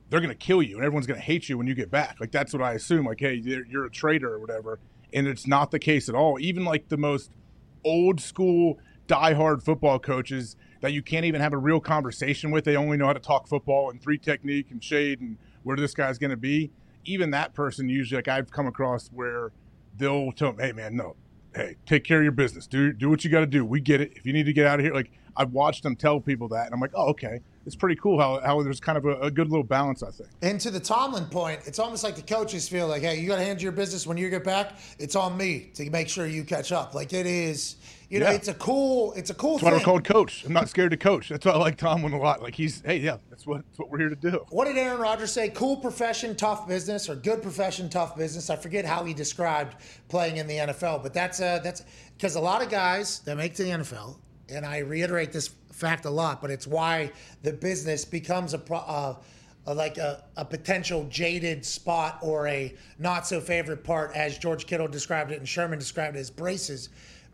[0.09, 2.17] they're to kill you and everyone's to hate you when you get back.
[2.19, 3.05] Like that's what I assume.
[3.05, 4.79] Like, hey, you're a traitor or whatever.
[5.13, 6.39] And it's not the case at all.
[6.39, 7.31] Even like the most
[7.83, 8.77] old school,
[9.07, 12.65] diehard football coaches that you can't even have a real conversation with.
[12.65, 15.93] They only know how to talk football and three technique and shade and where this
[15.93, 16.71] guy's going to be.
[17.05, 19.51] Even that person usually, like I've come across where
[19.97, 21.15] they'll tell them, hey man, no,
[21.55, 22.67] hey, take care of your business.
[22.67, 23.65] Do do what you got to do.
[23.65, 24.13] We get it.
[24.15, 26.65] If you need to get out of here, like I've watched them tell people that,
[26.65, 29.31] and I'm like, oh okay, it's pretty cool how how there's kind of a, a
[29.31, 30.03] good little balance.
[30.03, 30.29] I think.
[30.41, 33.37] And to the Tomlin point, it's almost like the coaches feel like, hey, you got
[33.37, 34.77] to handle your business when you get back.
[34.99, 36.93] It's on me to make sure you catch up.
[36.93, 37.75] Like it is,
[38.09, 38.33] you know, Yeah.
[38.35, 39.79] it's a cool, it's a cool That's why thing.
[39.79, 40.45] we're called coach.
[40.45, 41.29] I'm not scared to coach.
[41.29, 42.41] That's why I like Tomlin a lot.
[42.41, 44.45] Like he's, hey, yeah, that's what that's what we're here to do.
[44.49, 45.49] What did Aaron Rodgers say?
[45.49, 48.49] Cool profession, tough business, or good profession, tough business.
[48.49, 49.75] I forget how he described
[50.07, 51.83] playing in the NFL, but that's uh, that's
[52.17, 54.17] because a lot of guys that make to the NFL,
[54.49, 57.11] and I reiterate this fact a lot, but it's why
[57.43, 58.77] the business becomes a pro.
[58.77, 59.15] Uh,
[59.75, 64.87] like a, a potential jaded spot or a not so favorite part, as George Kittle
[64.87, 66.87] described it and Sherman described it as braces.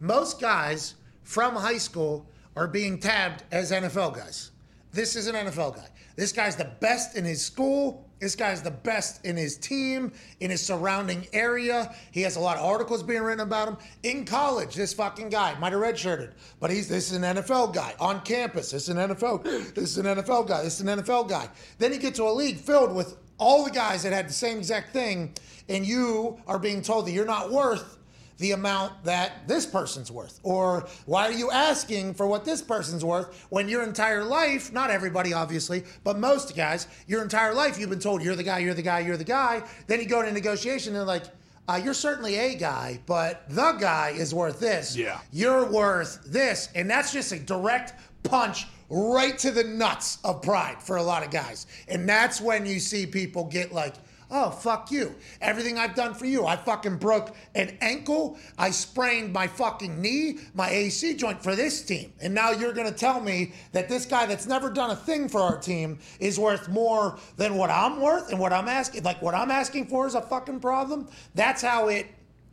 [0.04, 4.52] Most guys from high school are being tabbed as NFL guys.
[4.92, 5.88] This is an NFL guy.
[6.18, 8.10] This guy's the best in his school.
[8.20, 11.96] This guy's the best in his team, in his surrounding area.
[12.12, 13.78] He has a lot of articles being written about him.
[14.04, 17.96] In college, this fucking guy might have redshirted, but he's this is an NFL guy.
[18.02, 19.46] On campus, this is an NFL.
[19.74, 20.64] This is an NFL guy.
[20.64, 21.48] This is an NFL guy.
[21.78, 24.58] Then you get to a league filled with all the guys that had the same
[24.58, 25.34] exact thing,
[25.70, 28.00] and you are being told that you're not worth
[28.38, 30.40] the amount that this person's worth?
[30.44, 34.90] Or why are you asking for what this person's worth when your entire life, not
[34.90, 38.74] everybody obviously, but most guys, your entire life you've been told you're the guy, you're
[38.74, 39.64] the guy, you're the guy.
[39.88, 41.26] Then you go into negotiation and they're like,
[41.68, 44.98] uh, you're certainly a guy, but the guy is worth this.
[44.98, 45.20] Yeah.
[45.32, 46.70] You're worth this.
[46.76, 51.24] And that's just a direct punch right to the nuts of pride for a lot
[51.24, 51.68] of guys.
[51.88, 53.96] And that's when you see people get like,
[54.36, 55.14] Oh, fuck you.
[55.42, 56.48] Everything I've done for you.
[56.48, 58.40] I fucking broke an ankle.
[58.58, 62.12] I sprained my fucking knee, my AC joint for this team.
[62.20, 65.30] And now you're going to tell me that this guy that's never done a thing
[65.30, 69.04] for our team is worth more than what I'm worth and what I'm asking.
[69.04, 71.08] Like, what I'm asking for is a fucking problem.
[71.36, 72.08] That's how it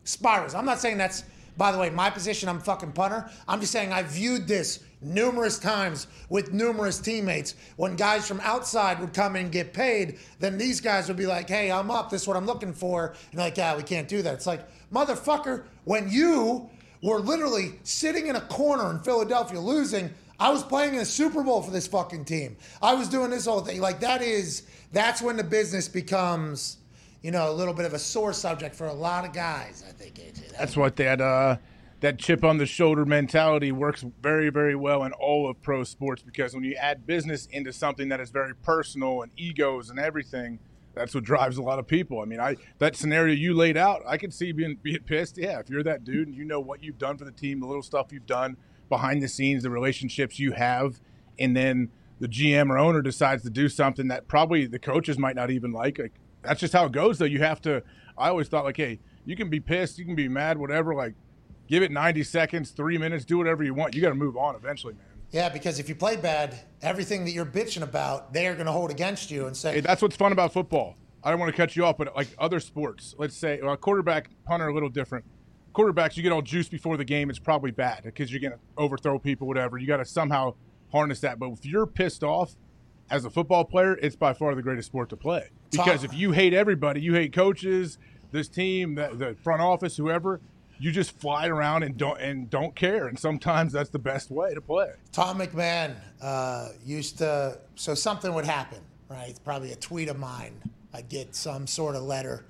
[0.04, 0.54] spirals.
[0.54, 1.24] I'm not saying that's,
[1.56, 3.30] by the way, my position, I'm fucking punter.
[3.48, 7.54] I'm just saying I viewed this numerous times with numerous teammates.
[7.76, 11.48] When guys from outside would come and get paid, then these guys would be like,
[11.48, 12.10] hey, I'm up.
[12.10, 13.14] This is what I'm looking for.
[13.30, 14.34] And like, yeah, we can't do that.
[14.34, 16.68] It's like, motherfucker, when you
[17.02, 21.42] were literally sitting in a corner in Philadelphia losing, I was playing in a Super
[21.42, 22.56] Bowl for this fucking team.
[22.80, 23.80] I was doing this whole thing.
[23.80, 26.78] Like, that is, that's when the business becomes,
[27.22, 29.92] you know, a little bit of a sore subject for a lot of guys, I
[29.92, 30.56] think, AJ.
[30.56, 31.56] That's what that uh,
[32.00, 36.22] that chip on the shoulder mentality works very, very well in all of pro sports
[36.22, 40.58] because when you add business into something that is very personal and egos and everything,
[40.94, 42.20] that's what drives a lot of people.
[42.20, 45.38] I mean, I that scenario you laid out, I could see being being pissed.
[45.38, 47.66] Yeah, if you're that dude and you know what you've done for the team, the
[47.66, 48.56] little stuff you've done
[48.88, 51.00] behind the scenes, the relationships you have,
[51.38, 55.36] and then the GM or owner decides to do something that probably the coaches might
[55.36, 55.98] not even like.
[55.98, 57.18] Like that's just how it goes.
[57.18, 57.82] Though you have to.
[58.18, 60.94] I always thought like, hey, you can be pissed, you can be mad, whatever.
[60.94, 61.14] Like,
[61.70, 63.94] give it 90 seconds, three minutes, do whatever you want.
[63.94, 65.04] You got to move on eventually, man.
[65.30, 68.72] Yeah, because if you play bad, everything that you're bitching about, they are going to
[68.72, 70.96] hold against you and say, Hey, that's what's fun about football.
[71.22, 74.30] I don't want to cut you off, but like other sports, let's say well, quarterback,
[74.44, 75.24] punter, a little different.
[75.72, 77.30] Quarterbacks, you get all juice before the game.
[77.30, 79.78] It's probably bad because you're going to overthrow people, whatever.
[79.78, 80.54] You got to somehow
[80.90, 81.38] harness that.
[81.38, 82.56] But if you're pissed off
[83.08, 85.50] as a football player, it's by far the greatest sport to play.
[85.70, 87.98] Because if you hate everybody, you hate coaches,
[88.32, 90.40] this team, the, the front office, whoever,
[90.80, 93.06] you just fly around and don't and don't care.
[93.06, 94.92] And sometimes that's the best way to play.
[95.12, 99.28] Tom McMahon uh, used to, so something would happen, right?
[99.28, 100.54] It's probably a tweet of mine.
[100.94, 102.46] I'd get some sort of letter,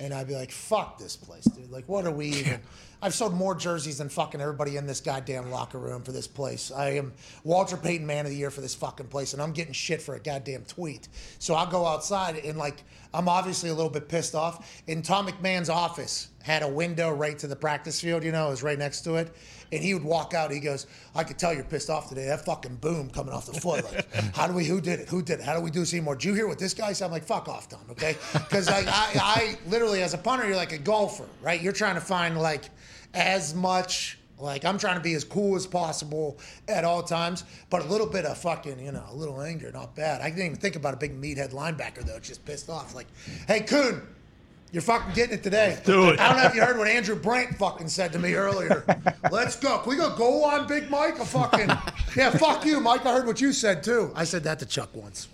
[0.00, 1.70] and I'd be like, fuck this place, dude.
[1.70, 2.60] Like, what are we even?
[3.02, 6.72] I've sold more jerseys than fucking everybody in this goddamn locker room for this place.
[6.72, 7.12] I am
[7.44, 10.14] Walter Payton Man of the Year for this fucking place, and I'm getting shit for
[10.14, 11.08] a goddamn tweet.
[11.38, 12.82] So I'll go outside and like
[13.12, 14.82] I'm obviously a little bit pissed off.
[14.86, 18.50] In Tom McMahon's office had a window right to the practice field, you know, it
[18.50, 19.34] was right next to it.
[19.72, 20.50] And he would walk out.
[20.52, 22.26] He goes, "I could tell you're pissed off today.
[22.26, 23.82] That fucking boom coming off the foot.
[23.84, 24.66] Like, how do we?
[24.66, 25.08] Who did it?
[25.08, 25.44] Who did it?
[25.44, 26.16] How do we do this anymore?
[26.16, 27.06] Did you hear what this guy said?
[27.06, 27.80] I'm like, fuck off, Tom.
[27.90, 31.60] Okay, because I, I, I literally, as a punter, you're like a golfer, right?
[31.60, 32.64] You're trying to find like
[33.14, 36.38] as much like I'm trying to be as cool as possible
[36.68, 39.94] at all times, but a little bit of fucking, you know, a little anger, not
[39.94, 40.20] bad.
[40.20, 42.18] I didn't even think about a big meathead linebacker though.
[42.18, 42.94] Just pissed off.
[42.94, 43.06] Like,
[43.46, 44.02] hey, Coon,
[44.74, 45.78] you're fucking getting it today.
[45.84, 46.18] do it.
[46.18, 48.84] I don't know if you heard what Andrew Brandt fucking said to me earlier.
[49.30, 49.78] Let's go.
[49.78, 51.20] Can we go goal on Big Mike?
[51.20, 51.68] A fucking
[52.16, 53.06] yeah, fuck you, Mike.
[53.06, 54.10] I heard what you said too.
[54.16, 55.28] I said that to Chuck once.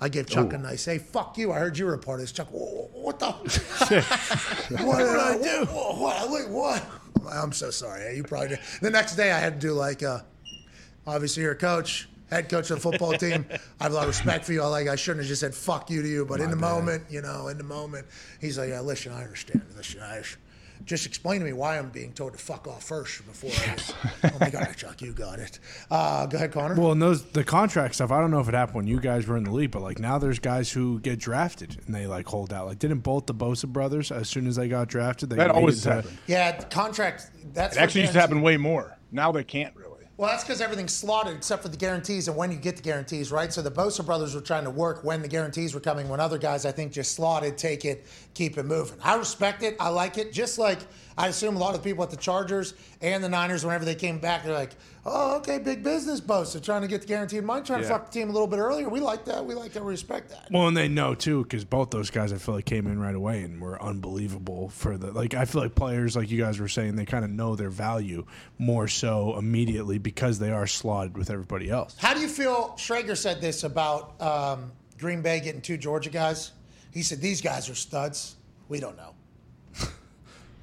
[0.00, 1.52] I gave Chuck a nice, hey, fuck you.
[1.52, 2.32] I heard you were a part of this.
[2.32, 3.26] Chuck, "Whoa, what the?
[4.82, 5.66] what did I do?
[5.66, 5.98] What?
[5.98, 6.30] What?
[6.30, 6.84] Wait, what?
[7.30, 8.16] I'm so sorry.
[8.16, 8.60] You probably did.
[8.80, 10.20] The next day I had to do like, uh,
[11.06, 13.44] obviously you're a coach, head coach of the football team.
[13.80, 14.62] I have a lot of respect for you.
[14.62, 17.04] I like I shouldn't have just said fuck you to you, but in the moment,
[17.10, 18.06] you know, in the moment,
[18.40, 19.62] he's like, yeah, listen, I understand.
[19.76, 20.22] Listen, I
[20.86, 23.76] just explain to me why I'm being told to fuck off first before I.
[23.76, 23.94] Just,
[24.24, 25.58] oh my God, Chuck, you got it.
[25.90, 26.74] Uh, go ahead, Connor.
[26.74, 28.10] Well, and those the contract stuff.
[28.10, 29.98] I don't know if it happened when you guys were in the league, but like
[29.98, 32.66] now there's guys who get drafted and they like hold out.
[32.66, 35.28] Like didn't both the Bosa brothers as soon as they got drafted?
[35.30, 36.16] They That always it happened.
[36.26, 37.30] yeah, the contract.
[37.52, 38.96] That's It actually used to happen way more.
[39.12, 39.89] Now they can't really.
[40.20, 43.32] Well, that's because everything's slotted except for the guarantees and when you get the guarantees,
[43.32, 43.50] right?
[43.50, 46.36] So the Bosa brothers were trying to work when the guarantees were coming, when other
[46.36, 48.04] guys, I think, just slotted, take it,
[48.34, 48.96] keep it moving.
[49.02, 49.76] I respect it.
[49.80, 50.32] I like it.
[50.32, 50.78] Just like
[51.18, 54.18] I assume a lot of people at the Chargers and the Niners, whenever they came
[54.18, 54.70] back, they're like,
[55.04, 57.92] oh, okay, big business, Bosa, trying to get the guaranteed money, trying to Yeah.
[57.92, 58.88] fuck the team a little bit earlier.
[58.88, 59.44] We like that.
[59.44, 59.84] We like that.
[59.84, 60.48] We respect that.
[60.50, 63.14] Well, and they know too, because both those guys I feel like came in right
[63.14, 65.34] away and were unbelievable for the like.
[65.34, 68.24] I feel like players like you guys were saying they kind of know their value
[68.58, 71.96] more so immediately because they are slotted with everybody else.
[71.98, 72.74] How do you feel?
[72.78, 76.52] Schrager said this about um, Green Bay getting two Georgia guys.
[76.92, 78.36] He said, these guys are studs.
[78.68, 79.14] We don't know.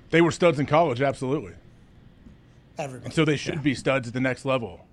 [0.10, 1.52] They were studs in college, absolutely.
[2.78, 3.06] Everybody.
[3.06, 4.88] And so they should be studs at the next level.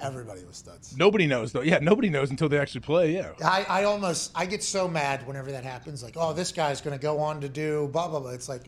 [0.00, 0.96] Everybody was studs.
[0.96, 1.60] Nobody knows though.
[1.60, 3.14] Yeah, nobody knows until they actually play.
[3.14, 3.32] Yeah.
[3.44, 6.02] I, I almost I get so mad whenever that happens.
[6.02, 8.30] Like, oh, this guy's going to go on to do blah blah blah.
[8.30, 8.62] It's like,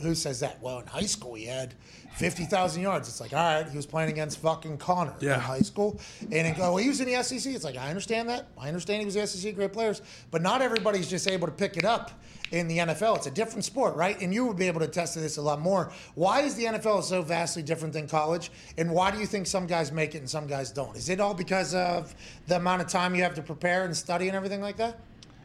[0.00, 0.62] who says that?
[0.62, 1.74] Well, in high school he had
[2.14, 3.08] fifty thousand yards.
[3.08, 5.34] It's like, all right, he was playing against fucking Connor Yeah.
[5.34, 7.54] in high school, and it well, he was in the SEC.
[7.54, 8.48] It's like I understand that.
[8.58, 11.76] I understand he was the SEC, great players, but not everybody's just able to pick
[11.76, 12.10] it up
[12.52, 13.16] in the NFL.
[13.16, 14.20] It's a different sport, right?
[14.20, 15.90] And you would be able to attest to this a lot more.
[16.14, 18.50] Why is the NFL so vastly different than college?
[18.76, 20.94] And why do you think some guys make it and some guys don't?
[20.94, 22.14] Is it all because of
[22.48, 24.98] the amount of time you have to prepare and study and everything like that?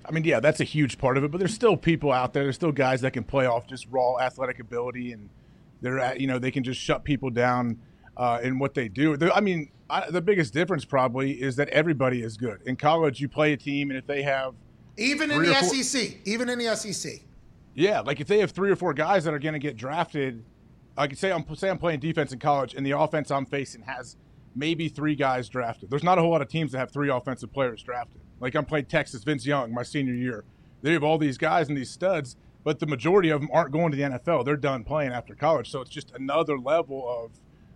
[0.05, 1.31] I mean, yeah, that's a huge part of it.
[1.31, 2.43] But there's still people out there.
[2.43, 5.29] There's still guys that can play off just raw athletic ability, and
[5.81, 7.79] they're at, you know they can just shut people down
[8.15, 9.17] uh, in what they do.
[9.33, 12.61] I mean, I, the biggest difference probably is that everybody is good.
[12.65, 14.53] In college, you play a team, and if they have
[14.97, 17.21] Even in the four- SEC, even in the SEC.
[17.75, 20.43] Yeah, like if they have three or four guys that are going to get drafted,
[20.97, 23.83] I could say I'm say I'm playing defense in college, and the offense I'm facing
[23.83, 24.17] has
[24.55, 25.91] maybe three guys drafted.
[25.91, 28.19] There's not a whole lot of teams that have three offensive players drafted.
[28.39, 30.43] Like I'm playing Texas, Vince Young, my senior year.
[30.81, 32.35] They have all these guys and these studs,
[32.67, 34.43] but the majority of them aren't going to the NFL.
[34.43, 37.31] They're done playing after college, so it's just another level of,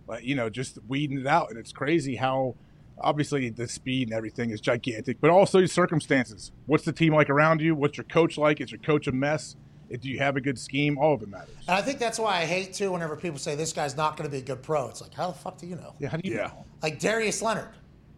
[0.06, 1.48] like you know, just weeding it out.
[1.48, 2.56] And it's crazy how.
[2.98, 6.52] Obviously, the speed and everything is gigantic, but also your circumstances.
[6.66, 7.74] What's the team like around you?
[7.74, 8.60] What's your coach like?
[8.60, 9.56] Is your coach a mess?
[9.90, 10.98] Do you have a good scheme?
[10.98, 11.54] All of it matters.
[11.66, 14.28] And I think that's why I hate too whenever people say this guy's not going
[14.28, 14.88] to be a good pro.
[14.88, 15.94] It's like, how the fuck do you know?
[15.98, 16.48] Yeah, how do you Yeah.
[16.48, 16.64] know?
[16.82, 17.70] Like Darius Leonard.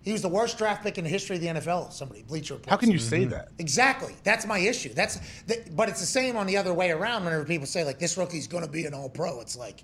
[0.05, 1.93] He was the worst draft pick in the history of the NFL.
[1.93, 2.71] Somebody, Bleacher Report.
[2.71, 3.09] How can you Mm-hmm.
[3.09, 3.49] say that?
[3.59, 4.15] Exactly.
[4.23, 4.93] That's my issue.
[4.93, 7.25] That's, the, but it's the same on the other way around.
[7.25, 9.83] Whenever people say like this rookie's going to be an All Pro, it's like,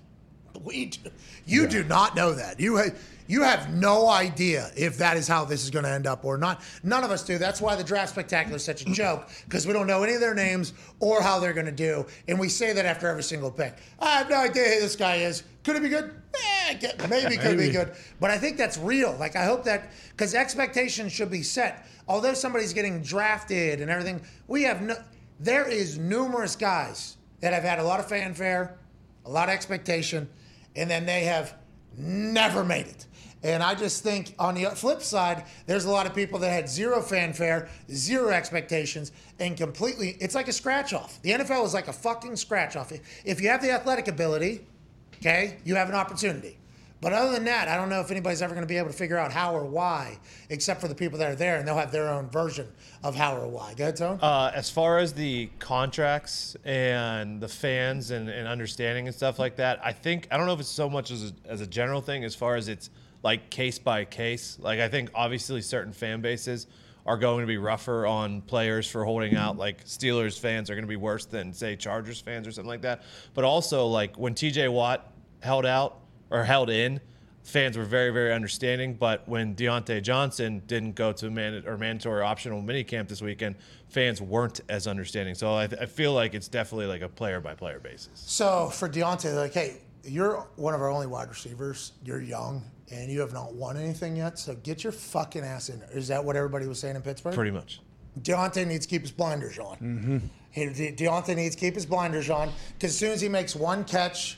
[0.63, 1.09] we, do,
[1.45, 2.59] you do not know that.
[2.59, 2.95] You ha-
[3.27, 6.37] you have no idea if that is how this is going to end up or
[6.37, 6.61] not.
[6.83, 7.37] None of us do.
[7.37, 10.19] That's why the draft spectacular is such a joke because we don't know any of
[10.19, 13.49] their names or how they're going to do, and we say that after every single
[13.49, 13.77] pick.
[13.99, 15.43] I have no idea who this guy is.
[15.63, 16.11] Could it be good?
[16.33, 17.93] Eh, get- maybe could be good.
[18.19, 19.15] But I think that's real.
[19.19, 21.87] Like I hope that because expectations should be set.
[22.07, 24.95] Although somebody's getting drafted and everything, we have no.
[25.39, 28.77] there is numerous guys that have had a lot of fanfare,
[29.25, 30.27] a lot of expectation,
[30.75, 31.55] and then they have
[31.97, 33.07] never made it.
[33.43, 36.69] And I just think on the flip side, there's a lot of people that had
[36.69, 41.19] zero fanfare, zero expectations, and completely, it's like a scratch off.
[41.23, 42.91] The NFL is like a fucking scratch off.
[43.25, 44.67] If you have the athletic ability,
[45.15, 46.59] okay, you have an opportunity.
[47.01, 48.95] But other than that, I don't know if anybody's ever going to be able to
[48.95, 50.19] figure out how or why,
[50.49, 52.67] except for the people that are there, and they'll have their own version
[53.03, 53.73] of how or why.
[53.73, 54.19] Go ahead, Tone.
[54.21, 59.55] Uh, as far as the contracts and the fans and, and understanding and stuff like
[59.55, 62.01] that, I think I don't know if it's so much as a, as a general
[62.01, 62.91] thing as far as it's
[63.23, 64.57] like case by case.
[64.59, 66.67] Like I think obviously certain fan bases
[67.07, 69.57] are going to be rougher on players for holding out.
[69.57, 72.83] Like Steelers fans are going to be worse than say Chargers fans or something like
[72.83, 73.01] that.
[73.33, 74.67] But also like when T.J.
[74.67, 76.00] Watt held out
[76.31, 76.99] or held in,
[77.43, 78.95] fans were very very understanding.
[78.95, 83.55] But when Diontae Johnson didn't go to man or mandatory optional minicamp this weekend,
[83.89, 85.35] fans weren't as understanding.
[85.35, 88.09] So I, I feel like it's definitely like a player by player basis.
[88.13, 91.93] So for Diontae, like, hey, you're one of our only wide receivers.
[92.03, 94.37] You're young and you have not won anything yet.
[94.37, 95.91] So get your fucking ass in there.
[95.91, 97.33] Is that what everybody was saying in Pittsburgh?
[97.33, 97.81] Pretty much.
[98.19, 99.77] Diontae needs to keep his blinders on.
[99.77, 100.17] Mm-hmm.
[100.51, 103.55] He, De- Diontae needs to keep his blinders on because as soon as he makes
[103.55, 104.37] one catch,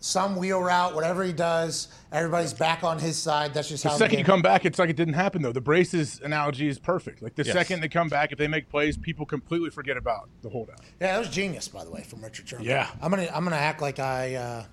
[0.00, 3.54] some wheel route, whatever he does, everybody's back on his side.
[3.54, 3.98] That's just how The how.
[3.98, 5.52] second you come back, it's like it didn't happen though.
[5.52, 7.22] The braces analogy is perfect.
[7.22, 7.52] Like the Yes.
[7.54, 10.80] second they come back, if they make plays, people completely forget about the holdout.
[11.00, 12.66] Yeah, that was genius, by the way, from Richard Sherman.
[12.66, 12.88] Yeah.
[13.00, 14.34] I'm gonna I'm gonna act like I.
[14.34, 14.64] Uh,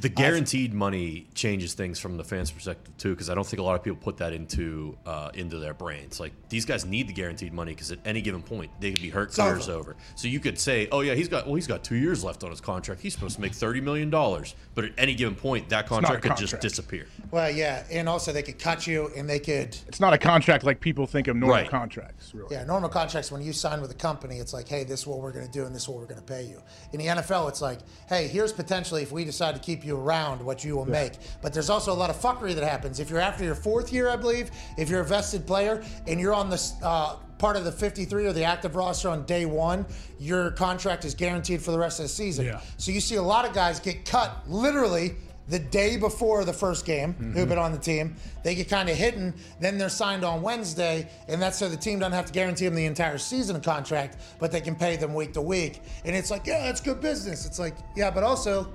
[0.00, 3.62] The guaranteed money changes things from the fans' perspective too, because I don't think a
[3.62, 6.18] lot of people put that into uh, into their brains.
[6.20, 9.10] Like these guys need the guaranteed money because at any given point they could be
[9.10, 9.50] hurt, over.
[9.50, 9.96] careers over.
[10.16, 12.50] So you could say, oh yeah, he's got well, he's got two years left on
[12.50, 13.00] his contract.
[13.00, 16.02] He's supposed to make thirty million dollars, but at any given point that not a
[16.02, 17.06] contract could just disappear.
[17.30, 19.76] well, yeah, and also they could cut you, and they could.
[19.88, 21.68] It's not a contract like people think of normal Right.
[21.70, 22.34] contracts.
[22.34, 22.54] Really.
[22.54, 25.18] Yeah, normal contracts when you sign with a company, it's like, hey, this is what
[25.20, 26.62] we're going to do, and this is what we're going to pay you.
[26.92, 30.42] In the NFL, it's like, hey, here's potentially if we decide to keep you around,
[30.42, 31.14] what you will make.
[31.42, 34.08] But there's also a lot of fuckery that happens if you're after your fourth year,
[34.08, 34.50] I believe.
[34.76, 36.74] If you're a vested player and you're on this.
[36.82, 39.86] Uh, Part of the 53 or the active roster on day one,
[40.18, 42.44] your contract is guaranteed for the rest of the season.
[42.44, 42.60] Yeah.
[42.76, 45.14] So you see a lot of guys get cut literally
[45.48, 48.14] the day before the first game who've been on the team.
[48.44, 51.98] They get kind of hidden, then they're signed on Wednesday, and that's so the team
[51.98, 55.32] doesn't have to guarantee them the entire season contract, but they can pay them week
[55.32, 55.80] to week.
[56.04, 57.46] And it's like, yeah, that's good business.
[57.46, 58.70] It's like, yeah, but also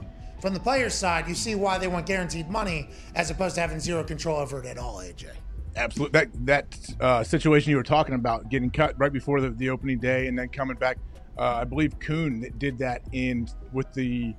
[0.45, 3.79] from the player's side, you see why they want guaranteed money as opposed to having
[3.79, 5.29] zero control over it at all, AJ.
[5.75, 6.19] Absolutely.
[6.19, 9.97] That that uh, situation you were talking about, getting cut right before the, the opening
[9.97, 10.99] day and then coming back.
[11.35, 14.35] Uh, I believe Kuhn did that in with the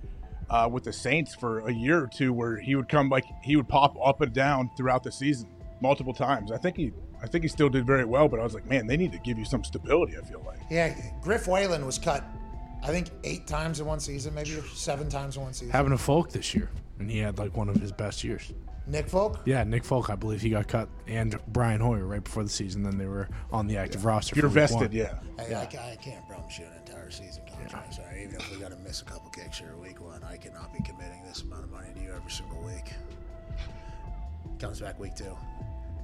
[0.49, 3.57] uh, with the Saints for a year or two, where he would come like he
[3.57, 5.49] would pop up and down throughout the season
[5.81, 6.53] multiple times.
[6.53, 8.87] I think he I think he still did very well, but I was like, man,
[8.87, 10.16] they need to give you some stability.
[10.16, 10.61] I feel like.
[10.70, 12.23] Yeah, Griff Whalen was cut,
[12.87, 15.71] I think, eight times in one season, maybe or seven times in one season.
[15.71, 18.53] Having a Folk this year, and he had like one of his best years.
[18.87, 19.41] Nick Folk?
[19.45, 22.85] Yeah, Nick Folk, I believe he got cut, and Brian Hoyer right before the season.
[22.85, 24.37] Then they were on the active roster.
[24.37, 24.93] You're vested, one.
[24.93, 25.19] yeah.
[25.37, 27.95] Hey, I, I can't promise you an entire season contract.
[27.95, 30.73] Sorry, even if we got to miss a couple kicks here week one, I cannot
[30.73, 32.93] be committing this amount of money to you every single week.
[34.61, 35.37] Comes back week two.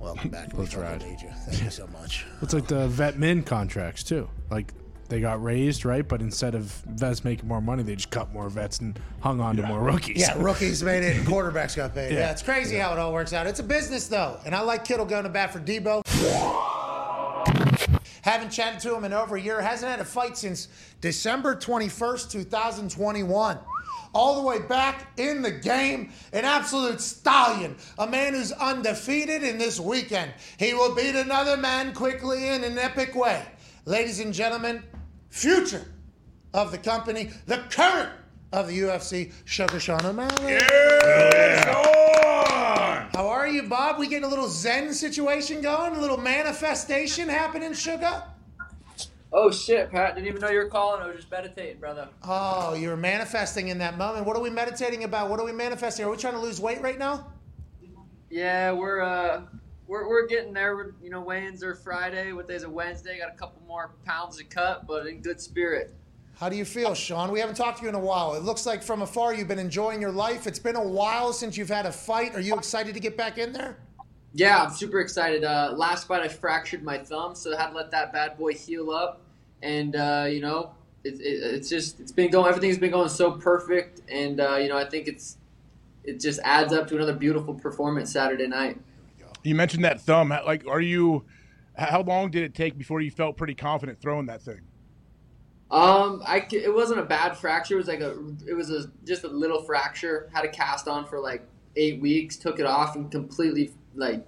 [0.00, 0.52] Welcome back.
[0.52, 1.20] We Let's fucking ride.
[1.46, 2.26] Thank you so much.
[2.42, 4.28] It's like the vet min contracts too.
[4.50, 4.74] Like
[5.12, 6.08] they got raised, right?
[6.08, 9.56] But instead of vets making more money, they just cut more vets and hung on
[9.56, 10.18] to more rookies.
[10.20, 12.12] Yeah, rookies made it and quarterbacks got paid.
[12.12, 12.30] Yeah, Yeah.
[12.30, 13.46] it's crazy how it all works out.
[13.46, 16.02] It's a business though, and I like Kittle going to bat for Deebo.
[18.22, 19.60] Haven't chatted to him in over a year.
[19.60, 20.68] Hasn't had a fight since
[21.00, 23.58] December 21st, 2021.
[24.14, 29.58] All the way back in the game, an absolute stallion, a man who's undefeated in
[29.58, 30.32] this weekend.
[30.58, 33.44] He will beat another man quickly in an epic way.
[33.86, 34.84] Ladies and gentlemen,
[35.32, 35.84] future
[36.54, 38.10] of the company, the current
[38.52, 40.52] of the UFC, Suga Sean O'Malley.
[40.52, 41.72] Yeah.
[43.14, 43.98] How are you, Bob?
[43.98, 48.24] We getting a little Zen situation going, a little manifestation happening, Suga?
[49.32, 50.14] Oh shit, Pat!
[50.14, 51.00] Didn't even know you were calling.
[51.00, 52.06] I was just meditating, brother.
[52.22, 54.26] Oh, you're manifesting in that moment.
[54.26, 55.30] What are we meditating about?
[55.30, 56.04] What are we manifesting?
[56.04, 57.32] Are we trying to lose weight right now?
[58.28, 59.42] Yeah, we're uh,
[59.92, 60.94] we're we're getting there.
[61.02, 62.32] You know, weigh-ins are Friday.
[62.32, 63.18] What day's a Wednesday?
[63.18, 65.94] Got a couple more pounds to cut, but in good spirit.
[66.40, 67.30] How do you feel, Sean?
[67.30, 68.34] We haven't talked to you in a while.
[68.34, 70.46] It looks like from afar you've been enjoying your life.
[70.46, 72.34] It's been a while since you've had a fight.
[72.34, 73.76] Are you excited to get back in there?
[74.32, 75.44] Yeah, I'm super excited.
[75.44, 78.54] Uh, last fight I fractured my thumb, so I had to let that bad boy
[78.54, 79.20] heal up,
[79.62, 80.70] and uh, you know,
[81.04, 82.48] it, it, it's just it's been going.
[82.48, 85.36] Everything's been going so perfect, and uh, you know, I think it's
[86.02, 88.80] it just adds up to another beautiful performance Saturday night.
[89.42, 90.28] You mentioned that thumb.
[90.28, 91.24] Like, are you?
[91.76, 94.60] How long did it take before you felt pretty confident throwing that thing?
[95.70, 97.74] Um, I it wasn't a bad fracture.
[97.74, 98.10] It was like a
[98.46, 100.30] it was a just a little fracture.
[100.34, 101.46] Had a cast on for like
[101.76, 102.36] eight weeks.
[102.36, 104.26] Took it off and completely like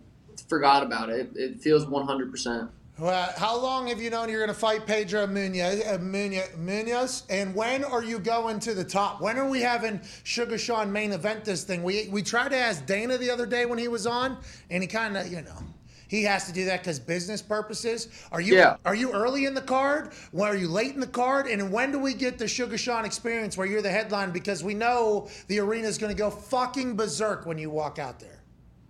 [0.48, 1.30] forgot about it.
[1.34, 2.70] It, it feels one hundred percent.
[2.96, 7.24] Well, how long have you known you're going to fight Pedro Munhoz, uh, Munhoz, Munhoz?
[7.28, 9.20] And when are you going to the top?
[9.20, 11.82] When are we having Suga Sean main event this thing?
[11.82, 14.38] We we tried to ask Dana the other day when he was on,
[14.70, 15.58] and he kind of, you know,
[16.06, 18.06] he has to do that because business purposes.
[18.30, 18.76] Are you Yeah.
[18.84, 20.12] are you early in the card?
[20.30, 21.48] When are you late in the card?
[21.48, 24.30] And when do we get the Suga Sean experience where you're the headline?
[24.30, 28.20] Because we know the arena is going to go fucking berserk when you walk out
[28.20, 28.33] there.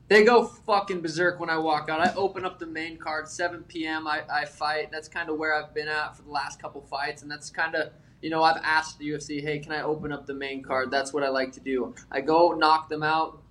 [0.08, 2.00] They go fucking berserk when I walk out.
[2.00, 4.06] I open up the main card, 7 p.m.
[4.06, 4.92] I, I fight.
[4.92, 7.74] That's kind of where I've been at for the last couple fights, and that's kind
[7.74, 7.90] of
[8.20, 10.90] you know I've asked the UFC, hey, can I open up the main card?
[10.90, 11.94] That's what I like to do.
[12.10, 13.42] I go knock them out,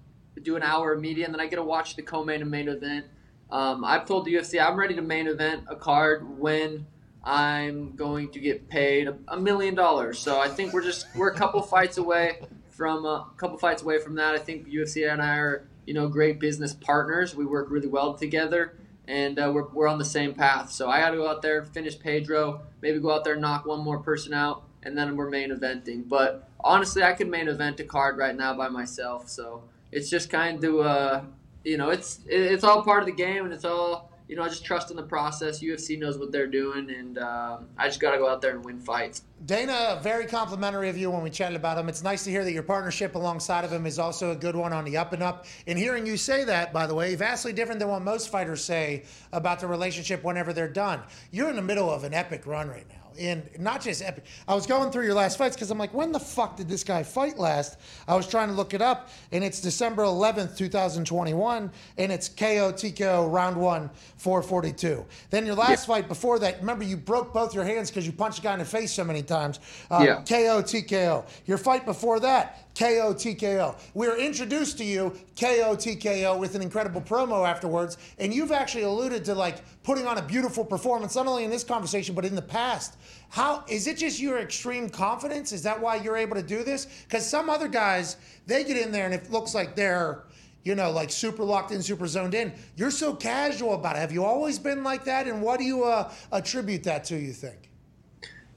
[0.43, 2.67] do an hour of media, and then I get to watch the co-main and main
[2.67, 3.05] event.
[3.49, 6.85] Um, I've told the UFC I'm ready to main event a card when
[7.23, 10.19] I'm going to get paid a, a million dollars.
[10.19, 12.39] So I think we're just we're a couple fights away
[12.69, 14.35] from a couple fights away from that.
[14.35, 17.35] I think UFC and I are you know great business partners.
[17.35, 18.73] We work really well together,
[19.07, 20.71] and uh, we're we're on the same path.
[20.71, 23.81] So I got to go out there, finish Pedro, maybe go out there, knock one
[23.81, 26.07] more person out, and then we're main eventing.
[26.07, 29.29] But honestly, I could main event a card right now by myself.
[29.29, 31.21] So it's just kind of uh,
[31.63, 34.43] you know it's it's all part of the game, and it's all you know.
[34.43, 35.61] I just trust in the process.
[35.61, 38.63] UFC knows what they're doing, and um, I just got to go out there and
[38.63, 39.23] win fights.
[39.45, 41.89] Dana, very complimentary of you when we chatted about him.
[41.89, 44.71] It's nice to hear that your partnership alongside of him is also a good one
[44.71, 45.45] on the up and up.
[45.67, 49.03] And hearing you say that, by the way, vastly different than what most fighters say
[49.33, 51.01] about the relationship whenever they're done.
[51.31, 53.02] You're in the middle of an epic run right now.
[53.19, 54.25] And not just epic.
[54.47, 56.83] I was going through your last fights because I'm like, when the fuck did this
[56.83, 57.77] guy fight last?
[58.07, 62.71] I was trying to look it up, and it's December 11th, 2021, and it's KO
[62.73, 65.05] TKO round one, 442.
[65.29, 68.39] Then your last fight before that, remember you broke both your hands because you punched
[68.39, 69.59] a guy in the face so many times.
[69.91, 70.15] Uh, Yeah.
[70.27, 71.25] KO TKO.
[71.45, 73.75] Your fight before that, KO TKO.
[73.93, 79.23] We were introduced to you, KOTKO, with an incredible promo afterwards, and you've actually alluded
[79.25, 82.41] to like putting on a beautiful performance, not only in this conversation but in the
[82.41, 82.97] past.
[83.29, 85.51] How is it just your extreme confidence?
[85.51, 86.87] Is that why you're able to do this?
[87.03, 88.17] Because some other guys,
[88.47, 90.23] they get in there and it looks like they're
[90.63, 92.53] you know, like super locked in, super zoned in.
[92.77, 93.99] You're so casual about it.
[93.99, 95.27] Have you always been like that?
[95.27, 97.69] And what do you uh, attribute that to, you think?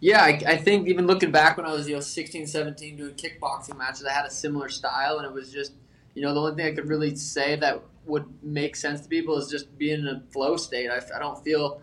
[0.01, 3.15] Yeah, I, I think even looking back when I was, you know, 16, 17 doing
[3.15, 5.73] kickboxing matches, I had a similar style, and it was just,
[6.15, 9.37] you know, the only thing I could really say that would make sense to people
[9.39, 10.91] is just being in a flow state.
[10.91, 11.81] I, I don't feel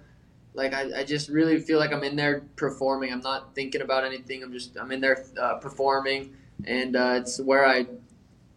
[0.54, 3.12] like I, I just really feel like I'm in there performing.
[3.12, 4.44] I'm not thinking about anything.
[4.44, 6.36] I'm just I'm in there uh, performing,
[6.66, 7.88] and uh, it's where I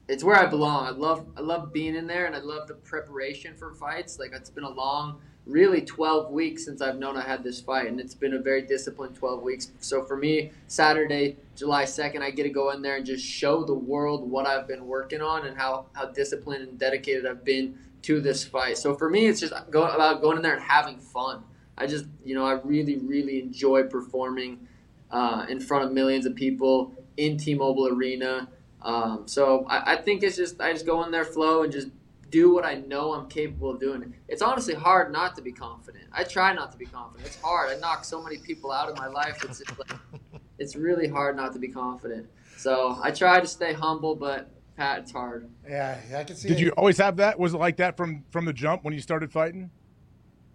[0.09, 0.87] it's where I belong.
[0.87, 4.19] I love I love being in there, and I love the preparation for fights.
[4.19, 7.87] Like it's been a long, really 12 weeks since I've known I had this fight,
[7.87, 9.71] and it's been a very disciplined 12 weeks.
[9.81, 13.65] So for me, Saturday, July 2nd, I get to go in there and just show
[13.65, 17.79] the world what I've been working on and how how disciplined and dedicated I've been
[18.03, 18.77] to this fight.
[18.79, 21.45] So for me, it's just about going in there and having fun.
[21.79, 24.67] I just you know I really really enjoy performing
[25.11, 28.49] uh, in front of millions of people in T-Mobile Arena.
[28.83, 31.89] Um, so I, I think it's just I just go in there flow and just
[32.31, 34.15] do what I know I'm capable of doing.
[34.29, 36.05] It's honestly hard not to be confident.
[36.13, 37.27] I try not to be confident.
[37.27, 37.71] It's hard.
[37.71, 39.45] I knock so many people out of my life.
[39.45, 39.99] It's like,
[40.59, 42.27] it's really hard not to be confident.
[42.57, 45.49] So I try to stay humble, but Pat, it's hard.
[45.69, 46.65] Yeah, I can see Did it.
[46.65, 47.39] you always have that?
[47.39, 49.71] Was it like that from from the jump when you started fighting?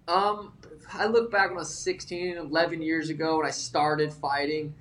[0.07, 0.53] Um,
[0.93, 4.73] I look back when I was 16, 11 years ago when I started fighting.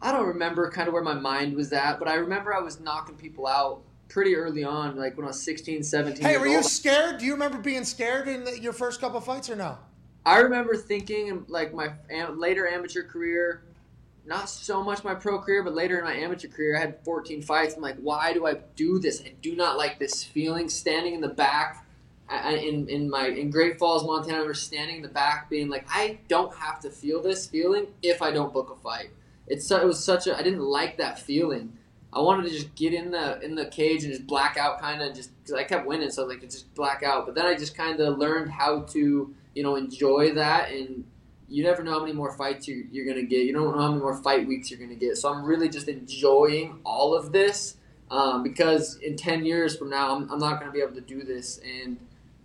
[0.00, 2.80] I don't remember kind of where my mind was at, but I remember I was
[2.80, 6.62] knocking people out pretty early on, like when I was 16, 17 Hey, were you
[6.62, 7.18] scared?
[7.18, 9.78] Do you remember being scared in the, your first couple fights or no?
[10.26, 13.62] I remember thinking, like my am- later amateur career,
[14.26, 17.40] not so much my pro career, but later in my amateur career, I had 14
[17.40, 17.74] fights.
[17.74, 19.22] I'm like, why do I do this?
[19.24, 21.86] I do not like this feeling standing in the back.
[22.28, 25.68] I, in, in my in Great Falls, Montana, I remember standing in the back, being
[25.68, 29.10] like, I don't have to feel this feeling if I don't book a fight.
[29.48, 31.76] It's it was such a I didn't like that feeling.
[32.12, 35.00] I wanted to just get in the in the cage and just black out, kind
[35.00, 37.26] of just because I kept winning, so like just black out.
[37.26, 41.04] But then I just kind of learned how to you know enjoy that, and
[41.48, 43.46] you never know how many more fights you're, you're gonna get.
[43.46, 45.18] You don't know how many more fight weeks you're gonna get.
[45.18, 47.76] So I'm really just enjoying all of this
[48.10, 51.22] um, because in ten years from now, I'm, I'm not gonna be able to do
[51.22, 51.96] this, and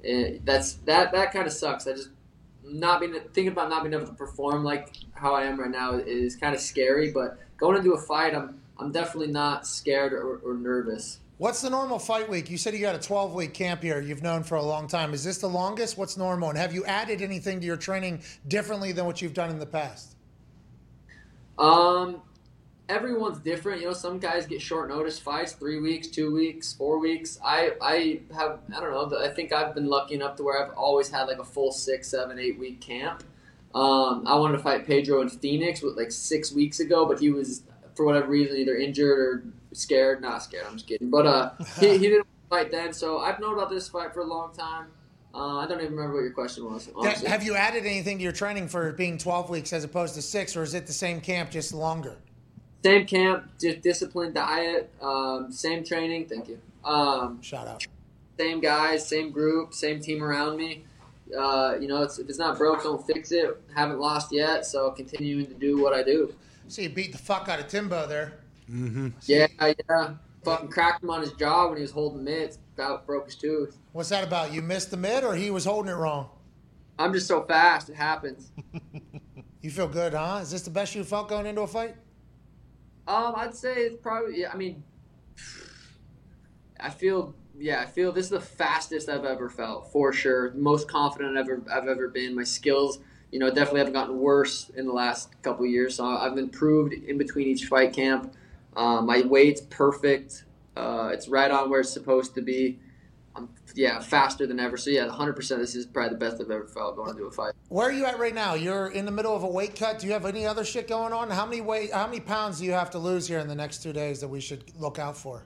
[0.08, 1.88] uh, that's that that kind of sucks.
[1.88, 2.10] I just
[2.64, 5.94] not being thinking about not being able to perform like how I am right now
[5.94, 7.12] is kind of scary.
[7.12, 11.20] But going into a fight, I'm I'm definitely not scared or, or nervous.
[11.38, 12.50] What's the normal fight week?
[12.50, 15.14] You said you got a 12 week camp here you've known for a long time.
[15.14, 15.98] Is this the longest?
[15.98, 16.50] What's normal?
[16.50, 19.66] And have you added anything to your training differently than what you've done in the
[19.66, 20.16] past?
[21.58, 22.22] Um,
[22.88, 23.82] everyone's different.
[23.82, 27.38] You know, some guys get short notice fights, three weeks, two weeks, four weeks.
[27.44, 29.20] I I have I don't know.
[29.20, 32.10] I think I've been lucky enough to where I've always had like a full six,
[32.10, 33.24] seven, eight week camp.
[33.74, 37.30] Um, I wanted to fight Pedro in Phoenix with like six weeks ago, but he
[37.30, 37.64] was
[37.96, 39.44] for whatever reason either injured or
[39.74, 40.22] scared.
[40.22, 40.66] Not scared.
[40.68, 41.10] I'm just kidding.
[41.10, 42.94] But uh, he, he didn't fight then.
[42.94, 44.88] So I've known about this fight for a long time.
[45.34, 46.90] Uh, I don't even remember what your question was.
[46.96, 47.28] honestly.
[47.28, 50.56] Have you added anything to your training for being 12 weeks as opposed to six,
[50.56, 52.16] or is it the same camp, just longer?
[52.86, 56.28] Same camp, just disciplined diet, um, same training.
[56.28, 56.60] Thank you.
[56.86, 57.86] Um, Shout out.
[58.40, 60.86] same guys, same group, same team around me.
[61.38, 63.60] Uh, you know, it's, if it's not broke, don't fix it.
[63.76, 66.34] Haven't lost yet, so continuing to do what I do.
[66.68, 68.40] See, you beat the fuck out of Timbo there.
[68.70, 69.10] Mm-hmm.
[69.24, 70.14] Yeah, yeah.
[70.44, 72.60] Fucking cracked him on his jaw when he was holding mitts.
[72.76, 73.78] About broke his tooth.
[73.94, 74.52] What's that about?
[74.52, 76.30] You missed the mid, or he was holding it wrong?
[77.00, 77.90] I'm just so fast.
[77.90, 78.52] It happens.
[79.66, 80.42] You feel good, huh?
[80.44, 81.96] Is this the best you felt going into a fight?
[83.08, 84.42] Um, I'd say it's probably.
[84.42, 84.84] Yeah, I mean,
[86.80, 87.34] I feel.
[87.58, 90.54] Yeah, I feel this is the fastest I've ever felt for sure.
[90.54, 92.36] Most confident I've ever I've ever been.
[92.36, 93.00] My skills,
[93.36, 95.98] you know, definitely have gotten worse in the last couple years.
[95.98, 98.34] So I've improved in between each fight camp.
[98.78, 100.46] Um, my weight's perfect.
[100.78, 102.80] Uh, it's right on where it's supposed to be.
[103.36, 104.78] I'm yeah faster than ever.
[104.78, 105.34] So yeah, 100.
[105.34, 107.52] percent This is probably the best I've ever felt going into a fight.
[107.68, 108.54] Where are you at right now?
[108.54, 110.00] You're in the middle of a weight cut.
[110.00, 111.30] Do you have any other shit going on?
[111.30, 111.92] How many weight?
[111.92, 114.30] How many pounds do you have to lose here in the next two days that
[114.30, 115.44] we should look out for?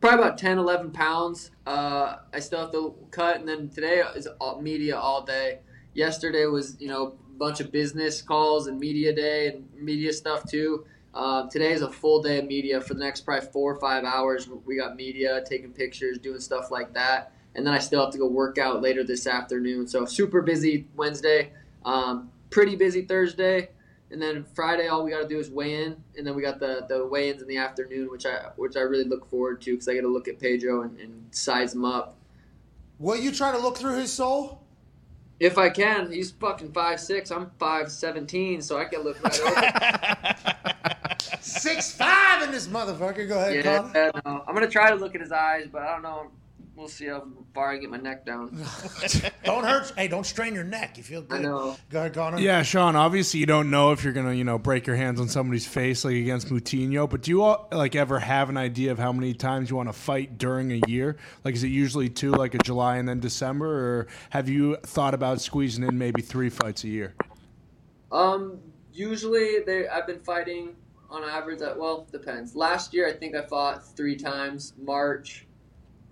[0.00, 4.26] probably about 10 11 pounds uh, i still have to cut and then today is
[4.40, 5.58] all, media all day
[5.94, 10.48] yesterday was you know a bunch of business calls and media day and media stuff
[10.48, 10.84] too.
[11.12, 14.04] Uh, today is a full day of media for the next probably four or five
[14.04, 14.48] hours.
[14.64, 17.32] We got media taking pictures doing stuff like that.
[17.56, 19.88] And then i still have to go work out later this afternoon.
[19.88, 21.52] So super busy wednesday.
[21.84, 23.70] Um, pretty busy thursday.
[24.12, 26.58] And then Friday, all we got to do is weigh in, and then we got
[26.58, 29.86] the, the weigh-ins in the afternoon, which I which I really look forward to because
[29.86, 32.16] I get to look at Pedro and, and size him up.
[32.98, 34.59] Will you try to look through his soul?
[35.40, 37.30] If I can, he's fucking five six.
[37.30, 40.74] I'm five seventeen, so I can look right over.
[41.40, 43.26] Six five in this motherfucker.
[43.26, 43.90] Go ahead, Connor.
[43.94, 44.44] yeah, no.
[44.46, 46.30] I'm gonna try to look at his eyes, but I don't know.
[46.80, 48.48] We'll see how far I get my neck down.
[49.44, 49.92] Don't hurt.
[49.98, 50.96] Hey, don't strain your neck.
[50.96, 51.40] You feel good.
[51.40, 51.76] I know.
[51.90, 52.38] Go ahead, Connor.
[52.38, 52.96] Yeah, Sean.
[52.96, 56.06] Obviously, you don't know if you're gonna, you know, break your hands on somebody's face
[56.06, 57.10] like against Moutinho.
[57.10, 59.90] But do you all, like ever have an idea of how many times you want
[59.90, 61.18] to fight during a year?
[61.44, 65.12] Like, is it usually two, like a July and then December, or have you thought
[65.12, 67.14] about squeezing in maybe three fights a year?
[68.10, 68.58] Um,
[68.90, 70.76] usually they I've been fighting
[71.10, 72.56] on average at well depends.
[72.56, 75.46] Last year I think I fought three times March,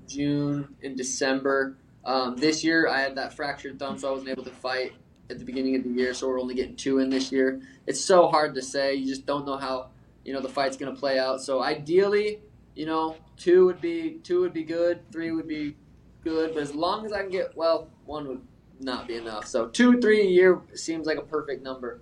[0.09, 1.77] June, and December.
[2.05, 4.93] Um, this year I had that fractured thumb, so I wasn't able to fight
[5.31, 6.15] at the beginning of the year.
[6.15, 7.61] So we're only getting two in this year.
[7.87, 8.95] It's so hard to say.
[8.95, 9.89] You just don't know how
[10.25, 11.43] you know the fight's gonna play out.
[11.43, 12.41] So ideally,
[12.75, 15.77] you know, two would be two would be good, three would be
[16.23, 18.43] good, but as long as I can get well, one would
[18.81, 19.47] not be enough.
[19.47, 22.01] So two, three a year seems like a perfect number.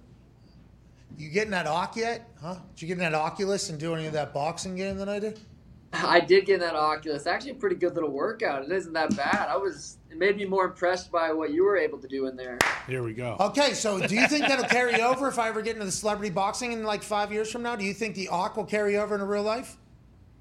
[1.19, 2.29] You getting that Oc yet?
[2.41, 2.57] Huh?
[2.75, 5.19] Did you get in that Oculus and do any of that boxing game that I
[5.19, 5.41] did?
[5.93, 7.27] I did get in that Oculus.
[7.27, 8.65] Actually, a pretty good little workout.
[8.65, 9.49] It isn't that bad.
[9.49, 9.99] I was.
[10.11, 12.59] It made me more impressed by what you were able to do in there.
[12.87, 13.37] Here we go.
[13.39, 16.31] Okay, so do you think that'll carry over if I ever get into the celebrity
[16.31, 17.77] boxing in like five years from now?
[17.77, 19.77] Do you think the Oc will carry over into real life?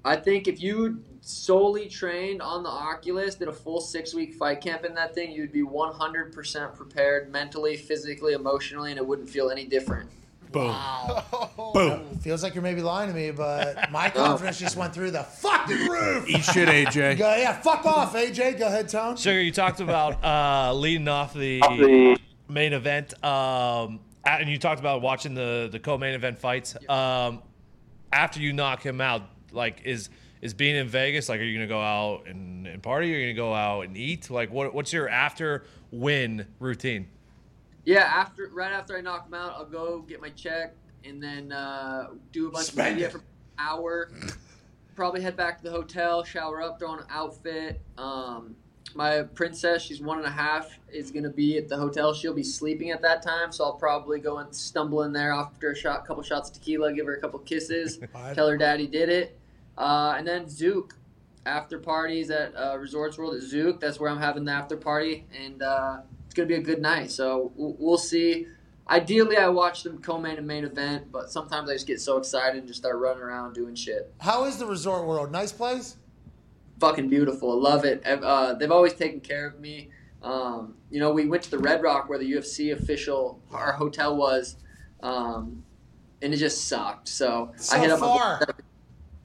[0.04, 4.60] I think if you solely trained on the Oculus, did a full six week fight
[4.60, 9.50] camp in that thing, you'd be 100% prepared mentally, physically, emotionally, and it wouldn't feel
[9.50, 10.08] any different.
[10.52, 10.74] Boom.
[11.74, 12.18] Boom.
[12.20, 15.88] Feels like you're maybe lying to me, but my confidence just went through the fucking
[15.88, 16.28] roof.
[16.28, 17.18] Eat shit, AJ.
[17.18, 18.58] Go, yeah, fuck off, AJ.
[18.58, 19.16] Go ahead, Tone.
[19.16, 22.16] Suga, you talked about uh, leading off the
[22.48, 26.76] main event, um, and you talked about watching the the co-main event fights.
[26.88, 27.42] Um,
[28.12, 30.10] after you knock him out, like is
[30.40, 31.40] is being in Vegas like?
[31.40, 33.14] Are you gonna go out and, and party?
[33.14, 34.30] Are you gonna go out and eat?
[34.30, 37.08] Like, what what's your after win routine?
[37.86, 41.52] Yeah, after right after I knock him out, I'll go get my check and then
[41.52, 43.12] uh, do a bunch Spend of media it.
[43.12, 43.24] for an
[43.58, 44.10] hour.
[44.96, 47.80] Probably head back to the hotel, shower up, throw on an outfit.
[47.96, 48.56] Um,
[48.94, 52.12] my princess, she's one and a half, is gonna be at the hotel.
[52.12, 55.70] She'll be sleeping at that time, so I'll probably go and stumble in there after
[55.70, 58.00] a shot, couple shots of tequila, give her a couple kisses,
[58.34, 59.38] tell her daddy did it,
[59.78, 60.92] uh, and then Zouk.
[61.44, 65.26] After parties at uh, Resorts World at Zouk, that's where I'm having the after party,
[65.32, 65.62] and
[66.36, 67.10] it's gonna be a good night.
[67.10, 68.46] So we'll, see.
[68.90, 72.58] Ideally, I watch the co-main and main event, but sometimes I just get so excited
[72.58, 74.12] and just start running around doing shit.
[74.20, 75.32] How is the resort world?
[75.32, 75.96] Nice place?
[76.78, 78.04] Fucking beautiful, I love it.
[78.06, 79.88] Uh, they've always taken care of me.
[80.22, 84.14] Um, you know, we went to the Red Rock where the UFC official our hotel
[84.14, 84.56] was,
[85.02, 85.64] um,
[86.20, 87.08] and it just sucked.
[87.08, 88.46] So, So I hit up far.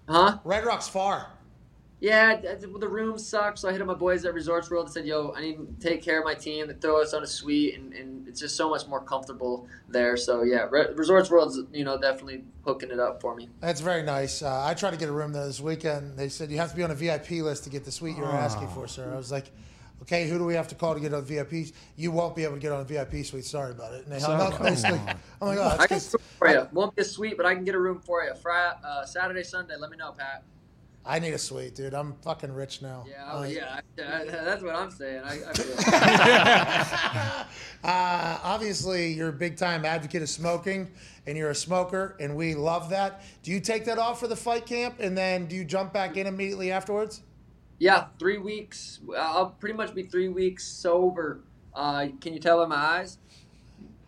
[0.08, 0.38] huh?
[0.46, 1.28] Red Rock's far.
[2.02, 4.86] Yeah, d- d- the room sucked, so I hit up my boys at Resorts World
[4.86, 6.68] and said, "Yo, I need to take care of my team.
[6.68, 10.18] They throw us on a suite, and, and it's just so much more comfortable there."
[10.18, 13.50] So yeah, Re- Resorts World's you know definitely hooking it up for me.
[13.60, 14.42] That's very nice.
[14.42, 16.18] Uh, I tried to get a room there this weekend.
[16.18, 18.26] They said you have to be on a VIP list to get the suite you're
[18.26, 19.12] asking for, sir.
[19.14, 19.52] I was like,
[20.02, 21.68] okay, who do we have to call to get on VIP?
[21.98, 23.46] You won't be able to get on a VIP suite.
[23.46, 24.06] Sorry about it.
[24.08, 25.00] And they hung So- up basically.
[25.40, 26.68] I'm like, oh, I that's can 'cause for you.
[26.74, 28.34] Won't be a suite, but I can get a room for you.
[28.34, 29.76] Friday, uh, Saturday, Sunday.
[29.78, 30.42] Let me know, Pat.
[31.06, 31.94] I need a suite, dude.
[31.94, 33.06] I'm fucking rich now.
[33.10, 33.80] Yeah, oh, Uh, yeah.
[33.98, 35.22] I, I, that's what I'm saying.
[35.24, 37.46] I, I feel.
[37.84, 40.92] Uh, obviously, you're a big time advocate of smoking,
[41.26, 43.24] and you're a smoker, and we love that.
[43.42, 46.16] Do you take that off for the fight camp, and then do you jump back
[46.16, 47.24] in immediately afterwards?
[47.80, 49.00] yeah, three weeks.
[49.18, 51.42] I'll pretty much be three weeks sober.
[51.74, 53.18] Uh, can you tell by my eyes?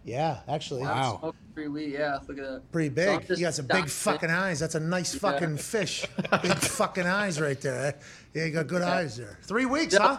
[0.03, 0.83] Yeah, actually.
[0.83, 1.93] I've smoked Three weeks.
[1.93, 2.71] Yeah, look at that.
[2.71, 3.29] Pretty big.
[3.29, 4.59] You got some big fucking eyes.
[4.59, 6.05] That's a nice fucking fish.
[6.41, 7.95] Big fucking eyes right there.
[8.33, 9.37] Yeah, you got good eyes there.
[9.43, 9.99] Three weeks, Yeah.
[10.01, 10.17] huh?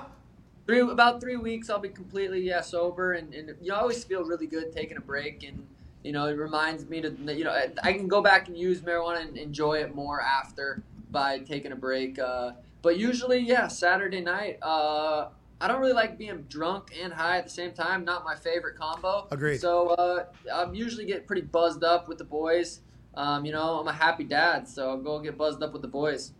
[0.67, 4.03] Three about three weeks, I'll be completely yeah sober, and, and you know, I always
[4.03, 5.67] feel really good taking a break, and
[6.03, 8.81] you know it reminds me to you know I, I can go back and use
[8.81, 12.19] marijuana and enjoy it more after by taking a break.
[12.19, 14.59] Uh, but usually, yeah, Saturday night.
[14.63, 15.29] Uh,
[15.65, 18.05] I don't really like being drunk and high at the same time.
[18.05, 19.27] Not my favorite combo.
[19.31, 19.63] Agreed.
[19.63, 22.81] So uh, I'm usually get pretty buzzed up with the boys.
[23.15, 25.89] Um, you know, I'm a happy dad, so I'll go get buzzed up with the
[25.89, 26.33] boys.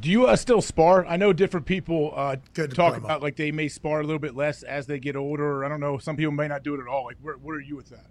[0.00, 1.06] Do you uh, still spar?
[1.06, 4.34] I know different people uh, Good talk about like they may spar a little bit
[4.34, 5.64] less as they get older.
[5.64, 5.98] I don't know.
[5.98, 7.04] Some people may not do it at all.
[7.04, 8.06] Like, where, where are you with that?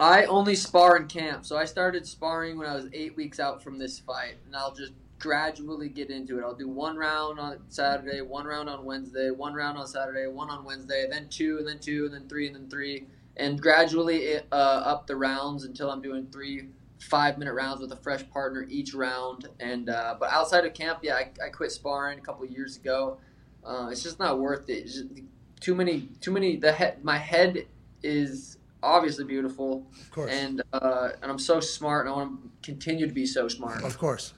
[0.00, 3.62] I only spar in camp, so I started sparring when I was eight weeks out
[3.62, 6.42] from this fight, and I'll just gradually get into it.
[6.42, 10.50] I'll do one round on Saturday, one round on Wednesday, one round on Saturday, one
[10.50, 13.06] on Wednesday, then two, and then two, and then three, and then three,
[13.36, 16.68] and gradually uh, up the rounds until I'm doing three
[17.00, 19.48] five-minute rounds with a fresh partner each round.
[19.60, 22.76] And uh, but outside of camp, yeah, I, I quit sparring a couple of years
[22.76, 23.18] ago.
[23.64, 24.84] Uh, it's just not worth it.
[24.84, 25.04] Just
[25.60, 26.56] too many, too many.
[26.56, 27.66] The head, my head
[28.02, 30.32] is obviously beautiful, Of course.
[30.32, 33.84] and uh, and I'm so smart, and I want to continue to be so smart.
[33.84, 34.32] Of course.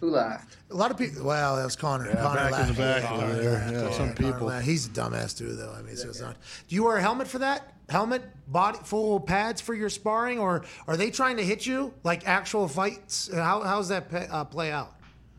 [0.00, 0.56] Who laughed?
[0.70, 1.24] A lot of people.
[1.24, 2.08] Well, that was Connor.
[2.08, 3.02] Yeah, Connor back in the laughed.
[3.02, 3.52] back Connor over there.
[3.52, 3.72] laughed.
[3.72, 4.46] Yeah, some people.
[4.48, 4.66] laughed.
[4.66, 5.72] He's a dumbass too, though.
[5.72, 6.36] I mean, so it's not.
[6.68, 7.72] Do you wear a helmet for that?
[7.88, 12.26] Helmet, body, full pads for your sparring, or are they trying to hit you like
[12.26, 13.32] actual fights?
[13.32, 14.94] How how's that pa- uh, play out?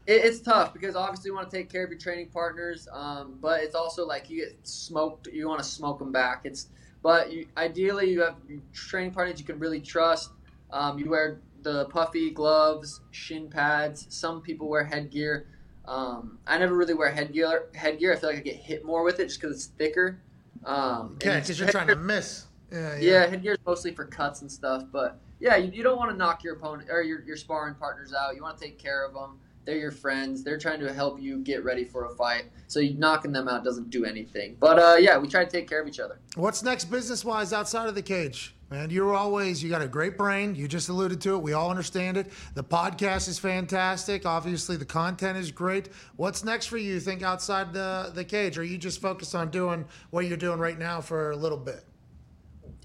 [0.07, 3.38] It, it's tough because obviously you want to take care of your training partners, um,
[3.41, 5.27] but it's also like you get smoked.
[5.27, 6.41] You want to smoke them back.
[6.45, 6.69] It's
[7.03, 8.38] but you, ideally you have
[8.73, 10.31] training partners you can really trust.
[10.71, 14.07] Um, you wear the puffy gloves, shin pads.
[14.09, 15.47] Some people wear headgear.
[15.85, 17.69] Um, I never really wear headgear.
[17.73, 18.13] Headgear.
[18.13, 20.21] I feel like I get hit more with it just because it's thicker.
[20.65, 22.45] Um, Okay, because you're trying to miss.
[22.71, 26.11] Yeah, yeah, headgear is mostly for cuts and stuff, but yeah, you, you don't want
[26.11, 28.35] to knock your opponent or your, your sparring partners out.
[28.35, 29.39] You want to take care of them.
[29.63, 30.43] They're your friends.
[30.43, 32.45] They're trying to help you get ready for a fight.
[32.67, 34.57] So you knocking them out doesn't do anything.
[34.59, 36.19] But uh, yeah, we try to take care of each other.
[36.35, 38.55] What's next business wise outside of the cage?
[38.69, 40.53] Man, you're always, you got a great brain.
[40.53, 41.41] You just alluded to it.
[41.41, 42.31] We all understand it.
[42.53, 44.26] The podcast is fantastic.
[44.26, 45.88] Obviously, the content is great.
[46.18, 48.57] What's next for you, you think, outside the, the cage?
[48.57, 51.57] Or are you just focused on doing what you're doing right now for a little
[51.57, 51.85] bit?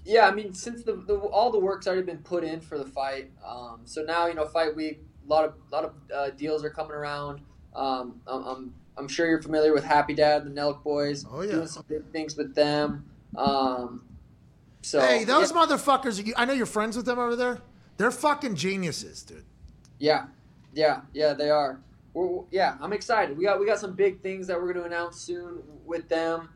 [0.05, 2.85] Yeah, I mean, since the, the all the work's already been put in for the
[2.85, 5.01] fight, um, so now you know fight week.
[5.25, 7.39] A lot of lot of uh, deals are coming around.
[7.73, 11.25] Um, I'm, I'm I'm sure you're familiar with Happy Dad, the Nelk Boys.
[11.31, 11.53] Oh, yeah.
[11.53, 13.05] doing some big things with them.
[13.37, 14.03] Um,
[14.83, 15.57] so hey, those yeah.
[15.57, 17.61] motherfuckers, you- I know you're friends with them over there.
[17.97, 19.45] They're fucking geniuses, dude.
[19.99, 20.25] Yeah,
[20.73, 21.79] yeah, yeah, they are.
[22.13, 23.37] We're, yeah, I'm excited.
[23.37, 26.49] We got we got some big things that we're going to announce soon with them.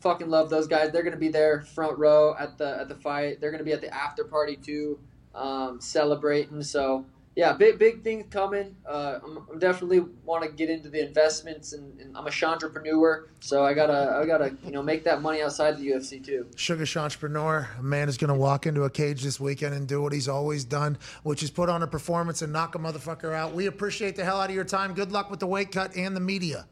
[0.00, 0.92] Fucking love those guys.
[0.92, 3.40] They're going to be there front row at the at the fight.
[3.40, 4.98] They're going to be at the after party too,
[5.34, 6.62] um, celebrating.
[6.62, 8.76] So yeah, big big things coming.
[8.86, 13.28] Uh, I'm, I'm definitely want to get into the investments, and, and I'm a entrepreneur,
[13.40, 16.46] so I gotta I gotta you know make that money outside the UFC too.
[16.56, 20.12] Suga entrepreneur, a man is to walk into a cage this weekend and do what
[20.12, 23.54] he's always done, which is put on a performance and knock a motherfucker out.
[23.54, 24.92] We appreciate the hell out of your time.
[24.92, 26.66] Good luck with the weight cut and the media.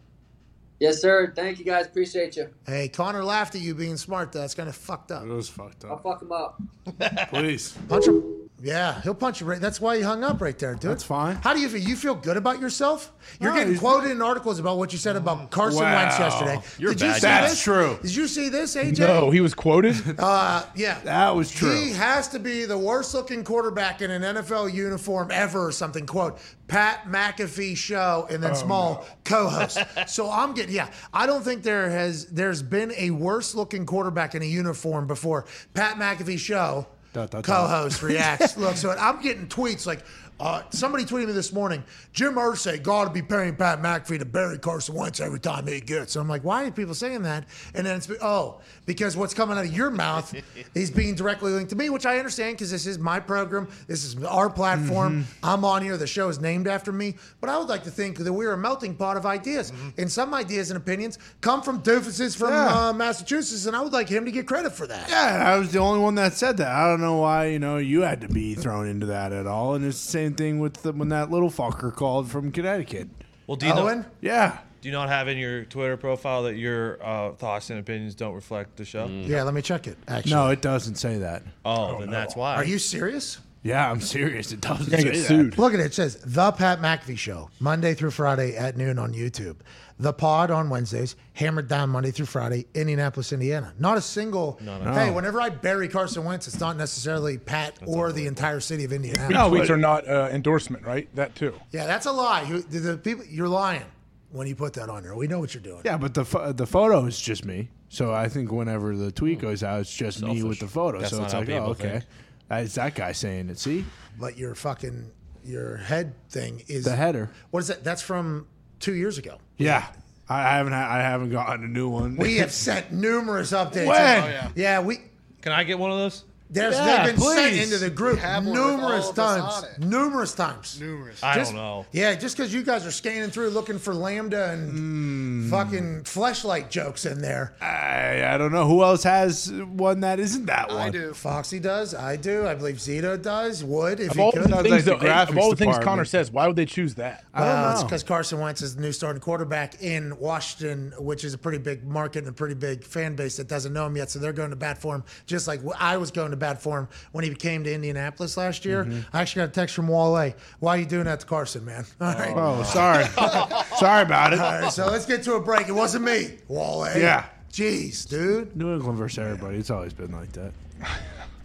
[0.81, 1.33] Yes, sir.
[1.37, 1.87] Thank you guys.
[1.87, 2.49] Appreciate you.
[2.67, 4.33] Hey, Connor laughed at you being smart.
[4.33, 4.41] Though.
[4.41, 5.23] That's kind of fucked up.
[5.25, 5.91] It was fucked up.
[5.91, 6.61] I'll fuck him up.
[7.29, 7.77] Please.
[7.89, 8.37] Punch him.
[8.63, 9.59] Yeah, he'll punch you right.
[9.59, 10.91] That's why he hung up right there, dude.
[10.91, 11.37] That's fine.
[11.37, 11.81] How do you feel?
[11.81, 13.11] You feel good about yourself?
[13.41, 15.95] You're No, getting he's- quoted in articles about what you said about Carson Wow.
[15.95, 16.59] Wentz yesterday.
[16.79, 17.15] You're Did you bad.
[17.15, 17.63] see That's this?
[17.63, 17.99] true.
[18.03, 18.99] Did you see this, AJ?
[18.99, 19.97] No, he was quoted.
[20.19, 20.99] Uh, yeah.
[21.05, 21.75] That was true.
[21.75, 26.05] He has to be the worst looking quarterback in an NFL uniform ever or something.
[26.05, 26.39] Quote,
[26.71, 29.79] Pat McAfee show and Oh, then small co-host.
[30.07, 34.35] so I'm getting, yeah, I don't think there has, there's been a worse looking quarterback
[34.37, 35.47] in a uniform before.
[35.75, 36.87] Pat McAfee show.
[37.13, 37.45] Dot, dot, dot.
[37.45, 39.03] co-host reacts, looks at it.
[39.03, 40.05] I'm getting tweets like,
[40.41, 44.25] uh, somebody tweeted me this morning, Jim Irsay got to be paying Pat McAfee to
[44.25, 46.17] bury Carson Wentz every time he gets.
[46.17, 47.45] And I'm like, why are people saying that?
[47.75, 50.35] And then it's, oh, because what's coming out of your mouth
[50.75, 53.69] is being directly linked to me, which I understand because this is my program.
[53.87, 55.27] This is our platform.
[55.43, 55.97] I'm on here.
[55.97, 57.17] The show is named after me.
[57.41, 59.73] But I would like to think that we're a melting pot of ideas.
[59.99, 62.89] And some ideas and opinions come from doofuses from Yeah.
[62.89, 63.67] uh, Massachusetts.
[63.67, 65.09] And I would like him to get credit for that.
[65.11, 66.69] Yeah, I was the only one that said that.
[66.69, 69.75] I don't know why, you know, you had to be thrown into that at all.
[69.75, 73.09] And it's the same thing with the, when that little fucker called from Connecticut.
[73.47, 74.07] Well, do you know, Owen?
[74.21, 74.59] Yeah.
[74.81, 78.35] do you not have in your Twitter profile that your uh, thoughts and opinions don't
[78.35, 79.07] reflect the show?
[79.07, 79.99] Yeah, let me check it.
[80.07, 81.43] Actually, No, it doesn't say that.
[81.65, 82.55] Oh, then that's why.
[82.55, 83.39] are you serious?
[83.63, 84.53] Yeah, I'm serious.
[84.53, 85.29] It doesn't You're say gonna get that.
[85.29, 85.59] sued.
[85.59, 85.87] Look at it.
[85.87, 89.57] It says The Pat McAfee Show, Monday through Friday at noon on YouTube.
[89.99, 93.75] The Pod on Wednesdays, Hammered Down Monday through Friday, Indianapolis, Indiana.
[93.79, 94.59] Not a single.
[94.65, 98.95] Hey, whenever I bury Carson Wentz, it's not necessarily Pat or the entire city of
[98.95, 99.29] Indiana.
[99.29, 101.15] No, Tweets but- are not uh, endorsement, right?
[101.15, 101.53] That too.
[101.71, 102.43] Yeah, that's a lie.
[102.43, 103.85] You, the, the people, you're lying
[104.31, 105.15] when you put that on there.
[105.15, 105.83] We know what you're doing.
[105.85, 107.69] Yeah, but the pho- the photo is just me.
[107.91, 111.01] So I think whenever the tweet goes out, it's just me with the photo.
[111.01, 111.91] That's so not it's how like, oh, people okay.
[111.91, 112.05] think.
[112.51, 113.59] Uh, That's that guy saying it.
[113.59, 113.85] See?
[114.19, 115.11] But your fucking
[115.45, 117.31] your head thing is The header.
[117.51, 117.85] What is that?
[117.85, 118.47] That's from
[118.81, 119.39] two years ago.
[119.57, 119.87] Yeah.
[120.29, 122.17] I haven't I haven't gotten a new one.
[122.17, 123.87] We have sent numerous updates.
[123.87, 124.23] When?
[124.23, 124.51] Oh, yeah.
[124.55, 124.99] Yeah, we
[125.43, 126.25] Can I get one of those?
[126.53, 127.63] There's Yeah, they've been sent please.
[127.65, 129.75] into the group have one with numerous all of us times.
[129.79, 129.85] it.
[129.85, 130.81] Numerous times.
[130.81, 131.23] Numerous.
[131.23, 131.87] I Just- don't know.
[131.93, 135.51] Yeah, just because you guys are scanning through looking for lambda and Hmm.
[135.51, 137.53] fucking fleshlight jokes in there.
[137.61, 140.79] I, I don't know who else has one that isn't that one.
[140.79, 141.15] I do.
[141.15, 141.95] Foxy does.
[141.95, 142.47] I do.
[142.47, 143.63] I believe Zito does.
[143.63, 144.43] Would if Of he all could.
[144.45, 145.85] the Sounds things, like the though, of graphics all the things department.
[145.85, 147.25] Connor says, why would they choose that?
[147.33, 151.23] I don't Well, it's because Carson Wentz is the new starting quarterback in Washington, which
[151.25, 153.97] is a pretty big market and a pretty big fan base that doesn't know him
[153.97, 154.11] yet.
[154.11, 156.81] So they're going to bat for him, just like I was going to bat for
[156.81, 158.85] him when he came to Indianapolis last year.
[158.85, 159.17] Mm-hmm.
[159.17, 160.33] I actually got a text from Wale.
[160.59, 161.85] Why are you doing that to Carson, man?
[162.01, 162.35] All right.
[162.35, 163.05] Oh, sorry.
[163.79, 164.41] sorry about it.
[164.41, 165.69] All right, so let's get to a break.
[165.69, 166.87] It wasn't me, Wale.
[166.97, 167.27] Yeah.
[167.53, 168.57] Jeez, dude.
[168.57, 169.59] New England versus everybody.
[169.59, 170.53] It's always been like that.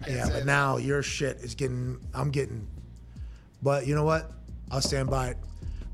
[0.08, 1.98] Yeah, but now your shit is getting.
[2.14, 2.68] I'm getting.
[3.64, 4.30] But you know what?
[4.70, 5.38] I'll stand by it.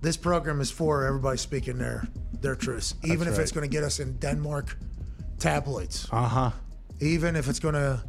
[0.02, 2.06] This program is for everybody speaking their
[2.42, 3.44] their truths, even if right.
[3.44, 4.76] it's going to get us in Denmark
[5.40, 6.52] tabloids, Uh huh.
[7.00, 8.02] even if it's going to,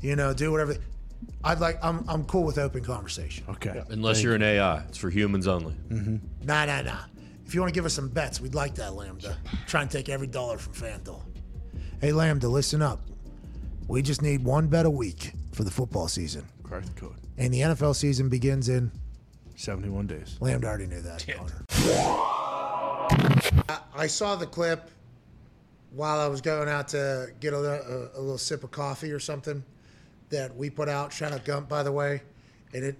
[0.00, 0.76] you know, do whatever.
[1.44, 1.78] I'd like.
[1.82, 3.44] I'm I'm cool with open conversation.
[3.48, 3.82] Okay.
[3.88, 5.74] Unless you're an AI, it's for humans only.
[5.88, 6.16] Mm-hmm.
[6.46, 6.98] Nah, nah, nah.
[7.46, 9.38] If you want to give us some bets, we'd like that, Lambda.
[9.66, 11.22] Try and take every dollar from FanDuel.
[12.00, 13.00] Hey, Lambda, listen up.
[13.86, 16.44] We just need one bet a week for the football season.
[16.64, 17.14] Crack the code.
[17.38, 18.90] And the NFL season begins in
[19.54, 20.36] 71 days.
[20.40, 21.24] Lambda already knew that.
[23.68, 24.90] I, I saw the clip
[25.92, 29.20] while I was going out to get a, a, a little sip of coffee or
[29.20, 29.62] something
[30.30, 31.12] that we put out.
[31.12, 32.22] Shout out Gump, by the way.
[32.74, 32.96] And it,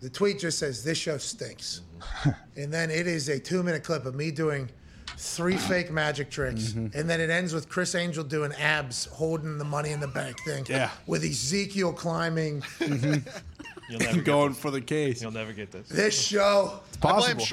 [0.00, 2.30] the tweet just says, "This show stinks," mm-hmm.
[2.60, 4.70] and then it is a two-minute clip of me doing
[5.16, 5.68] three mm-hmm.
[5.68, 6.98] fake magic tricks, mm-hmm.
[6.98, 10.36] and then it ends with Criss Angel doing abs, holding the money in the bank
[10.44, 10.90] thing, Yeah.
[11.06, 12.62] with Ezekiel climbing.
[13.90, 14.58] You'll never Going this.
[14.58, 15.20] for the case.
[15.20, 15.88] You'll never get this.
[15.88, 16.80] This show.
[17.02, 17.44] I blame Possible.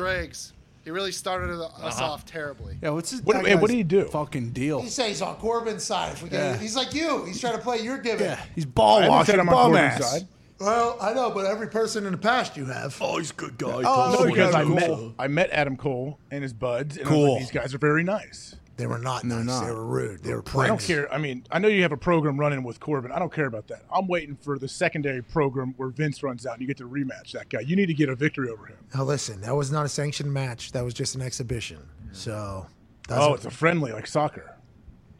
[0.87, 0.95] Schrags.
[0.95, 2.05] He really started us uh-huh.
[2.11, 2.77] off terribly.
[2.81, 4.05] Yeah, what's his What- that hey, what do you do?
[4.05, 4.81] Fucking deal.
[4.81, 6.13] He says he's on Corbin's side.
[6.13, 6.57] If we get, Yeah.
[6.57, 7.25] he's like you.
[7.25, 8.21] He's trying to play your gimmick.
[8.21, 10.11] Yeah, he's ball I haven't washing said I'm on bum Corbin's ass.
[10.11, 10.27] side.
[10.59, 12.97] Well, I know, but every person in the past you have.
[12.99, 13.83] Oh, he's a good guy.
[13.85, 14.73] Oh, No, because I cool.
[14.75, 17.33] met I met Adam Cole and his buds, and I was Cool.
[17.33, 18.55] like, these guys are very nice.
[18.77, 19.45] They were not They're nice.
[19.47, 19.65] not.
[19.65, 20.23] They were rude.
[20.23, 20.63] They were pranks.
[20.65, 21.11] I don't care.
[21.13, 23.11] I mean, I know you have a program running with Corbin.
[23.11, 23.81] I don't care about that.
[23.91, 27.31] I'm waiting for the secondary program where Vince runs out and you get to rematch
[27.31, 27.61] that guy.
[27.61, 28.77] You need to get a victory over him.
[28.93, 30.71] Now listen, that was not a sanctioned match.
[30.73, 31.79] That was just an exhibition.
[32.11, 32.67] So,
[33.07, 34.55] that's Oh, it's a friendly like soccer.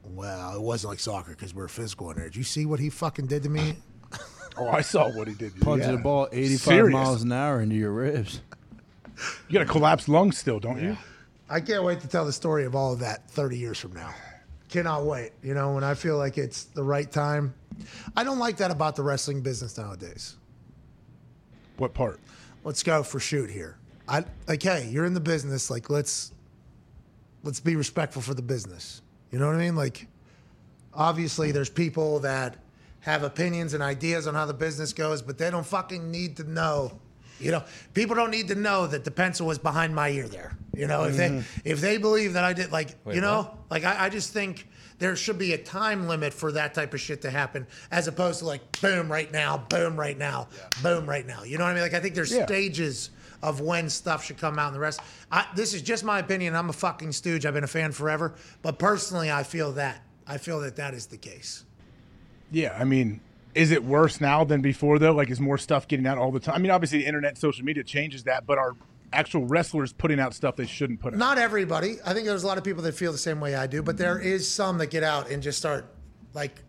[0.06, 2.26] well, it wasn't like soccer because we are physical in there.
[2.26, 3.76] Did you see what he fucking did to me?
[4.60, 5.52] Oh, I saw what he did.
[5.52, 5.62] to you.
[5.62, 5.96] Punching Yeah.
[5.98, 6.92] the ball 85 Serious.
[6.94, 8.42] miles an hour into your ribs.
[9.48, 10.98] You got a collapsed lung still, don't you?
[11.50, 14.14] I can't wait to tell the story of all of that 30 years from now.
[14.70, 15.32] Cannot wait.
[15.42, 17.54] You know, when I feel like it's the right time.
[18.16, 20.36] I don't like that about the wrestling business nowadays.
[21.78, 22.20] What part?
[22.68, 23.78] let's go for shoot here.
[24.10, 25.72] I like, hey, you're in the business.
[25.72, 26.34] Like, let's
[27.44, 29.02] let's be respectful for the business.
[29.32, 29.76] You know what I mean?
[29.76, 30.08] Like,
[30.94, 32.58] obviously, there's people that
[33.00, 36.44] have opinions and ideas on how the business goes, but they don't fucking need to
[36.44, 37.00] know.
[37.40, 40.58] You know, people don't need to know that the pencil was behind my ear there.
[40.76, 41.60] You know, if they mm-hmm.
[41.66, 44.68] if they believe that I did, like, you know, like I, I just think
[45.00, 48.40] there should be a time limit for that type of shit to happen, as opposed
[48.40, 50.48] to like boom right now, boom right now,
[50.82, 51.44] boom right now.
[51.44, 51.84] You know what I mean?
[51.84, 52.46] Like I think there's Yeah.
[52.46, 53.12] stages
[53.44, 55.00] of when stuff should come out and the rest.
[55.32, 56.56] I, this is just my opinion.
[56.56, 57.46] I'm a fucking stooge.
[57.46, 61.08] I've been a fan forever, but personally, I feel that I feel that that is
[61.08, 61.64] the case.
[62.52, 63.20] Yeah, I mean,
[63.58, 65.14] Is it worse now than before though?
[65.14, 66.56] Like, is more stuff getting out all the time?
[66.56, 68.76] I mean, obviously, the internet, social media changes that, but are
[69.12, 71.20] actual wrestlers putting out stuff they shouldn't put out?
[71.20, 71.98] Not everybody.
[72.06, 73.98] I think there's a lot of people that feel the same way I do, but
[73.98, 75.86] there is some that get out and just start
[76.34, 76.62] like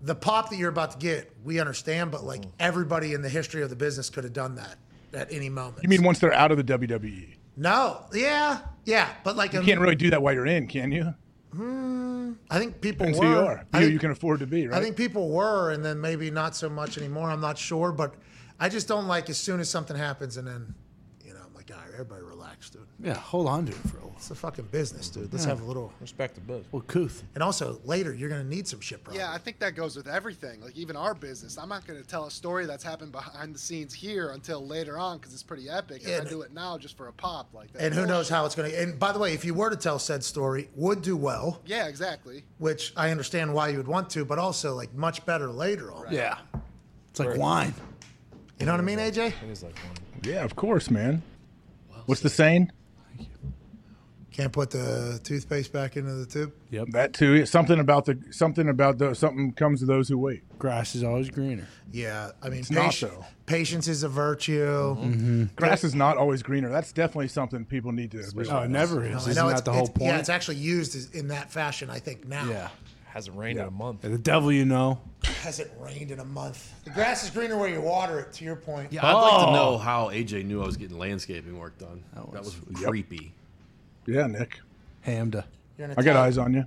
[0.00, 1.32] the pop that you're about to get.
[1.42, 2.52] We understand, but like mm.
[2.60, 4.76] everybody in the history of the business could have done that
[5.12, 5.82] at any moment.
[5.82, 7.34] You mean once they're out of the WWE?
[7.56, 8.04] no?
[8.12, 11.14] Yeah, yeah, but like You can't um, really do that while you're in, can you?
[11.52, 12.32] Hmm.
[12.50, 13.26] I think people Depends were.
[13.26, 13.66] who you are.
[13.72, 14.78] I Who think- you can afford to be, right?
[14.78, 17.30] I think people were, and then maybe not so much anymore.
[17.30, 18.14] I'm not sure, but
[18.58, 20.74] I just don't like as soon as something happens, and then,
[21.24, 22.86] you know, I'm like, all right, everybody relax, dude.
[23.02, 24.09] Yeah, hold on to it for a little.
[24.20, 25.32] It's a fucking business, dude.
[25.32, 25.94] Let's have a little.
[25.98, 26.66] Respect the buzz.
[26.72, 27.22] Well, couth.
[27.34, 29.18] And also, later, you're gonna need some shit, probably.
[29.18, 30.60] Yeah, I think that goes with everything.
[30.60, 33.58] Like even our business, I'm not going to tell a story that's happened behind the
[33.58, 36.02] scenes here until later on because it's pretty epic.
[36.02, 37.80] And Yeah, I do it now just for a pop like that.
[37.82, 38.68] And who knows how it's gonna.
[38.68, 41.86] And by the way, if you were to tell said story, would do well, Yeah,
[41.86, 42.44] exactly.
[42.58, 46.12] which I understand why you would want to, but also like much better later on.
[46.12, 46.36] Yeah.
[47.10, 47.72] It's like wine.
[48.58, 49.28] You know what I mean, AJ?
[49.28, 49.96] It is like one.
[50.22, 51.22] Yeah, of course, man.
[52.04, 52.70] What's the saying?
[54.32, 56.52] Can't put the toothpaste back into the tube.
[56.70, 56.88] Yep.
[56.92, 57.44] That too.
[57.46, 60.42] Something about the something about the something comes to those who wait.
[60.58, 61.66] Grass is always greener.
[61.92, 63.24] Yeah, I mean, not, pati- though.
[63.46, 64.94] patience is a virtue.
[64.96, 65.44] Mm-hmm.
[65.56, 66.68] Grass is not always greener.
[66.68, 68.18] That's definitely something people need to.
[68.18, 68.66] No, realize.
[68.66, 69.14] it never is.
[69.26, 70.02] I Isn't know that it's, the whole point?
[70.12, 72.44] Yeah, it's actually used in that fashion, I think, now.
[72.48, 72.68] yeah.
[73.06, 74.02] Hasn't rained in a month.
[74.02, 75.00] The devil you know.
[75.42, 76.72] Hasn't rained in a month.
[76.84, 78.92] The grass is greener where you water it, to your point.
[78.92, 79.52] Yeah, I'd like to Oh.
[79.52, 82.04] know how AJ knew I was getting landscaping work done.
[82.14, 83.32] That was, creepy.
[84.06, 84.60] Yeah, Nick.
[85.06, 85.44] Hamda.
[85.78, 86.16] You're an I got Italian.
[86.18, 86.64] eyes on you.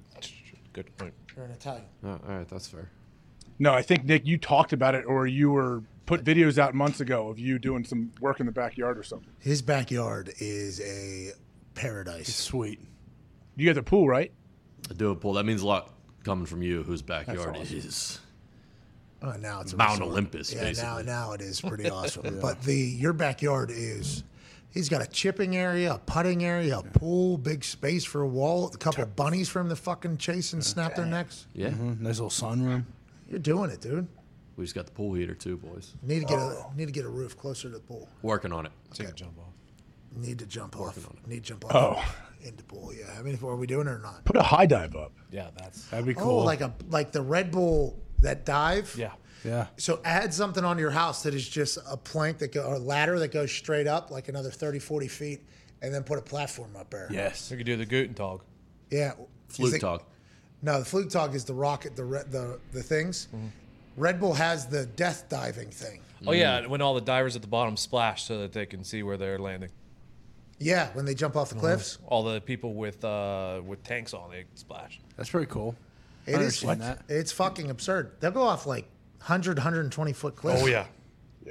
[0.74, 1.14] Good point.
[1.36, 1.86] You're an Italian.
[2.04, 2.90] Oh, all right, that's fair.
[3.60, 7.00] No, I think Nick, you talked about it, or you were put videos out months
[7.00, 9.30] ago of you doing some work in the backyard or something.
[9.40, 11.32] His backyard is a
[11.76, 12.36] paradise.
[12.36, 12.80] Sweet.
[13.56, 14.32] You got the pool, right?
[14.90, 15.34] I do a pull.
[15.34, 15.94] That means a lot
[16.24, 17.78] coming from you, whose backyard awesome.
[17.78, 18.20] is.
[19.22, 20.10] Oh, now it's a Mount resort.
[20.12, 21.04] Olympus, Yeah, basically.
[21.04, 22.40] now now it is pretty awesome.
[22.42, 24.24] But the your backyard is.
[24.74, 28.72] He's got a chipping area, a putting area, a pool, big space for a wall,
[28.74, 31.46] a couple bunnies for him to fucking chase and snap their necks.
[31.54, 32.04] Yeah, mm-hmm.
[32.04, 32.86] Nice little sunroom.
[33.30, 34.08] You're doing it, dude.
[34.58, 35.94] we just got the pool heater too, boys.
[36.02, 36.72] Need to get Oh.
[36.74, 38.08] a need to get a roof closer to the pool.
[38.24, 38.72] Working on it.
[38.94, 39.54] Take a jump off.
[40.16, 40.98] Need to jump off.
[41.28, 41.72] Need to jump off.
[41.76, 41.80] Oh.
[42.00, 42.92] off into the pool.
[42.94, 44.26] Yeah, I mean, are we doing it or not?
[44.26, 45.12] Put a high dive up.
[45.32, 46.24] Yeah, that's That'd be cool.
[46.24, 46.44] Oh, cool.
[46.46, 48.94] like a like the Red Bull that dive.
[48.98, 49.12] yeah.
[49.44, 49.68] Yeah.
[49.78, 52.80] So add something on your house that is just a plank that go or a
[52.80, 55.42] ladder that goes straight up like another 30, 40 feet,
[55.82, 57.08] and then put a platform up there.
[57.12, 57.52] Yes.
[57.52, 58.40] We could do the Guten Tag.
[58.90, 59.14] Yeah.
[59.50, 60.10] Fluke Is it- talk.
[60.66, 63.28] No, the Flugtag is the rocket, the re- the the things.
[63.36, 63.48] Mm-hmm.
[63.98, 66.00] Red Bull has the death diving thing.
[66.26, 69.04] Oh yeah, when all the divers at the bottom splash so that they can see
[69.04, 69.72] where they're landing.
[70.60, 71.98] Yeah, when they jump off the cliffs.
[72.08, 75.02] All the people with uh, with tanks on they splash.
[75.18, 75.76] That's pretty cool.
[76.26, 76.36] It is.
[76.38, 77.02] understand that.
[77.10, 78.14] It's fucking absurd.
[78.22, 78.88] They'll go off like
[79.24, 80.62] 100, 120 foot cliffs.
[80.64, 80.86] Oh yeah.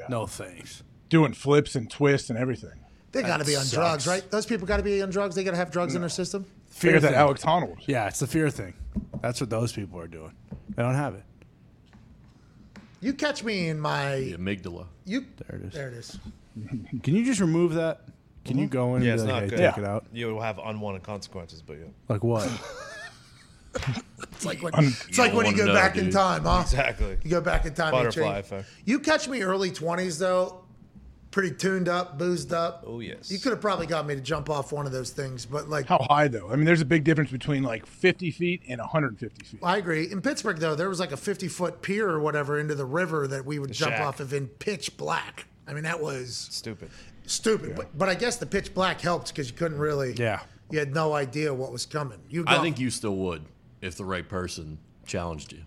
[0.09, 0.82] No thanks.
[1.09, 2.78] Doing flips and twists and everything.
[3.12, 3.74] They got to be on sucks.
[3.74, 4.31] drugs, right?
[4.31, 5.35] Those people got to be on drugs.
[5.35, 6.47] They got to have drugs in their system.
[6.69, 7.12] Fear that.
[7.15, 7.77] Alex Honnold.
[7.86, 8.73] Yeah, it's the fear thing.
[9.20, 10.32] That's what those people are doing.
[10.74, 11.23] They don't have it.
[13.01, 14.86] You catch me in my The amygdala.
[15.05, 15.27] you.
[15.47, 15.73] There it is.
[15.74, 16.19] There it is.
[17.03, 18.03] Can you just remove that?
[18.44, 19.57] Can you go in Yeah, and it's like, not hey, good.
[19.59, 19.82] take Yeah.
[19.82, 20.07] it out?
[20.12, 21.85] You will have unwanted consequences, but yeah.
[22.09, 22.49] Like what?
[23.74, 26.61] It's like when it's like when you go know, back in time, huh?
[26.62, 27.19] Exactly.
[27.23, 27.93] You go back in time.
[27.93, 28.69] Butterfly effect.
[28.85, 30.65] You catch me early twenties though,
[31.31, 32.85] pretty tuned up, boozed up.
[32.86, 33.31] Oh yes.
[33.31, 35.86] You could have probably got me to jump off one of those things, but like
[35.86, 36.51] How high though?
[36.51, 39.61] I mean, there's a big difference between like 50 feet and 150 feet.
[39.62, 40.11] I agree.
[40.11, 43.27] In Pittsburgh, though, there was like a 50 foot pier or whatever into the river
[43.28, 44.07] that we would jump shack.
[44.07, 45.47] off of in pitch black.
[45.66, 46.90] I mean, that was Stupid.
[47.27, 47.77] stupid.
[47.77, 50.12] But, but I guess the pitch black helped because you couldn't really.
[50.15, 50.40] Yeah.
[50.70, 52.19] You had no idea what was coming.
[52.28, 52.44] You.
[52.47, 53.44] I think you still would
[53.83, 55.65] if the right person challenged you.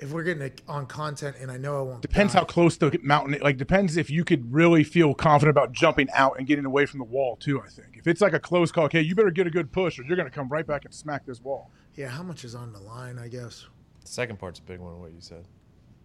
[0.00, 2.02] if we're getting it on content, and I know I won't.
[2.02, 3.38] Depends die, how close the mountain.
[3.42, 6.98] Like depends if you could really feel confident about jumping out and getting away from
[6.98, 7.60] the wall too.
[7.60, 9.98] I think if it's like a close call, okay, you better get a good push
[9.98, 11.70] or you're going to come right back and smack this wall.
[11.94, 13.18] Yeah, how much is on the line?
[13.18, 13.66] I guess
[14.00, 14.98] The second part's a big one.
[15.00, 15.44] What you said.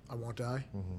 [0.10, 0.66] I won't die.
[0.76, 0.98] Mm-hmm.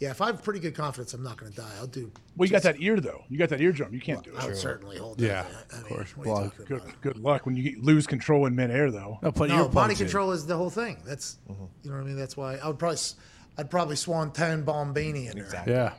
[0.00, 1.70] Yeah, if I have pretty good confidence, I'm not going to die.
[1.78, 2.10] I'll do.
[2.34, 3.22] Well, you got that ear though.
[3.28, 3.92] You got that eardrum.
[3.92, 4.38] You can't do it.
[4.42, 4.56] I would it.
[4.56, 5.20] certainly hold.
[5.20, 5.74] Yeah, that.
[5.74, 6.16] I of mean, course.
[6.16, 7.00] what are you Well, Good, about?
[7.02, 9.18] good luck when you lose control in midair though.
[9.22, 9.98] No, put No, earplugs body in.
[9.98, 11.02] control is the whole thing.
[11.04, 11.64] That's Mm-hmm.
[11.82, 12.16] you know what I mean.
[12.16, 12.98] That's why I would probably,
[13.58, 15.44] I'd probably swan ten Bombini in there.
[15.44, 15.74] Exactly.
[15.74, 15.92] Yeah.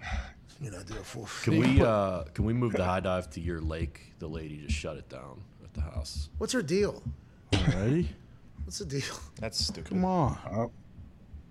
[0.59, 1.27] You know, do a full.
[1.43, 4.13] Can we uh can we move the high dive to your lake?
[4.17, 6.29] The lady just shut it down at the house.
[6.39, 7.03] What's her deal?
[7.53, 8.09] Ready?
[8.65, 9.03] What's the deal?
[9.39, 9.89] That's stupid.
[9.89, 10.71] Come on.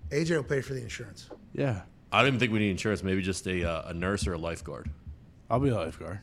[0.09, 1.29] AJ will pay for the insurance.
[1.53, 1.81] Yeah.
[2.11, 3.03] I don't even think we need insurance.
[3.03, 4.89] Maybe just a uh, a nurse or a lifeguard.
[5.49, 6.19] I'll be a lifeguard.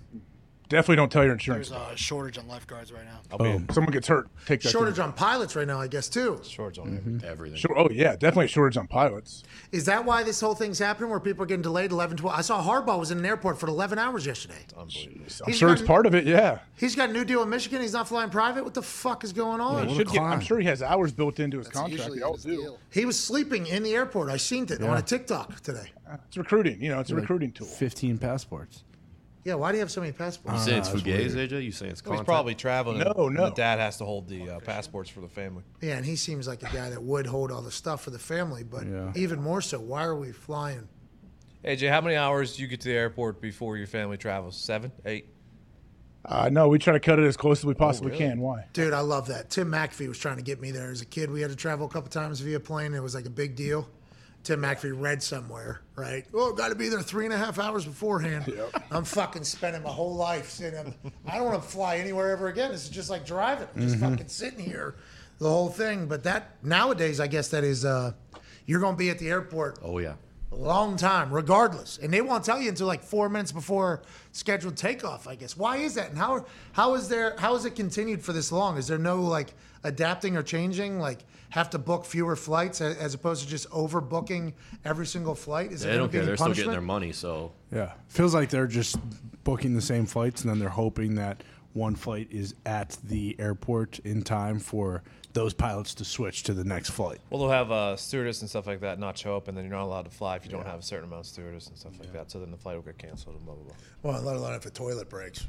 [0.68, 1.70] Definitely don't tell your insurance.
[1.70, 3.20] There's a shortage on lifeguards right now.
[3.32, 4.68] I'll be Someone gets hurt, take that.
[4.70, 6.40] Shortage the- on pilots right now, I guess, too.
[6.44, 7.18] shorts on Mm-hmm.
[7.26, 7.56] Everything.
[7.58, 7.78] Sure.
[7.78, 9.44] Oh yeah, definitely a shortage on pilots.
[9.72, 12.38] Is that why this whole thing's happening where people are getting delayed 11, 12?
[12.38, 14.58] I saw Harbaugh was in an airport for 11 hours yesterday.
[14.78, 16.26] I'm He's sure it's gotten- part of it.
[16.26, 16.58] Yeah.
[16.76, 17.80] He's got a new deal in Michigan.
[17.80, 18.62] He's not flying private.
[18.64, 19.88] What the fuck is going on?
[19.88, 21.98] He should get, I'm sure he has hours built into his That's contract.
[22.02, 22.56] usually They all his do.
[22.56, 22.78] deal.
[22.90, 24.28] He was sleeping in the airport.
[24.28, 25.92] I seen it on a TikTok today.
[26.28, 26.80] It's recruiting.
[26.82, 27.66] You know, it's a recruiting tool.
[27.66, 28.84] 15 passports.
[29.48, 30.66] Yeah, why do you have so many passports?
[30.66, 30.90] You passports?
[30.92, 31.64] saying it's fugazi, AJ?
[31.64, 32.26] You saying it's He's content?
[32.26, 32.98] probably traveling.
[32.98, 33.44] No, and no.
[33.46, 35.62] The dad has to hold the uh, passports for the family.
[35.80, 38.18] Yeah, and he seems like a guy that would hold all the stuff for the
[38.18, 39.10] family, but Yeah.
[39.16, 40.86] even more so, why are we flying?
[41.64, 44.54] AJ, how many hours do you get to the airport before your family travels?
[44.58, 45.30] Seven, eight.
[46.26, 48.24] Uh, no, we try to cut it as close as we possibly really?
[48.26, 48.40] can.
[48.40, 48.66] Why?
[48.74, 49.48] Dude, I love that.
[49.48, 51.30] Tim McAfee was trying to get me there as a kid.
[51.30, 52.92] We had to travel a couple times via plane.
[52.92, 53.88] It was like a big deal.
[54.44, 56.24] Tim McAfee read somewhere, right?
[56.32, 58.50] Oh, got to be there three and a half hours beforehand.
[58.90, 60.94] I'm fucking spending my whole life sitting.
[61.26, 62.72] I don't want to fly anywhere ever again.
[62.72, 64.94] This is just like driving, I'm just fucking sitting here,
[65.38, 66.06] the whole thing.
[66.06, 68.12] But that nowadays, I guess that is, uh,
[68.64, 70.14] you're going to be at the airport Oh yeah.
[70.50, 71.98] A long time, regardless.
[71.98, 74.02] And they won't tell you until like four minutes before
[74.32, 75.28] scheduled takeoff.
[75.28, 75.56] I guess.
[75.56, 76.08] Why is that?
[76.10, 78.76] And how how is there how is it continued for this long?
[78.78, 79.52] Is there no like
[79.84, 80.98] adapting or changing?
[80.98, 84.54] Like have to book fewer flights a- as opposed to just overbooking
[84.84, 85.72] every single flight?
[85.72, 86.24] Is They don't care.
[86.24, 87.12] They're still getting their money.
[87.12, 87.92] So Yeah.
[88.08, 88.96] Feels like they're just
[89.44, 91.42] booking the same flights and then they're hoping that
[91.74, 95.02] one flight is at the airport in time for
[95.32, 97.18] those pilots to switch to the next flight.
[97.30, 99.74] Well, they'll have uh, stewardess and stuff like that not show up, and then you're
[99.74, 101.92] not allowed to fly if you don't have a certain amount of stewardess and stuff
[102.00, 102.30] like that.
[102.30, 104.12] So then the flight will get canceled and blah blah blah.
[104.12, 105.46] Well, let alone if the toilet breaks.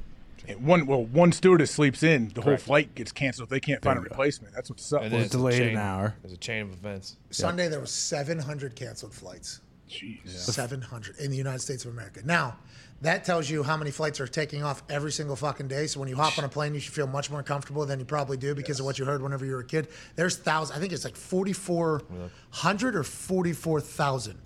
[0.47, 3.81] And One well, one stewardess sleeps in, the whole flight gets canceled if they can't
[3.81, 4.53] find a replacement.
[4.53, 5.03] That's what's sucks.
[5.03, 6.15] And then Well, it's a delayed an hour.
[6.22, 7.18] There's a chain of events.
[7.30, 9.61] Sunday there was 700 canceled flights.
[9.89, 10.30] Jeez.
[10.30, 12.22] 700 in the United States of America.
[12.23, 12.57] Now,
[13.01, 15.88] that tells you how many flights are taking off every single fucking day.
[15.88, 18.05] So when you hop on a plane, you should feel much more comfortable than you
[18.05, 19.88] probably do because of what you heard whenever you were a kid.
[20.15, 20.77] There's thousands.
[20.77, 24.38] I think it's like 4,400 or 44,000.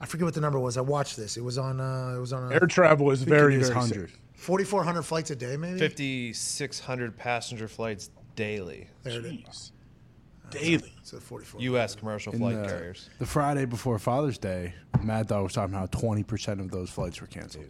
[0.00, 0.76] I forget what the number was.
[0.76, 1.36] I watched this.
[1.36, 1.80] It was on.
[1.80, 2.52] Uh, it was on.
[2.52, 4.08] Air Uh, travel is I very, very 100.
[4.10, 4.18] safe.
[4.34, 5.80] 4,400 flights a day, maybe.
[5.80, 8.88] 5,600 passenger flights daily.
[9.02, 9.72] There it is.
[10.50, 10.94] Daily.
[11.02, 11.60] So 44.
[11.62, 11.94] U.S.
[11.96, 13.10] commercial flight the, carriers.
[13.18, 14.72] the Friday before Father's Day,
[15.02, 17.66] Mad Dog was talking about 20% of those flights were canceled.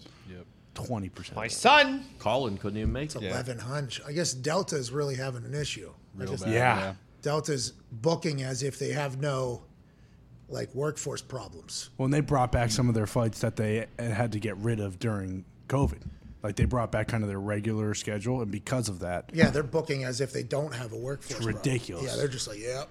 [0.78, 0.88] Yep.
[1.12, 1.34] 20%.
[1.36, 2.04] My son.
[2.18, 3.22] Colin couldn't even make it.
[3.22, 3.32] Yeah.
[3.34, 4.02] 1,100.
[4.06, 5.92] I guess Delta is really having an issue.
[6.20, 6.94] I guess yeah.
[7.22, 9.62] Delta's booking as if they have no
[10.48, 11.90] like workforce problems.
[11.96, 14.98] When they brought back some of their flights that they had to get rid of
[14.98, 16.02] during COVID,
[16.42, 19.62] like they brought back kind of their regular schedule, and because of that, Yeah, they're
[19.62, 21.34] booking as if they don't have a workforce.
[21.38, 21.56] problem.
[21.56, 22.04] ridiculous.
[22.06, 22.84] Yeah, they're just like, yeah.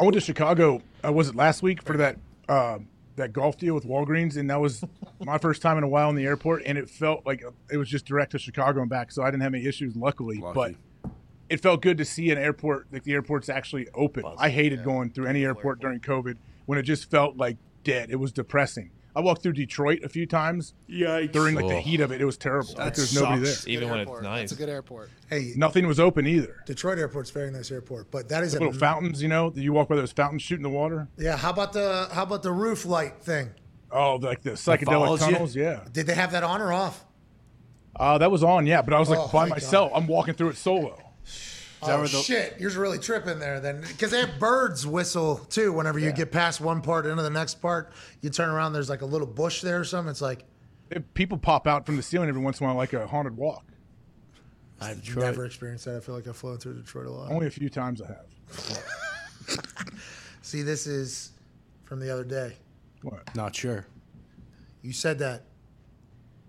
[0.00, 0.80] I went to Chicago.
[1.04, 2.16] Uh, was it last week for that
[2.48, 2.78] uh,
[3.16, 4.84] that golf deal with Walgreens, and that was
[5.20, 7.76] my first time in a while in the airport, and it felt like uh, it
[7.76, 10.42] was just direct to Chicago and back, so I didn't have any issues, luckily.
[10.54, 10.74] But
[11.48, 14.24] it felt good to see an airport like the airport's actually open.
[14.38, 16.36] I hated going through any airport during COVID
[16.66, 18.10] when it just felt like dead.
[18.10, 18.90] It was depressing.
[19.16, 22.20] I walked through Detroit a few times during like the heat of it.
[22.20, 22.74] It was terrible.
[22.76, 23.54] Like, there's nobody there.
[23.66, 24.22] Even when it's airport.
[24.24, 24.42] nice.
[24.44, 25.10] It's a good airport.
[25.30, 26.62] Hey, Nothing was open either.
[26.66, 29.62] Detroit Airport's a very nice airport, but that is a Little fountains, you know, that
[29.62, 31.08] you walk by those fountains shooting the water.
[31.16, 31.36] yeah.
[31.38, 33.50] How about the how about the roof light thing?
[33.90, 35.32] Oh, like the psychedelic follows you?
[35.32, 35.56] tunnels.
[35.56, 35.84] Yeah.
[35.90, 37.02] Did they have that on or off?
[37.98, 39.92] Uh, that was on, yeah, but I was like Oh, by thank myself.
[39.94, 41.00] I'm walking through it solo.
[41.88, 42.56] Oh shit!
[42.58, 45.72] You're really tripping there then, because they have birds whistle too.
[45.72, 48.72] Whenever you get past one part into the next part, you turn around.
[48.72, 50.10] There's like a little bush there or something.
[50.10, 50.44] It's like
[50.90, 53.36] It- people pop out from the ceiling every once in a while, like a haunted
[53.36, 53.64] walk.
[54.80, 55.96] I've never experienced that.
[55.96, 57.30] I feel like I've flown through Detroit a lot.
[57.32, 58.26] Only a few times I have.
[60.42, 61.32] See, this is
[61.84, 62.56] from the other day.
[63.02, 63.34] What?
[63.34, 63.86] not sure.
[64.82, 65.42] You said that,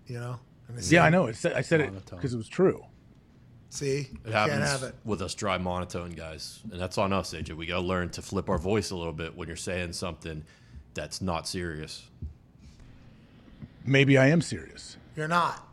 [0.07, 0.39] you know.
[0.67, 1.27] And Yeah, I know.
[1.27, 2.83] It said, I said it because it was true.
[3.69, 4.95] See, It can't happens have it.
[5.03, 7.55] with us dry monotone guys, and that's on us, AJ.
[7.55, 10.43] We got to learn to flip our voice a little bit when you're saying something
[10.93, 12.03] that's not serious.
[13.85, 14.97] Maybe I am serious.
[15.15, 15.66] You're not.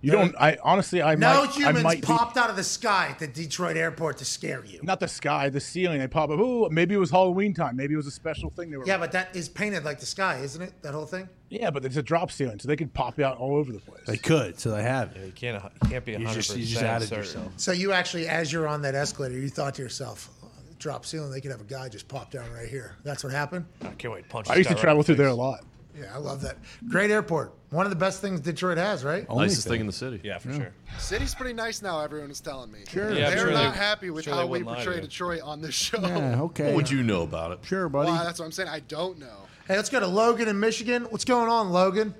[0.00, 0.34] You don't.
[0.36, 1.48] Uh, I honestly, I No might.
[1.50, 4.64] I humans might popped be, out of the sky at the Detroit airport to scare
[4.64, 4.78] you.
[4.82, 5.98] Not the sky, the ceiling.
[5.98, 6.38] They pop up.
[6.38, 7.74] Ooh, maybe it was Halloween time.
[7.76, 8.86] Maybe it was a special thing they were.
[8.86, 10.72] Yeah, but that is painted like the sky, isn't it?
[10.82, 11.28] That whole thing.
[11.50, 14.04] yeah, but it's a drop ceiling, so they could pop out all over the place.
[14.06, 15.62] They could, so they have Yeah, you can't.
[15.82, 17.24] You can't be You 100 just, you just percent added certain.
[17.24, 17.52] yourself.
[17.56, 20.30] So you actually, as you're on that escalator, you thought to yourself,
[20.78, 21.32] "Drop ceiling.
[21.32, 23.66] They could have a guy just pop down right here." That's what happened.
[23.82, 24.28] I can't wait.
[24.28, 24.48] Punch.
[24.48, 25.64] I used to guy right travel in through there a lot.
[25.98, 26.56] Yeah, I love that.
[26.88, 27.52] Great airport.
[27.70, 29.26] One of the best things Detroit has, right?
[29.28, 29.72] Only Nicest thing.
[29.72, 30.20] thing in the city.
[30.24, 30.72] Yeah, for sure.
[30.98, 32.00] City's pretty nice now.
[32.00, 32.78] Everyone is telling me.
[32.88, 33.12] Sure.
[33.12, 34.80] Yeah, I'm They're sure not they- happy with sure they how we wouldn't lie to
[34.84, 35.02] portray you.
[35.02, 36.00] Detroit on this show.
[36.00, 36.66] Yeah, okay.
[36.68, 37.58] What would you know about it?
[37.62, 38.10] Sure, buddy.
[38.10, 38.70] Well, that's what I'm saying.
[38.70, 39.36] I don't know.
[39.66, 41.04] Hey, let's go to Logan in Michigan.
[41.10, 42.14] What's going on, Logan?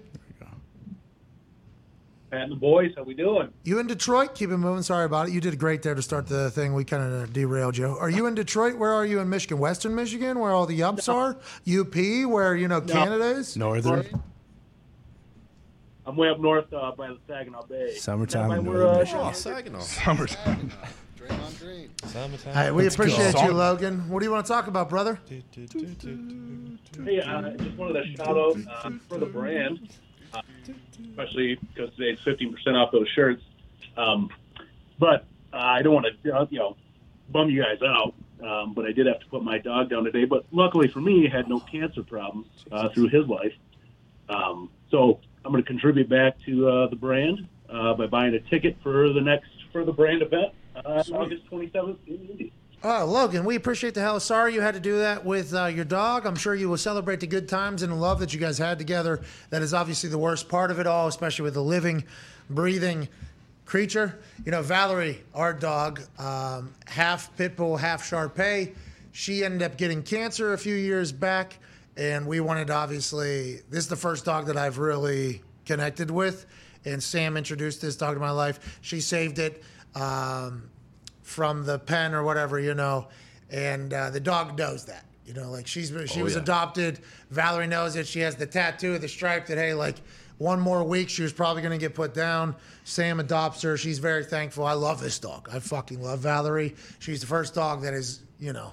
[2.31, 3.49] Pat and the boys, how we doing?
[3.65, 4.35] You in Detroit?
[4.35, 4.83] Keep it moving.
[4.83, 5.33] Sorry about it.
[5.33, 6.75] You did great there to start the thing.
[6.75, 7.87] We kind of derailed you.
[7.87, 8.77] Are you in Detroit?
[8.77, 9.59] Where are you in Michigan?
[9.59, 11.39] Western Michigan, where all the ups are?
[11.66, 11.95] UP,
[12.27, 13.57] where you know Canada is?
[13.57, 14.07] Northern.
[16.09, 17.94] I'm way up north uh, by the Saginaw Bay.
[17.94, 19.20] Summertime Is that in by northern where, uh, Michigan.
[19.20, 19.80] Sean- Saginaw.
[19.80, 20.72] Summertime.
[21.18, 21.90] Draymond Green.
[22.02, 22.56] Summertime.
[22.56, 23.02] All right, we Let's go.
[23.02, 24.09] appreciate you, Logan.
[24.09, 25.20] What do you want to talk about, brother?
[25.28, 25.43] Hey,
[27.20, 28.56] uh, just wanted to shout out
[28.86, 29.90] uh, for the brand,
[30.32, 30.40] uh,
[31.10, 33.43] especially because today's 15% off those shirts.
[33.98, 34.30] Um,
[34.98, 36.78] but uh, I don't want to, uh, you know,
[37.28, 38.14] bum you guys out.
[38.43, 40.24] Um, but I did have to put my dog down today.
[40.24, 43.52] But luckily for me, he had no cancer problems uh, through his life.
[44.30, 48.41] Um, so I'm going to contribute back to uh, the brand uh, by buying a
[48.51, 52.53] ticket for the next for the brand event uh, August 27th in Indy.
[52.85, 54.20] Oh, Logan, we appreciate the hell.
[54.20, 56.27] Sorry you had to do that with uh, your dog.
[56.27, 58.79] I'm sure you will celebrate the good times and the love that you guys had
[58.79, 59.23] together.
[59.49, 62.05] That is obviously the worst part of it all, especially with a living,
[62.51, 63.09] breathing
[63.65, 64.19] creature.
[64.45, 68.75] You know, Valerie, our dog, um, half pit bull, half Shar Pei,
[69.12, 71.59] she ended up getting cancer a few years back.
[71.99, 76.47] And we wanted to obviously, this is the first dog that I've really connected with.
[76.87, 78.79] And Sam introduced this dog to my life.
[78.81, 79.62] She saved it.
[79.95, 80.70] Um,
[81.29, 83.07] from the pen or whatever, you know,
[83.51, 85.05] and uh, the dog knows that.
[85.27, 86.41] You know, like she's she Oh, was yeah.
[86.41, 87.01] adopted.
[87.31, 88.07] Valerie knows it.
[88.07, 89.97] She has the tattoo, the stripe that hey, like
[90.39, 92.57] one more week she was probably going to get put down.
[92.85, 93.77] Sam adopts her.
[93.77, 94.65] She's very thankful.
[94.65, 95.51] I love this dog.
[95.53, 96.75] I fucking love Valerie.
[96.99, 98.73] She's the first dog that has you know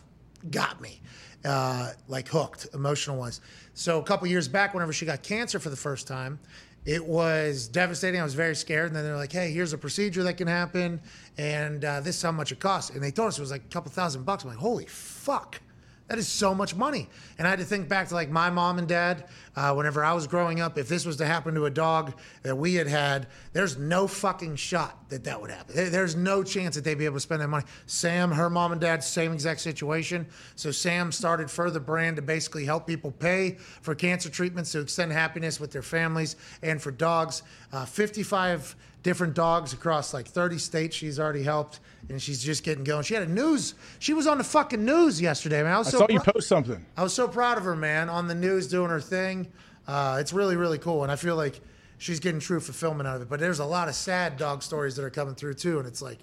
[0.50, 1.02] got me
[1.46, 3.42] uh, like hooked emotional wise.
[3.74, 6.40] So a couple years back, whenever she got cancer for the first time,
[6.86, 8.22] it was devastating.
[8.22, 8.88] I was very scared.
[8.88, 11.02] And then they're like, hey, here's a procedure that can happen.
[11.38, 12.92] And uh, this is how much it costs.
[12.92, 14.44] And they told us it was like a couple thousand bucks.
[14.44, 15.60] I'm like, holy fuck.
[16.08, 17.10] That is so much money.
[17.40, 19.26] And I had to think back to like my mom and dad.
[19.56, 22.14] Uh, whenever I was growing up, if this was to happen to a dog
[22.44, 25.76] that we had had, there's no fucking shot that that would happen.
[25.76, 27.66] There- there's no chance that they'd be able to spend that money.
[27.88, 30.28] Sam, her mom and dad, same exact situation.
[30.56, 35.12] So Sam started Further Brand to basically help people pay for cancer treatments to extend
[35.12, 37.42] happiness with their families and for dogs.
[37.72, 38.76] Uh, 55
[39.06, 41.80] different dogs across like 30 states she's already helped
[42.10, 45.22] and she's just getting going she had a news she was on the fucking news
[45.22, 46.84] yesterday man i was I so saw you post something.
[46.98, 49.48] I was so proud of her, man, on the news doing her thing.
[49.88, 51.04] Uh, it's really, really cool.
[51.04, 51.62] And I feel like
[51.98, 53.30] she's getting true fulfillment out of it.
[53.30, 55.80] But there's a lot of sad dog stories that are coming through, too.
[55.80, 56.20] And it's like,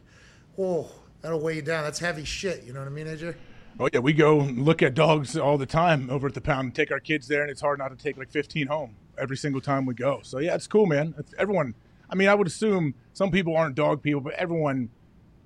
[0.58, 0.90] oh,
[1.20, 1.84] that'll weigh you down.
[1.84, 2.64] That's heavy shit.
[2.64, 3.34] You know what I mean, AJ?
[3.80, 6.74] Oh yeah, we go look at dogs all the time over at the pound and
[6.74, 9.62] take our kids there, and it's hard not to take like 15 home every single
[9.62, 10.20] time we go.
[10.22, 11.14] So yeah, it's cool, man.
[11.16, 11.74] It's, everyone,
[12.12, 14.90] I mean, I would assume some people aren't dog people, but everyone,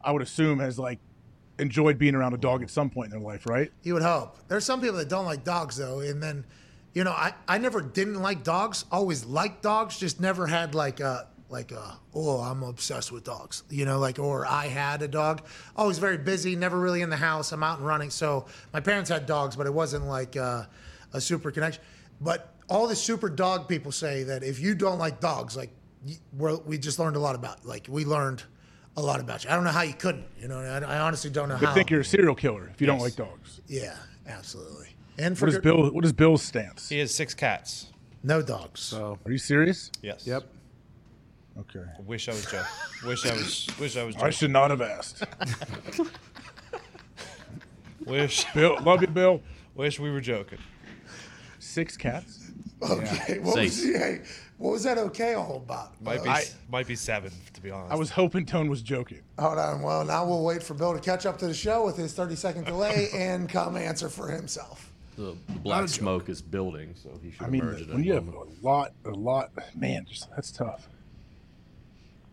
[0.03, 0.99] I would assume, has like
[1.61, 3.71] enjoyed being around a dog at some point in their life, right?
[3.85, 4.37] You would hope.
[4.49, 6.01] There's some people that don't like dogs, though.
[6.01, 6.45] And then,
[6.93, 8.85] you know, I, I never didn't like dogs.
[8.91, 13.63] Always liked dogs, just never had like a, like a, oh, I'm obsessed with dogs,
[13.71, 15.43] you know, like, or I had a dog.
[15.77, 17.53] Always very busy, never really in the house.
[17.53, 18.11] I'm out and running.
[18.11, 20.65] So my parents had dogs, but it wasn't like uh,
[21.13, 21.83] a super connection.
[22.21, 25.71] But all the super dog people say that if you don't like dogs, like,
[26.33, 28.43] we're, we just learned a lot about, like, we learned
[28.97, 29.51] a lot about you.
[29.51, 31.75] I don't know how you couldn't, you know, I, I honestly don't know Could how.
[31.75, 33.61] think you're a serial killer if you don't like dogs.
[33.67, 33.97] Yeah,
[34.27, 34.89] absolutely.
[35.19, 35.91] And for What is good- Bill?
[35.91, 36.89] What is Bill's stance?
[36.89, 37.93] He has six cats.
[38.23, 38.81] No dogs.
[38.81, 39.91] So Are you serious?
[40.03, 40.27] Yes.
[40.27, 40.45] Yep.
[41.59, 41.81] Okay.
[41.99, 42.61] I wish I was joking.
[43.07, 43.67] wish I was.
[43.81, 44.17] Wish I was.
[44.17, 45.23] I should not have asked.
[48.05, 48.45] Wish.
[48.55, 49.41] Bill, love you, Bill.
[49.75, 50.59] Wish we were joking.
[51.59, 52.51] Six cats.
[52.83, 54.46] Okay, what was, Safe.
[54.59, 56.01] Hey, what was that okay all about?
[56.03, 56.29] Might be.
[56.31, 57.93] I- might be seven to be honest.
[57.93, 59.23] I was hoping Tone was joking.
[59.39, 59.83] Hold on.
[59.83, 62.35] Well, now we'll wait for Bill to catch up to the show with his 30
[62.37, 64.93] second delay and come answer for himself.
[65.17, 68.07] The, the black smoke is building, so he should I mean, emerge at when any
[68.09, 70.89] you have a lot, a lot, man, just that's tough.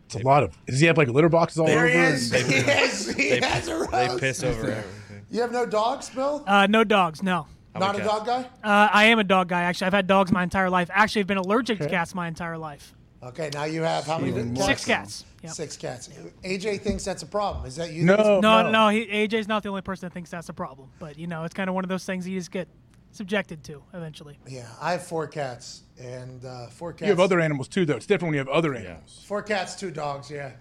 [0.06, 0.54] It's a lot of.
[0.66, 1.88] Does he have like litter boxes all There over?
[1.88, 2.32] he is.
[2.32, 5.24] and- He has, he They, has a they piss over everything.
[5.30, 6.44] You have no dogs, Bill?
[6.46, 7.46] Uh, no dogs, no.
[7.80, 8.10] Not a cats?
[8.10, 8.40] dog guy?
[8.62, 9.86] Uh, I am a dog guy, actually.
[9.88, 10.90] I've had dogs my entire life.
[10.92, 12.94] Actually, I've been allergic to cats my entire life.
[13.22, 14.32] Okay, now you have how many?
[14.54, 14.66] Cats?
[14.66, 15.24] Six cats.
[15.42, 15.52] Yep.
[15.52, 16.08] Six cats.
[16.44, 17.64] AJ thinks that's a problem.
[17.66, 18.04] Is that you?
[18.04, 18.16] No.
[18.16, 18.70] No, No.
[18.70, 20.90] no, he, AJ's not the only person that thinks that's a problem.
[20.98, 22.68] But, you know, it's kind of one of those things you just get
[23.12, 24.38] subjected to eventually.
[24.46, 27.02] Yeah, I have four cats and uh, four cats.
[27.02, 27.96] You have other animals too, though.
[27.96, 29.24] It's different when you have other animals.
[29.26, 30.30] Four cats, two dogs.
[30.30, 30.52] Yeah.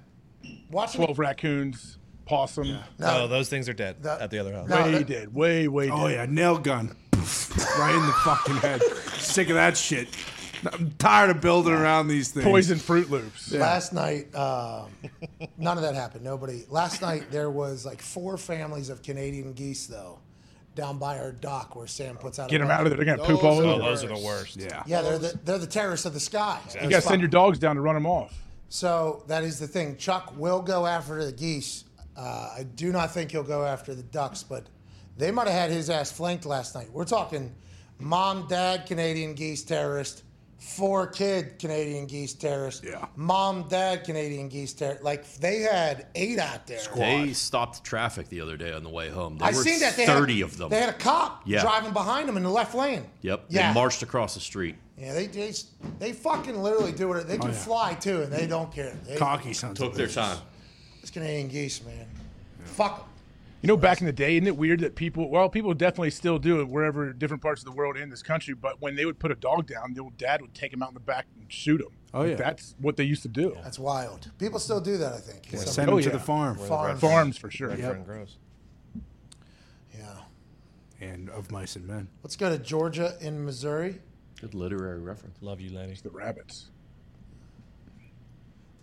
[0.72, 2.68] Watch Twelve raccoons, possum.
[2.70, 4.70] No, No, those things are dead That- at the other house.
[4.70, 4.84] No.
[4.84, 5.34] Way that- dead.
[5.34, 5.94] Way, way dead.
[5.98, 6.96] Oh yeah, nail gun,
[7.80, 8.82] right in the fucking head.
[9.18, 10.08] Sick of that shit.
[10.72, 12.46] I'm tired of building around these things.
[12.46, 13.52] Poison Fruit Loops.
[13.52, 14.90] Last night, um,
[15.58, 16.24] none of that happened.
[16.24, 16.64] Nobody.
[16.70, 20.20] Last night there was like four families of Canadian geese though,
[20.76, 22.50] down by our dock where Sam puts out.
[22.50, 22.98] Get a them out of there.
[23.04, 23.84] They're gonna poop all Those over.
[23.84, 24.56] those are the worst.
[24.58, 24.84] Yeah.
[24.86, 26.60] Yeah, they're the they're the terrorists of the sky.
[26.82, 28.34] You gotta send your dogs down to run them off.
[28.70, 29.98] So that is the thing.
[29.98, 31.84] Chuck will go after the geese.
[32.16, 34.68] Uh, I do not think he'll go after the ducks, but
[35.18, 36.90] they might have had his ass flanked last night.
[36.92, 37.54] We're talking
[38.00, 40.24] mom, dad, Canadian geese terrorist,
[40.58, 43.06] four kid Canadian geese terrorist, Yeah.
[43.16, 45.04] mom, dad, Canadian geese terrorist.
[45.04, 46.80] Like they had eight out there.
[46.96, 49.38] They stopped traffic the other day on the way home.
[49.38, 49.96] There I were seen that.
[49.96, 50.70] They had 30 of them.
[50.70, 51.62] They had a cop Yeah.
[51.62, 53.06] driving behind them in the left lane.
[53.22, 53.46] Yep.
[53.50, 53.68] Yeah.
[53.70, 54.76] They marched across the street.
[54.98, 55.54] Yeah, they they,
[56.00, 57.28] they fucking literally do it.
[57.28, 57.56] They oh, can yeah.
[57.58, 58.96] fly too, and they don't care.
[59.08, 59.78] They, Cocky sons.
[59.80, 60.38] Took of their time.
[61.02, 62.06] It's Canadian geese, man.
[62.64, 63.06] Fuck 'em.
[63.64, 66.38] You know, back in the day, isn't it weird that people, well, people definitely still
[66.38, 69.20] do it wherever different parts of the world in this country, but when they would
[69.20, 71.50] put a dog down, the old dad would take him out in the back and
[71.50, 71.88] shoot him.
[72.14, 72.36] Oh, Like, yeah.
[72.36, 73.56] That's what they used to do.
[73.64, 74.30] That's wild.
[74.38, 75.48] People still do that, I think.
[75.50, 76.14] Some- Send Oh, them to yeah.
[76.18, 76.58] the farm.
[76.58, 77.00] Farms.
[77.00, 77.70] Farms for sure.
[77.70, 77.80] Yep.
[77.80, 78.38] Fern grows.
[79.98, 80.04] Yeah.
[81.00, 82.10] And of mice and men.
[82.22, 84.00] Let's go to Georgia in Missouri.
[84.42, 85.38] Good literary reference.
[85.42, 85.96] Love you, Lenny.
[86.04, 86.66] The rabbits.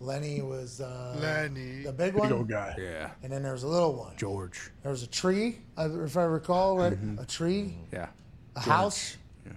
[0.01, 1.83] Lenny was uh, Lenny.
[1.83, 2.75] the big Big one, old guy.
[2.77, 3.11] Yeah.
[3.23, 4.15] and then there was a little one.
[4.17, 4.71] George.
[4.83, 6.97] There was a tree, if I recall, right?
[7.19, 8.07] A tree, Yeah.
[8.55, 9.53] a house, Yeah.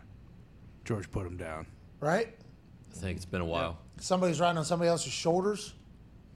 [0.84, 1.66] George put him down.
[2.00, 2.28] right?
[2.92, 3.78] I think it's been a while.
[3.98, 5.74] Somebody's riding on somebody else's shoulders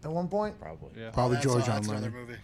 [0.02, 0.58] at one point.
[0.58, 0.90] Probably.
[1.00, 1.10] Yeah.
[1.10, 2.20] Probably that's, George on that's another Lenny.
[2.26, 2.38] movie.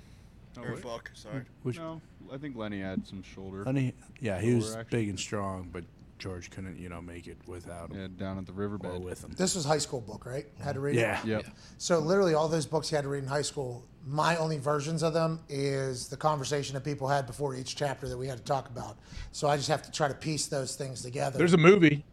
[0.59, 1.43] Oh, or fuck, sorry.
[1.63, 2.01] Which No,
[2.33, 3.65] I think Lenny had some shoulder.
[3.65, 4.87] Lenny, yeah, he was action.
[4.91, 5.83] big and strong, but
[6.19, 9.03] George couldn't, you know, make it without him Yeah, down at the or riverbed.
[9.03, 9.33] with him.
[9.37, 10.47] This was high school book, right?
[10.63, 11.01] Had to read it.
[11.01, 11.21] Yeah.
[11.25, 11.47] Yep.
[11.79, 13.85] So literally, all those books you had to read in high school.
[14.07, 18.17] My only versions of them is the conversation that people had before each chapter that
[18.17, 18.97] we had to talk about.
[19.33, 21.39] So I just have to try to piece those things together.
[21.39, 22.05] There's a movie.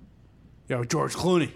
[0.67, 1.51] Yo, George Clooney.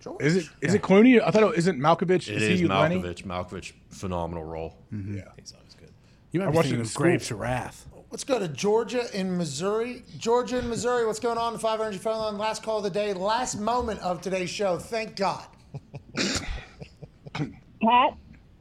[0.00, 0.22] George.
[0.22, 1.20] Is it is it Clooney?
[1.22, 2.28] I thought it isn't Malkovich.
[2.28, 2.96] It is is he Lenny?
[3.02, 3.24] Malkovich.
[3.24, 4.78] Malkovich, phenomenal role.
[4.92, 5.16] Mm-hmm.
[5.18, 5.24] Yeah.
[5.36, 5.90] He's always good.
[6.32, 7.02] You I might be watched it thinking in of school.
[7.04, 7.86] Grapes of Wrath.
[8.10, 10.02] Let's go to Georgia in Missouri.
[10.18, 11.06] Georgia in Missouri.
[11.06, 11.52] What's going on?
[11.52, 12.38] The 5 Energy phone line.
[12.38, 13.12] Last call of the day.
[13.12, 14.78] Last moment of today's show.
[14.78, 15.44] Thank God.
[17.34, 18.16] Pat,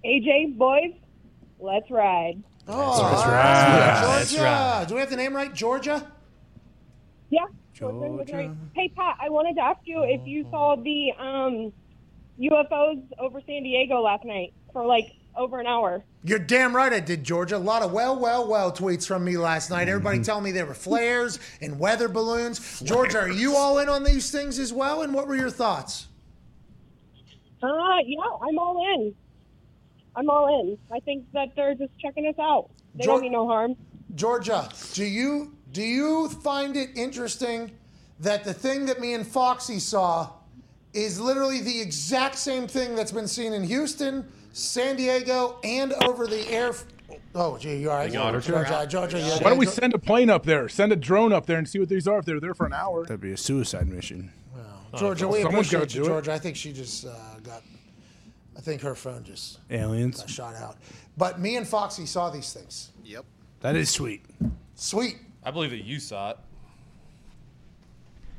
[0.06, 0.94] AJ, boys,
[1.60, 2.44] let's ride.
[2.68, 4.02] Oh, That's all right.
[4.02, 4.20] Georgia.
[4.20, 4.86] That's right.
[4.88, 5.52] Do we have the name right?
[5.52, 6.12] Georgia.
[7.32, 7.48] Yeah.
[7.74, 8.56] Georgia.
[8.76, 11.74] Hey, Pat, I wanted to ask you if you saw the um,
[12.40, 16.04] UFOs over San Diego last night for like over an hour.
[16.24, 17.56] You're damn right I did, Georgia.
[17.56, 19.88] A lot of well, well, well tweets from me last night.
[19.88, 22.82] Everybody telling me there were flares and weather balloons.
[22.82, 25.02] Georgia, are you all in on these things as well?
[25.02, 26.08] And what were your thoughts?
[27.64, 27.68] Uh,
[28.06, 29.16] yeah, I'm all in.
[30.16, 30.78] I'm all in.
[30.94, 32.70] I think that they're just checking us out.
[32.96, 33.76] They Geor- don't mean no harm.
[34.16, 37.72] Georgia, do you do you find it interesting
[38.20, 40.32] that the thing that me and Foxy saw
[40.94, 44.28] is literally the exact same thing that's been seen in Houston,
[44.60, 46.74] San Diego, and over the air?
[47.34, 48.12] Oh, gee, you all right?
[48.12, 48.42] got her.
[48.42, 50.68] Georgia, Georgia, you Why don't we send a plane up there?
[50.68, 52.20] Send a drone up there and see what these are.
[52.20, 54.32] If they're there for an hour, That'd be a suicide mission.
[54.98, 56.08] Georgia, we Someone's appreciate you, do.
[56.08, 56.34] Georgia.
[56.34, 57.12] I think she just uh,
[57.44, 57.62] got.
[58.58, 60.20] I think her phone just Aliens.
[60.22, 60.78] got shot out.
[61.16, 62.90] But me and Foxy saw these things.
[63.06, 63.24] Yep.
[63.62, 64.26] That is sweet.
[64.74, 65.18] Sweet.
[65.44, 66.38] I believe that you saw it.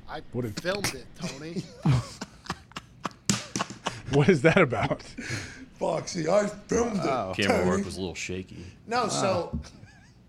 [0.09, 1.63] I What if- filmed it, Tony.
[4.13, 5.03] what is that about?
[5.81, 7.07] Foxy, I filmed it.
[7.07, 7.33] Oh.
[7.35, 8.67] Camera work was a little shaky.
[8.87, 9.59] No, so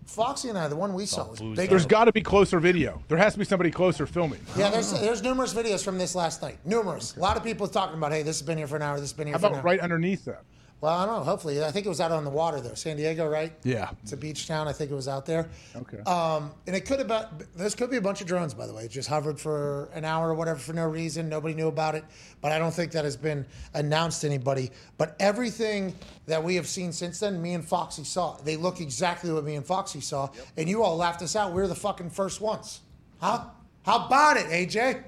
[0.06, 1.68] Foxy and I, the one we saw was big.
[1.68, 3.02] There's got to be closer video.
[3.08, 4.40] There has to be somebody closer filming.
[4.56, 6.56] Yeah, there's there's numerous videos from this last night.
[6.64, 7.14] Numerous.
[7.16, 8.94] A lot of people talking about, hey, this has been here for an hour.
[8.94, 9.64] This has been here How for an about hour.
[9.64, 10.42] right underneath them?
[10.82, 11.22] Well, I don't know.
[11.22, 12.74] Hopefully, I think it was out on the water though.
[12.74, 13.52] San Diego, right?
[13.62, 13.90] Yeah.
[14.02, 14.66] It's a beach town.
[14.66, 15.48] I think it was out there.
[15.76, 16.00] Okay.
[16.00, 17.46] Um, and it could have been.
[17.54, 18.86] This could be a bunch of drones, by the way.
[18.86, 21.28] It just hovered for an hour or whatever for no reason.
[21.28, 22.04] Nobody knew about it.
[22.40, 24.72] But I don't think that has been announced to anybody.
[24.98, 25.94] But everything
[26.26, 28.38] that we have seen since then, me and Foxy saw.
[28.38, 30.30] They look exactly what me and Foxy saw.
[30.56, 31.52] And you all laughed us out.
[31.52, 32.80] We are the fucking first ones.
[33.20, 33.44] Huh?
[33.84, 35.04] How about it, AJ?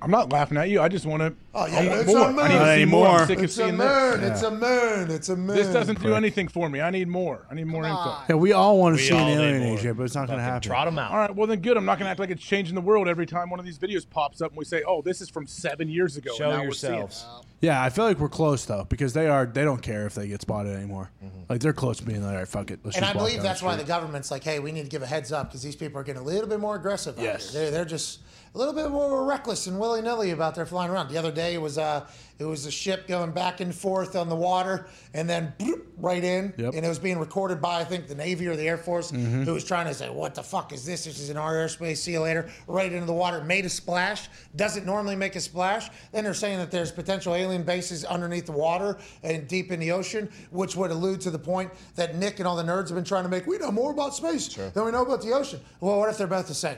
[0.00, 0.80] I'm not laughing at you.
[0.80, 1.34] I just want to.
[1.54, 2.28] Oh, yeah, I want it's more.
[2.28, 2.38] a moon.
[2.38, 3.08] I need to Not see more.
[3.08, 4.20] I'm sick of It's a seeing moon.
[4.20, 4.30] this.
[4.30, 5.10] It's a moon.
[5.10, 5.56] It's a moon.
[5.56, 6.80] This doesn't do anything for me.
[6.80, 7.46] I need more.
[7.50, 8.00] I need more Come info.
[8.10, 8.24] on.
[8.28, 9.78] Yeah, we all want to We see an all need alien, more.
[9.78, 10.68] AJ, but it's not going to happen.
[10.68, 11.10] Trot them out.
[11.10, 11.76] All right, well then good.
[11.76, 14.08] I'm not gonna act like it's changing the world every time one of these videos
[14.08, 16.62] pops up and we say, "Oh, this is from seven years ago." and Show now
[16.64, 17.44] we're seeing it." yourselves.
[17.60, 19.46] Yeah, I feel like we're close though because they are.
[19.46, 21.10] They don't care if they get spotted anymore.
[21.24, 21.40] Mm-hmm.
[21.48, 22.78] Like they're close to being like, all right, fuck it.
[22.84, 24.88] Let's And just I believe down that's why the government's like, hey, we need to
[24.88, 27.16] give a heads up because these people are getting a little bit more aggressive.
[27.18, 27.52] Yes.
[27.52, 28.20] They're, they're just
[28.54, 31.08] a little bit more reckless and willy nilly about their flying around.
[31.08, 32.06] The other day it was uh,
[32.38, 36.22] it was a ship going back and forth on the water and then bloop, right
[36.22, 36.74] in, Yep.
[36.74, 39.42] and it was being recorded by I think the Navy or the Air Force Mm-hmm.
[39.42, 41.04] who was trying to say, what the fuck is this?
[41.04, 41.96] This is in our airspace.
[41.98, 42.48] See you later.
[42.66, 44.28] Right into the water, made a splash.
[44.56, 45.88] Doesn't normally make a splash.
[46.12, 49.90] Then they're saying that there's potential alien bases underneath the water and deep in the
[49.92, 53.04] ocean, which would allude to the point that Nick and all the nerds have been
[53.04, 53.46] trying to make.
[53.46, 55.60] We know more about space than we know about the ocean.
[55.80, 56.76] Well, what if they're both the same?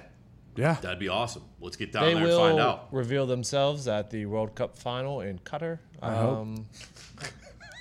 [0.56, 0.74] Yeah.
[0.74, 1.43] That'd be awesome.
[1.60, 2.89] Let's get down They there will and find out.
[2.93, 5.78] reveal themselves at the World Cup final in Qatar.
[6.02, 6.39] I hope.
[6.39, 6.66] Um,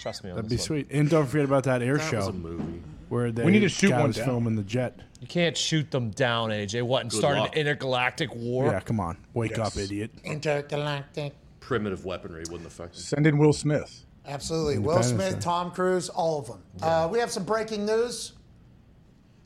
[0.02, 0.64] Trust me on That'd be one.
[0.64, 0.88] sweet.
[0.92, 2.18] And don't forget about that air That show.
[2.18, 2.82] was a movie.
[3.10, 4.26] Where they We need to shoot guy one was down.
[4.28, 5.00] filming the jet.
[5.20, 6.84] You can't shoot them down, AJ.
[6.84, 7.54] What and Good start luck.
[7.54, 8.68] an intergalactic war?
[8.68, 9.18] Yeah, come on.
[9.34, 9.60] Wake Yes.
[9.60, 10.12] up, idiot.
[10.24, 11.34] Intergalactic.
[11.60, 13.02] Primitive weaponry wouldn't affect them.
[13.02, 14.06] Send in Will Smith.
[14.26, 14.78] Absolutely.
[14.78, 16.62] Will Smith, Tom Cruise, all of them.
[16.82, 18.34] Uh, we have some breaking news.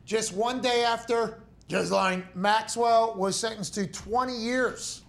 [0.05, 1.42] Just one day after
[1.73, 5.01] Ghislaine Maxwell was sentenced to 20 years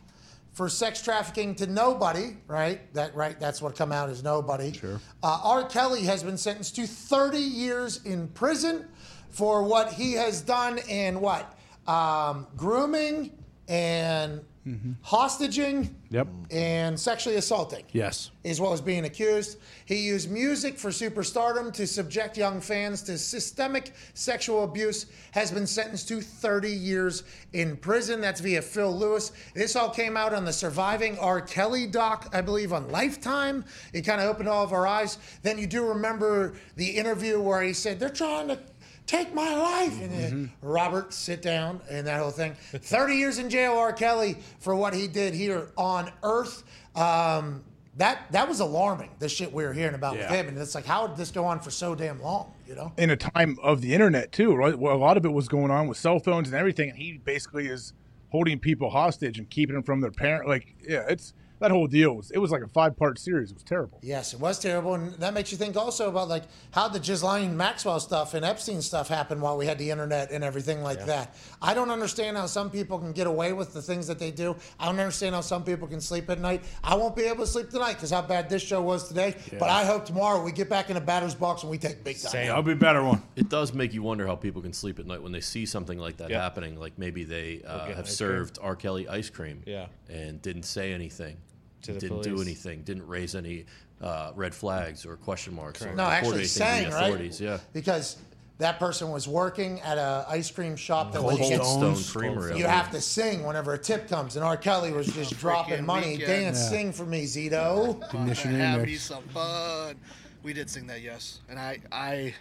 [0.53, 2.93] for sex trafficking to nobody, right?
[2.95, 3.39] That right?
[3.39, 4.73] That's what come out as nobody.
[4.73, 5.01] Sure.
[5.23, 5.65] Uh, R.
[5.69, 8.87] Kelly has been sentenced to 30 years in prison
[9.31, 13.37] for what he has done in what um, grooming
[13.69, 14.93] and Mm-hmm.
[15.03, 16.29] hostage,ing Yep.
[16.51, 18.31] and sexually assaulting Yes.
[18.45, 19.59] is what was being accused.
[19.85, 25.67] He used music for superstardom to subject young fans to systemic sexual abuse, has been
[25.67, 28.21] sentenced to 30 years in prison.
[28.21, 29.33] That's via Phil Lewis.
[29.55, 31.41] This all came out on the Surviving R.
[31.43, 33.65] Kelly doc, I believe, on Lifetime.
[33.93, 35.19] It kind of opened all of our eyes.
[35.43, 38.59] Then you do remember the interview where he said, They're trying to
[39.07, 40.01] take my life.
[40.01, 42.55] And then, Robert, sit down, and that whole thing.
[42.73, 43.93] 30 years in jail, R.
[43.93, 46.65] Kelly, for what he did here on Earth.
[46.97, 47.65] Um,
[47.97, 49.11] that that was alarming.
[49.21, 51.45] The shit we were hearing about with him, and it's like, how did this go
[51.45, 52.53] on for so damn long?
[52.67, 52.93] You know?
[52.97, 54.77] in a time of the internet too, right?
[54.77, 57.19] Well, a lot of it was going on with cell phones and everything, and he
[57.19, 57.93] basically is
[58.31, 60.49] holding people hostage and keeping them from their parent.
[60.49, 63.51] Like, yeah, it's that whole deal was it was like a five part series.
[63.51, 64.01] It was terrible.
[64.03, 67.57] Yes, it was terrible, and that makes you think also about like how the Ghislaine
[67.57, 71.35] Maxwell stuff and Epstein stuff happened while we had the internet and everything like that.
[71.65, 74.55] I don't understand how some people can get away with the things that they do.
[74.79, 76.63] I don't understand how some people can sleep at night.
[76.85, 79.35] I won't be able to sleep tonight because how bad this show was today.
[79.59, 82.21] But I hope tomorrow we get back in the batter's box and we take big
[82.21, 82.51] time.
[82.51, 83.23] I'll be better one.
[83.35, 85.99] It does make you wonder how people can sleep at night when they see something
[85.99, 86.43] like that Yeah.
[86.43, 86.79] happening.
[86.79, 88.77] Like maybe they uh, have ice served R.
[88.77, 89.87] Kelly ice cream, Yeah.
[90.11, 91.39] and didn't say anything,
[91.85, 93.65] To the didn't do anything, didn't raise any
[94.03, 97.05] uh, red flags or question marks, or No, actually anything to sang, the right?
[97.09, 97.41] authorities.
[97.41, 98.19] Yeah, Because
[98.59, 101.97] that person was working at an ice cream shop that Cold when you get Stone
[102.05, 102.57] Creamery.
[102.57, 104.57] You have to sing whenever a tip comes, and R.
[104.57, 106.13] Kelly was just dropping money.
[106.13, 106.29] weekend.
[106.29, 106.69] Dance, Yeah.
[106.69, 108.01] sing for me, Zito.
[108.47, 109.97] Have me some fun.
[110.45, 112.35] We did sing that, yes, and I, I,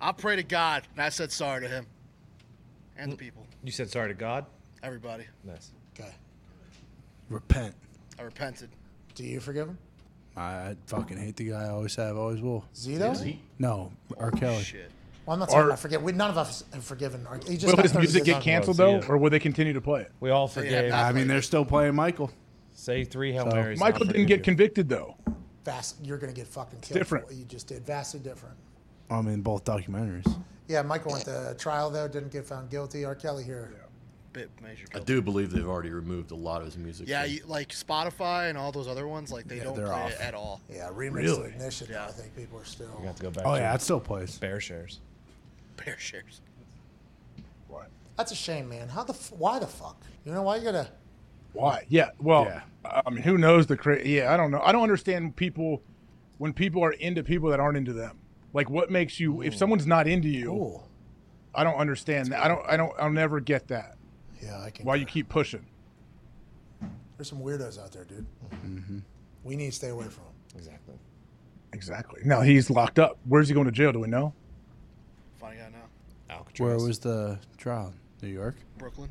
[0.00, 1.86] I pray to God, and I said sorry to him,
[2.96, 4.44] and the people, You said sorry to God.
[4.82, 5.24] everybody.
[5.42, 5.72] Nice.
[5.98, 6.10] Okay.
[7.30, 7.74] Repent.
[8.18, 8.68] I repented.
[9.14, 9.78] Do you forgive him?
[10.36, 11.64] I fucking hate the guy.
[11.64, 12.64] I always have, always will.
[12.74, 13.12] Zito?
[13.12, 13.24] Is?
[13.58, 14.30] No, R.
[14.30, 14.64] Kelly.
[15.26, 16.02] Well, I'm not talking Are- about forget.
[16.02, 17.26] We, none of us have forgiven.
[17.28, 17.38] R.
[17.46, 20.12] He just Will his music get canceled though, or will they continue to play it?
[20.20, 20.92] We all forgave.
[20.92, 22.30] I mean, they're still playing Michael.
[22.74, 23.78] Say three Hail So- Marys.
[23.78, 25.16] Michael didn't get convicted though.
[25.64, 27.24] Vast, you're going to get fucking killed Different.
[27.26, 27.86] for what you just did.
[27.86, 28.56] Vastly different.
[29.08, 30.26] I mean, both documentaries.
[30.66, 33.04] Yeah, Michael went to trial though, didn't get found guilty.
[33.04, 33.14] R.
[33.14, 33.72] Kelly here.
[34.32, 34.86] Bit major.
[34.94, 37.06] I do believe they've already removed a lot of his music.
[37.06, 39.94] Yeah, you, like Spotify and all those other ones, like they Yeah, don't they're play
[39.94, 40.10] off.
[40.12, 40.62] it at all.
[40.70, 41.40] Yeah, remix Really?
[41.40, 41.94] of ignition.
[41.94, 42.88] I think people are still.
[43.00, 43.44] You have to go back.
[43.46, 44.38] Oh to yeah, it still plays.
[44.38, 45.00] Bear shares.
[45.84, 46.40] Bear shares.
[48.16, 48.88] That's a shame, man.
[48.90, 49.14] How the?
[49.14, 50.00] F- why the fuck?
[50.24, 50.88] You know why you gotta?
[51.54, 51.84] Why?
[51.88, 52.10] Yeah.
[52.20, 52.60] Well, Yeah.
[52.84, 54.60] I mean, who knows the cra- Yeah, I don't know.
[54.62, 55.82] I don't understand people
[56.38, 58.18] when people are into people that aren't into them.
[58.52, 59.40] Like, what makes you?
[59.42, 60.80] If someone's not into you,
[61.54, 62.44] I don't understand that.
[62.44, 62.62] I don't.
[62.68, 62.92] I don't.
[62.98, 63.96] I'll never get that.
[64.42, 64.84] Yeah, I can.
[64.84, 65.64] Why you keep pushing?
[67.16, 68.26] There's some weirdos out there, dude.
[68.64, 68.98] Mm-hmm.
[69.44, 70.32] We need to stay away from them.
[70.56, 70.94] Exactly.
[71.72, 72.20] Exactly.
[72.24, 73.18] Now he's locked up.
[73.26, 73.92] Where's he going to jail?
[73.92, 74.34] Do we know?
[76.54, 76.70] Funny.
[76.70, 77.92] Where was the trial?
[78.20, 78.56] New York.
[78.78, 79.10] Brooklyn.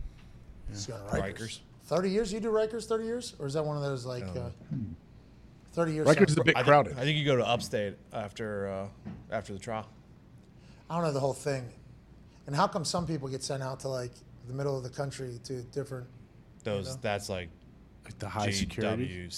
[0.69, 1.34] He's going to Rikers.
[1.34, 1.59] Rikers.
[1.85, 2.31] Thirty years?
[2.31, 2.85] You do Rikers?
[2.85, 3.35] Thirty years?
[3.39, 4.49] Or is that one of those like uh,
[5.73, 6.07] thirty years?
[6.07, 6.97] Rikers is a bit I think, crowded.
[6.97, 8.88] I think you go to upstate after uh,
[9.31, 9.88] after the trial.
[10.89, 11.69] I don't know the whole thing.
[12.47, 14.11] And how come some people get sent out to like
[14.47, 16.07] the middle of the country to different?
[16.63, 16.99] Those know?
[17.01, 17.49] that's like
[18.05, 19.30] Like the high security.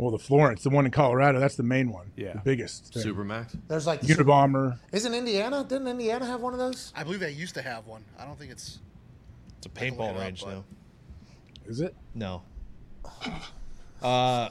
[0.00, 0.02] GWC.
[0.02, 2.10] Well, the Florence, the one in Colorado, that's the main one.
[2.16, 2.32] Yeah.
[2.32, 2.92] The biggest.
[2.94, 3.02] thing.
[3.02, 3.56] Supermax.
[3.68, 4.78] There's like Unabomber.
[4.92, 5.64] Isn't Indiana?
[5.68, 6.92] Didn't Indiana have one of those?
[6.96, 8.04] I believe they used to have one.
[8.18, 8.78] I don't think it's.
[9.58, 10.64] It's a paintball it up, range but- now.
[11.66, 11.94] Is it?
[12.14, 12.42] No.
[14.02, 14.48] Uh,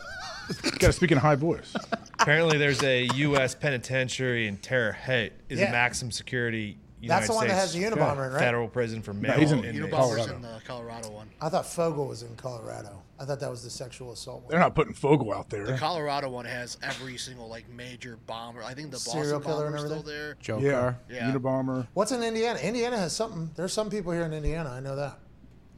[0.64, 1.74] Got to speak in a high voice.
[2.20, 3.56] apparently, there's a U.S.
[3.56, 5.34] penitentiary in Terre Haute.
[5.50, 5.70] Is Yeah.
[5.70, 6.78] a maximum security.
[7.02, 8.40] That's United the one that has States the Unabomber in, right?
[8.40, 9.78] Federal prison for male he's in inmates.
[9.80, 10.36] Unabomber's Colorado.
[10.36, 11.30] in the Colorado one.
[11.40, 13.02] I thought Fogle was in Colorado.
[13.20, 14.52] I thought that was the sexual assault one.
[14.52, 15.62] They're not putting Fogle out there.
[15.66, 15.78] The there.
[15.78, 18.64] Colorado one has every single like major bomber.
[18.64, 20.20] I think the Serial Boston killer and bomber's still everything?
[20.20, 20.38] there.
[20.40, 20.94] Joe Yeah.
[21.10, 21.32] Yeah.
[21.32, 21.88] Unabomber.
[21.94, 22.60] What's in Indiana?
[22.60, 23.50] Indiana has something.
[23.56, 24.70] There's some people here in Indiana.
[24.70, 25.20] I know that.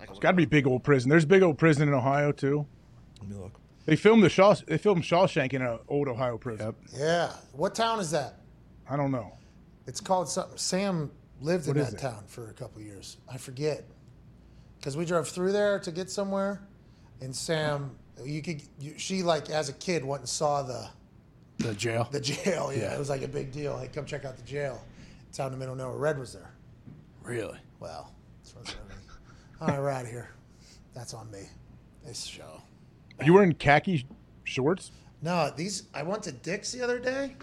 [0.02, 1.10] It's got to be big old prison.
[1.10, 2.66] There's big old prison in Ohio too.
[3.20, 3.60] Let me look.
[3.86, 4.56] They filmed the Shaw.
[4.68, 6.68] They filmed Shawshank in an old Ohio prison.
[6.68, 6.76] Yep.
[6.98, 7.32] Yeah.
[7.54, 8.40] What town is that?
[8.90, 9.34] I don't know.
[9.88, 10.58] It's called something.
[10.58, 13.18] Sam lived in that town for a couple of years.
[13.32, 13.84] I forget.
[14.80, 16.62] because we drove through there to get somewhere,
[17.22, 17.92] and Sam,
[18.24, 20.90] you could, you, she like as a kid went and saw the
[21.58, 22.08] The jail.
[22.12, 22.72] the jail.
[22.74, 22.96] Yeah, Yeah.
[22.96, 23.78] it was like a big deal.
[23.78, 24.84] Hey, come check out the jail.
[25.30, 25.98] It's out in the middle of nowhere.
[25.98, 26.52] Red was there.
[27.24, 27.58] Really?
[27.80, 28.12] Well,
[28.44, 28.76] that's what
[29.62, 30.30] All right, we're out of here.
[30.94, 31.44] That's on me.
[32.06, 32.62] This show.
[33.24, 34.06] You in khaki
[34.44, 34.92] shorts?
[35.22, 35.84] No, these.
[35.94, 37.36] I went to Dick's the other day.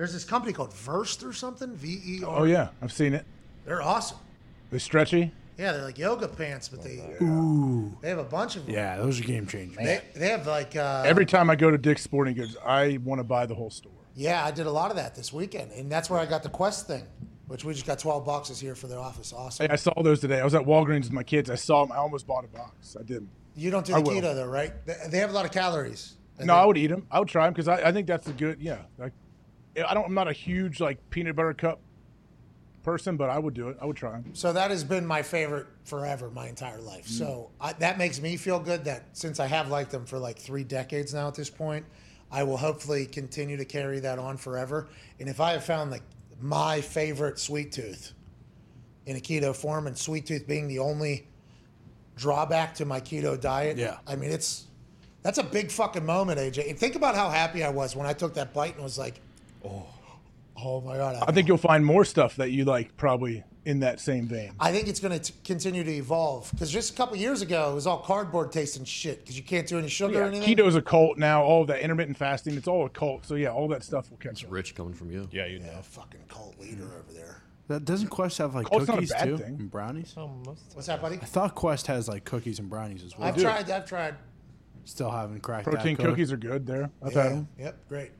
[0.00, 1.74] There's this company called Versed or something.
[1.76, 2.38] V E R.
[2.38, 3.26] Oh yeah, I've seen it.
[3.66, 4.16] They're awesome.
[4.70, 5.30] They're stretchy.
[5.58, 7.94] Yeah, they're like yoga pants, but they Ooh.
[8.00, 8.74] they have a bunch of them.
[8.74, 9.76] Yeah, those are game changers.
[9.76, 13.18] They, they have like uh, Every time I go to Dick's Sporting Goods, I want
[13.18, 13.92] to buy the whole store.
[14.14, 16.48] Yeah, I did a lot of that this weekend, and that's where I got the
[16.48, 17.04] Quest thing,
[17.48, 19.34] which we just got 12 boxes here for the office.
[19.34, 19.66] Awesome.
[19.66, 20.40] Hey, I saw those today.
[20.40, 21.50] I was at Walgreens with my kids.
[21.50, 21.92] I saw them.
[21.92, 22.96] I almost bought a box.
[22.98, 23.28] I didn't.
[23.54, 24.16] You don't do I the will.
[24.16, 24.72] keto though, right?
[24.86, 26.14] They, they have a lot of calories.
[26.38, 27.06] And No, they- I would eat them.
[27.10, 28.62] I would try them because I, I think that's a good.
[28.62, 29.12] Yeah, like
[29.88, 30.06] I don't.
[30.06, 31.80] I'm not a huge like peanut butter cup
[32.82, 33.76] person, but I would do it.
[33.80, 34.34] I would try them.
[34.34, 37.06] So that has been my favorite forever, my entire life.
[37.06, 37.18] Mm.
[37.18, 40.38] So I, that makes me feel good that since I have liked them for like
[40.38, 41.84] three decades now at this point,
[42.30, 44.88] I will hopefully continue to carry that on forever.
[45.18, 46.02] And if I have found like
[46.40, 48.12] my favorite sweet tooth
[49.06, 51.26] in a keto form, and sweet tooth being the only
[52.16, 53.98] drawback to my keto diet, Yeah.
[54.06, 54.66] I mean it's
[55.22, 56.70] that's a big fucking moment, AJ.
[56.70, 59.20] And think about how happy I was when I took that bite and was like,
[59.64, 59.86] oh,
[60.56, 64.00] oh my god, I think you'll find more stuff that you like probably in that
[64.00, 64.52] same vein.
[64.58, 67.74] I think it's going to continue to evolve because just a couple years ago it
[67.74, 70.56] was all cardboard tasting shit because you can't do any sugar or Yeah, anything.
[70.56, 71.42] keto's a cult now.
[71.42, 73.26] All of that intermittent fasting, it's all a cult.
[73.26, 74.50] So yeah, all that stuff will catch up.
[74.50, 75.28] Rich coming from you.
[75.30, 75.78] Yeah, you know.
[75.82, 76.98] fucking cult leader mm.
[76.98, 77.42] over there.
[77.68, 79.56] That doesn't Quest have like Oh, it's not a cookies too thing.
[79.60, 80.14] and brownies?
[80.16, 80.26] Oh,
[80.72, 81.16] What's that, buddy?
[81.16, 83.28] I thought Quest has like cookies and brownies as well.
[83.28, 83.70] I've tried.
[83.70, 84.16] I've tried.
[84.86, 86.90] Still haven't cracked Protein that cookies are good there.
[87.02, 87.48] I've Yeah, had them.
[87.58, 88.10] Yep, great.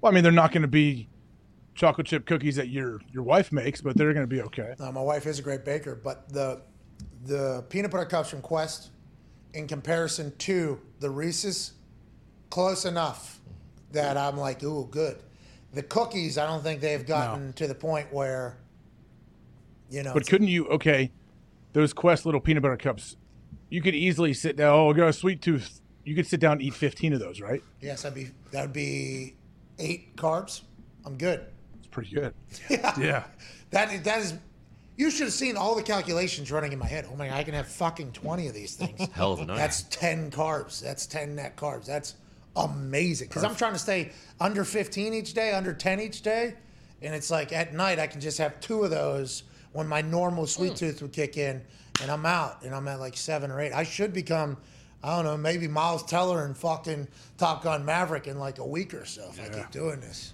[0.00, 1.08] Well, I mean, they're not going to be
[1.74, 4.74] chocolate chip cookies that your your wife makes, but they're going to be okay.
[4.78, 6.62] No, my wife is a great baker, but the
[7.24, 8.90] the peanut butter cups from Quest,
[9.54, 11.72] in comparison to the Reese's,
[12.50, 13.40] close enough
[13.92, 15.22] that I'm like, ooh, good.
[15.72, 18.56] The cookies, I don't think they've gotten to the point where,
[19.90, 20.66] you know, But couldn't you?
[20.68, 21.12] Okay,
[21.74, 23.16] those Quest little peanut butter cups,
[23.68, 24.72] you could easily sit down.
[24.72, 25.80] Oh, I got a sweet tooth.
[26.04, 27.62] You could sit down and eat fifteen of those, right?
[27.80, 29.34] yes, I'd be that would be
[29.78, 30.62] eight carbs.
[31.04, 31.44] I'm good.
[31.78, 32.34] It's pretty good.
[32.98, 33.24] Yeah.
[33.70, 34.34] That that is.
[34.96, 37.06] You should have seen all the calculations running in my head.
[37.10, 37.28] Oh my!
[37.28, 39.08] God, I can have fucking twenty of these things.
[39.14, 39.56] Hell of a night.
[39.56, 40.80] That's ten carbs.
[40.80, 41.84] That's ten net carbs.
[41.84, 42.14] That's
[42.56, 43.28] amazing.
[43.28, 44.10] Because I'm trying to stay
[44.40, 46.54] under fifteen each day, under ten each day,
[47.02, 50.46] and it's like at night I can just have two of those when my normal
[50.46, 50.76] sweet hmm.
[50.76, 51.62] tooth would kick in,
[52.02, 53.72] and I'm out, and I'm at like seven or eight.
[53.72, 54.56] I should become.
[55.02, 57.06] I don't know, maybe Miles Teller and fucking
[57.36, 60.32] Top Gun Maverick in like a week or so if I keep doing this.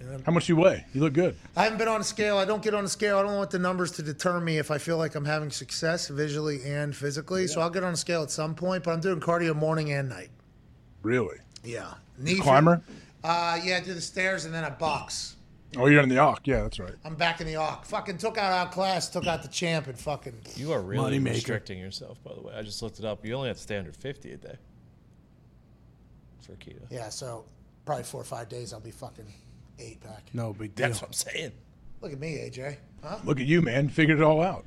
[0.00, 0.18] You know?
[0.24, 0.84] How much you weigh?
[0.94, 1.36] You look good.
[1.56, 2.38] I haven't been on a scale.
[2.38, 3.18] I don't get on a scale.
[3.18, 6.08] I don't want the numbers to deter me if I feel like I'm having success
[6.08, 7.46] visually and physically.
[7.46, 8.84] So I'll get on a scale at some point.
[8.84, 10.30] But I'm doing cardio morning and night.
[11.02, 11.38] Really?
[11.64, 11.94] Yeah.
[12.22, 12.82] You climber?
[13.22, 15.35] Uh, yeah, I do the stairs and then I box.
[15.76, 16.46] Oh, you're in the Arc.
[16.46, 16.94] Yeah, that's right.
[17.04, 17.84] I'm back in the arc.
[17.86, 20.34] Fucking took out our class, took out the champ, and fucking.
[20.54, 21.34] You are really Moneymaker.
[21.34, 22.54] restricting yourself, by the way.
[22.56, 23.24] I just looked it up.
[23.26, 24.56] You only have to stay under 50 a day
[26.40, 26.80] for keto.
[26.90, 27.44] Yeah, so
[27.84, 29.26] probably four or five days I'll be fucking
[29.78, 30.22] eight pack.
[30.32, 30.86] No big deal.
[30.86, 31.52] That's what I'm saying.
[32.00, 32.76] Look at me, AJ.
[33.02, 33.18] Huh?
[33.24, 33.88] Look at you, man.
[33.88, 34.64] Figured it all out.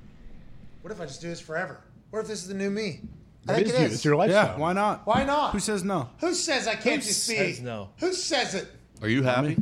[0.81, 1.81] What if I just do this forever?
[2.09, 3.01] What if this is the new me?
[3.47, 3.85] I It think is it you.
[3.87, 3.93] is.
[3.95, 4.47] It's your lifestyle.
[4.53, 5.07] Yeah, why not?
[5.07, 5.51] Why not?
[5.53, 6.09] Who says no?
[6.19, 7.89] Who says I can't Who just says no?
[7.99, 8.67] Who says it?
[9.01, 9.57] Are you happy?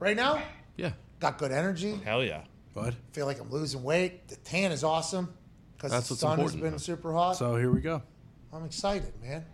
[0.00, 0.42] Right now?
[1.24, 1.30] Yeah.
[1.30, 1.94] Got good energy.
[2.00, 2.42] Oh, hell yeah.
[2.74, 2.94] Bud.
[3.12, 4.28] Feel like I'm losing weight.
[4.28, 5.32] The tan is awesome
[5.76, 6.72] because That's the what's sun has important.
[6.74, 7.36] been super hot.
[7.36, 8.02] So here we go.
[8.52, 9.44] I'm excited, man.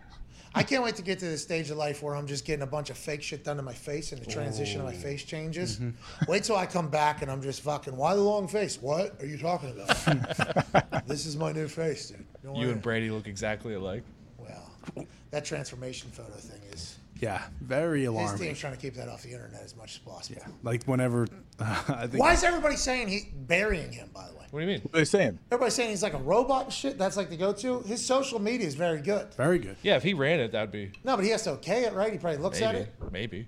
[0.53, 2.67] I can't wait to get to the stage of life where I'm just getting a
[2.67, 5.77] bunch of fake shit done to my face and the transition of my face changes.
[5.79, 6.29] Mm-hmm.
[6.29, 8.81] Wait till I come back and I'm just fucking, why the long face?
[8.81, 11.07] What are you talking about?
[11.07, 12.25] this is my new face, dude.
[12.43, 12.71] Don't You worry.
[12.73, 14.03] and Brady look exactly alike.
[14.37, 16.97] Well, that transformation photo thing is.
[17.21, 18.37] Yeah, very His alarming.
[18.41, 20.41] team's trying to keep that off the internet as much as possible.
[20.43, 21.27] Yeah, Like whenever
[21.59, 24.09] I think Why is everybody saying he burying him?
[24.11, 24.81] By the way, What do you mean?
[24.81, 25.37] What are they saying?
[25.51, 26.97] everybody's saying he's like a robot and shit.
[26.97, 27.81] That's like the go-to.
[27.81, 29.33] His social media is very good.
[29.35, 29.77] very good.
[29.83, 32.11] Yeah, if he ran it, that'd be No, but he has to okay it, right?
[32.11, 32.91] He probably looks at it.
[33.11, 33.47] Maybe.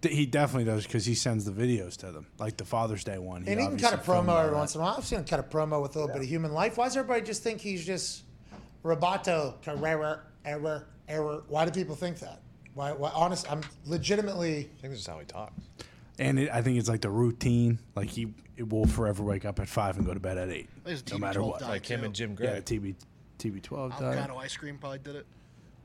[0.00, 3.18] D- He definitely does because he sends the videos to them, like the Father's Day
[3.18, 3.44] one.
[3.46, 4.94] And he can cut a promo every once in a while.
[4.98, 6.76] I've seen him cut a promo with a little bit of human life.
[6.76, 8.24] Why does everybody just think he's just
[8.84, 11.42] Roboto Carrera error error?
[11.48, 12.40] Why do people think that?
[12.74, 12.92] Why?
[12.92, 13.10] Why?
[13.14, 14.58] Honest, I'm legitimately.
[14.78, 15.52] I think this is how he talks.
[16.18, 17.78] And it, I think it's like the routine.
[17.94, 20.68] Like he it will forever wake up at five and go to bed at eight,
[20.86, 21.60] His no TB12 matter what.
[21.60, 22.06] died, Like him too.
[22.06, 22.60] and Jim Yeah, Gray.
[22.60, 22.94] TB
[23.38, 23.92] TB twelve.
[23.92, 25.26] Avocado ice cream probably did it.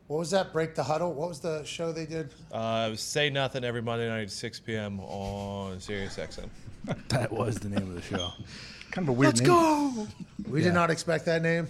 [0.07, 0.53] What was that?
[0.53, 1.13] Break the huddle.
[1.13, 2.31] What was the show they did?
[2.51, 4.99] Uh, it was Say Nothing every Monday night at 6 p.m.
[4.99, 6.47] on Sirius XM.
[7.07, 8.29] That was the name of the show.
[8.91, 9.49] kind of a weird Let's name.
[9.49, 10.07] go.
[10.47, 10.65] We Yeah.
[10.65, 11.67] did not expect that name.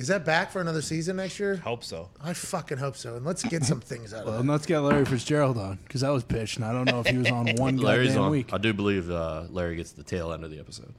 [0.00, 1.56] Is that back for another season next year?
[1.56, 2.08] Hope so.
[2.24, 3.16] I fucking hope so.
[3.16, 4.46] And let's get some things out of Well, it.
[4.46, 7.18] let's get Larry Fitzgerald on because that was pitched, and I don't know if he
[7.18, 8.30] was on one Larry's goddamn on.
[8.30, 8.52] week.
[8.52, 10.94] I do believe uh, Larry gets the tail end of the episode.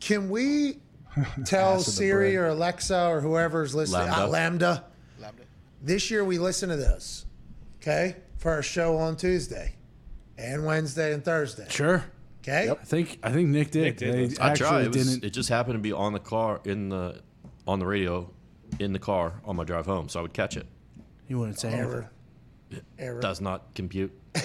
[0.00, 0.78] Can we
[1.44, 2.44] tell Ass of the Siri bread.
[2.44, 4.22] or Alexa or whoever's listening, Lambda.
[4.24, 4.84] uh, Lambda,
[5.18, 5.42] Lambda.
[5.82, 7.26] this year we listen to this,
[7.82, 9.74] okay, for our show on Tuesday
[10.38, 11.66] and Wednesday and Thursday.
[11.68, 12.04] Sure.
[12.42, 12.70] Okay?
[12.70, 13.82] I think I think Nick did.
[13.82, 14.40] Nick did They.
[14.40, 14.84] I actually tried.
[14.84, 15.24] It, was, didn't.
[15.24, 17.20] it just happened to be on the car in the
[17.66, 18.30] on the radio
[18.78, 20.66] in the car on my drive home, so I would catch it.
[21.28, 21.90] You wouldn't say anything.
[21.90, 22.10] Error.
[22.98, 23.20] Error.
[23.20, 24.12] Does not compute.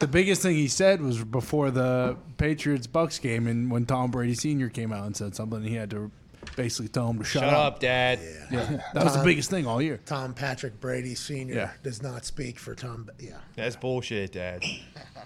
[0.00, 4.34] The biggest thing he said was before the Patriots Bucks game, and when Tom Brady
[4.34, 4.68] Sr.
[4.68, 6.10] came out and said something, he had to
[6.56, 8.18] basically tell him to shut, Shut up, Dad.
[8.50, 9.98] Yeah, that was the Tom- biggest thing all year.
[10.04, 11.54] Tom Patrick Brady Sr.
[11.54, 11.70] Yeah.
[11.82, 13.08] does not speak for Tom.
[13.18, 13.38] Yeah.
[13.54, 14.62] That's bullshit, Dad.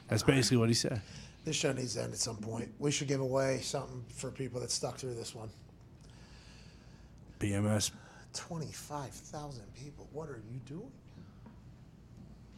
[0.06, 1.02] That's basically what he said.
[1.44, 2.70] This show needs to end at some point.
[2.78, 5.50] We should give away something for people that stuck through this one.
[7.40, 7.90] PMS,
[8.34, 10.06] 25,000 people.
[10.12, 10.90] What are you doing?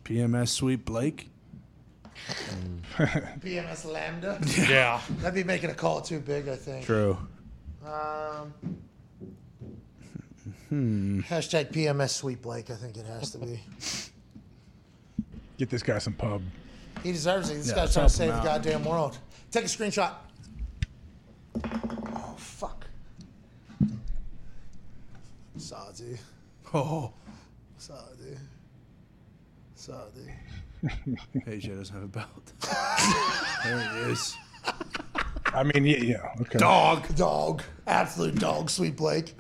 [0.04, 1.30] PMS Sweet Blake.
[3.40, 4.38] PMS Lambda?
[4.68, 5.00] Yeah.
[5.20, 6.84] That'd be making a call too big, I think.
[6.84, 7.16] True.
[7.86, 8.52] Um,
[10.68, 11.20] Hmm.
[11.20, 13.60] hashtag PMS Sweet Blake, I think it has to be.
[15.59, 16.42] Get this guy some pub.
[17.02, 17.54] He deserves it.
[17.54, 19.18] This Yeah, guy's trying to save the goddamn world.
[19.50, 20.12] Take a screenshot.
[21.64, 22.81] Oh, fuck.
[25.62, 26.18] Saudi.
[26.74, 27.12] Oh,
[27.78, 28.36] Saudi.
[29.76, 30.32] Saudi.
[31.47, 32.52] AJ doesn't have a belt.
[33.64, 34.36] there he is.
[35.55, 36.59] I mean, yeah, yeah okay.
[36.59, 37.14] Dog.
[37.14, 37.62] Dog.
[37.86, 39.36] Absolute dog, sweet Blake.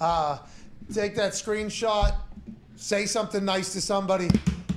[0.00, 0.38] Uh,
[0.92, 2.14] take that screenshot,
[2.76, 4.28] say something nice to somebody,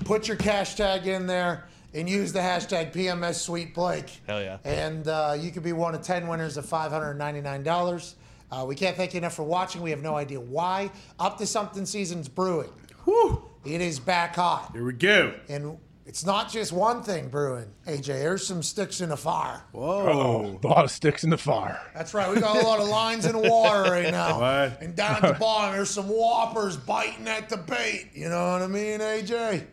[0.03, 4.19] put your cash tag in there, and use the hashtag PMS Sweet Blake.
[4.25, 4.57] Hell yeah.
[4.63, 8.15] And uh, you could be one of 10 winners of $599.
[8.51, 9.81] Uh, we can't thank you enough for watching.
[9.81, 10.91] We have no idea why.
[11.19, 12.69] Up to Something Season's brewing.
[13.03, 13.43] Whew.
[13.65, 14.71] It is back hot.
[14.73, 15.33] Here we go.
[15.49, 18.05] And it's not just one thing brewing, AJ.
[18.05, 19.61] There's some sticks in the fire.
[19.75, 21.81] Oh, a lot of sticks in the fire.
[21.93, 22.33] That's right.
[22.33, 24.39] We got a lot of lines in the water right now.
[24.39, 24.81] What?
[24.81, 28.11] And down at the bottom, there's some whoppers biting at the bait.
[28.13, 29.65] You know what I mean, AJ?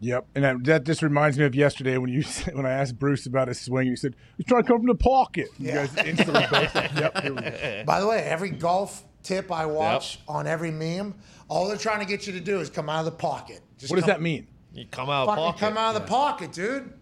[0.00, 3.26] Yep, and that, that just reminds me of yesterday when you when I asked Bruce
[3.26, 3.86] about his swing.
[3.88, 5.48] You said he's trying to come from the pocket.
[5.58, 5.86] You Yeah.
[5.86, 6.74] guys instantly both.
[6.74, 7.82] Yep, here we go.
[7.86, 11.14] By the way, every golf tip I watch on every meme,
[11.48, 13.60] all they're trying to get you to do is come out of the pocket.
[13.78, 14.46] Just What does that mean?
[14.74, 15.58] You come out of pocket.
[15.60, 16.92] come out of the pocket, dude.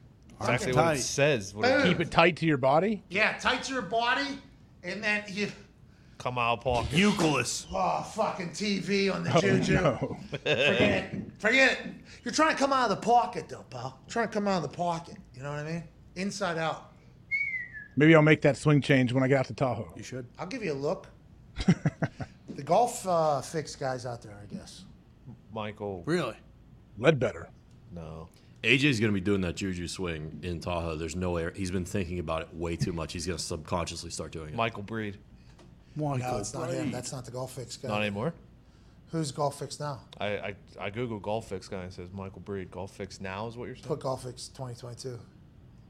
[0.41, 1.55] Exactly what it says.
[1.55, 3.03] What it- Keep it tight to your body.
[3.09, 4.39] Yeah, tight to your body,
[4.83, 5.51] and then you.
[6.25, 6.93] Come out of pocket.
[6.97, 7.47] Euclid.
[7.71, 9.75] Oh, fucking TV on the Oh juju.
[9.75, 10.17] no!
[10.31, 11.15] Forget it.
[11.39, 11.79] Forget it.
[12.25, 13.99] You're trying to come out of the pocket, though, pal.
[14.09, 15.19] trying to come out of the pocket.
[15.35, 15.85] You know what I mean?
[16.17, 16.93] Inside out.
[17.97, 19.93] Maybe I'll make that swing change when I get out to Tahoe.
[19.97, 20.27] You should.
[20.39, 21.09] I'll give you a look.
[22.49, 24.85] the golf uh, fix guys out there, I guess.
[25.53, 26.03] Michael.
[26.07, 26.37] Really?
[26.99, 27.51] Lead better.
[27.93, 28.29] No.
[28.63, 30.97] AJ's going to be doing that juju swing in Tahoe.
[30.97, 31.53] There's no air.
[31.55, 33.13] He's been thinking about it way too much.
[33.13, 34.55] He's going to subconsciously start doing it.
[34.55, 35.19] Michael Breed.
[35.97, 36.91] No, it's not him.
[36.91, 37.89] That's not the golf fix guy.
[37.89, 38.35] Not anymore.
[39.13, 40.01] Who's golf fix now?
[40.19, 42.71] I, I I Google golf fix guy and it says Michael Breed.
[42.71, 43.87] Golf fix now is what you're saying.
[43.87, 45.19] Put golf fix 2022.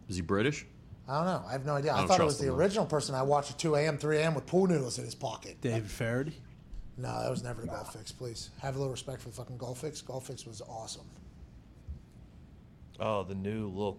[0.09, 0.67] Is he British?
[1.09, 1.45] I don't know.
[1.49, 1.93] I have no idea.
[1.93, 4.19] I I, thought it was the him, original person I watched at 2 a.m., 3
[4.19, 4.35] a.m.
[4.35, 5.61] with pool noodles in his pocket.
[5.61, 6.33] David Faraday.
[6.97, 8.13] No, that was never the golf fix.
[8.13, 10.01] Please have a little respect for the fucking golf fix.
[10.01, 11.07] Golf fix was awesome.
[13.01, 13.99] Oh, the new look,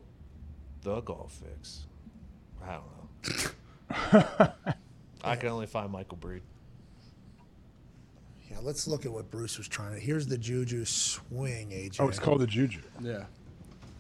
[0.82, 1.86] the golf fix.
[2.64, 4.74] I don't know.
[5.26, 6.42] I can only find Michael Breed.
[8.50, 10.00] Yeah, let's look at what Bruce was trying to.
[10.00, 11.98] Here's the Juju swing, AJ.
[12.00, 12.80] Oh, it's called the Juju.
[13.02, 13.26] Yeah.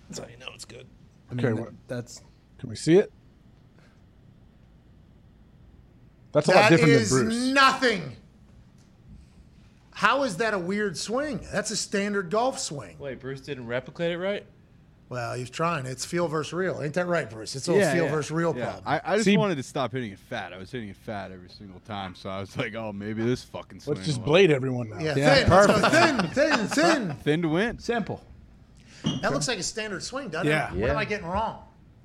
[0.10, 0.86] That's how you know it's good.
[1.30, 2.22] I mean, Okay, what- that's
[2.60, 3.12] Can we see it?
[6.32, 7.46] That's a lot That different is than Bruce.
[7.54, 8.16] nothing.
[9.92, 11.40] How is that a weird swing?
[11.52, 12.98] That's a standard golf swing.
[13.00, 14.46] Wait, Bruce didn't replicate it right?
[15.08, 15.86] Well, he's trying.
[15.86, 16.82] It's feel versus real.
[16.82, 17.56] Ain't that right, Bruce?
[17.56, 18.64] It's all Yeah, feel yeah, versus real yeah.
[18.66, 18.84] problem.
[18.88, 20.52] I, I just See- wanted to stop hitting it fat.
[20.52, 23.44] I was hitting it fat every single time, so I was like, oh, maybe this
[23.44, 23.98] fucking swing.
[23.98, 25.00] Let's just will- blade everyone now.
[25.00, 25.50] yeah, Yeah, thin.
[25.50, 26.68] Let's thin, thin,
[27.08, 27.14] thin.
[27.18, 27.78] Thin to win.
[27.78, 28.24] simple.
[29.22, 30.74] That looks like a standard swing, doesn't Yeah.
[30.74, 30.80] it?
[30.80, 31.60] What am I getting wrong?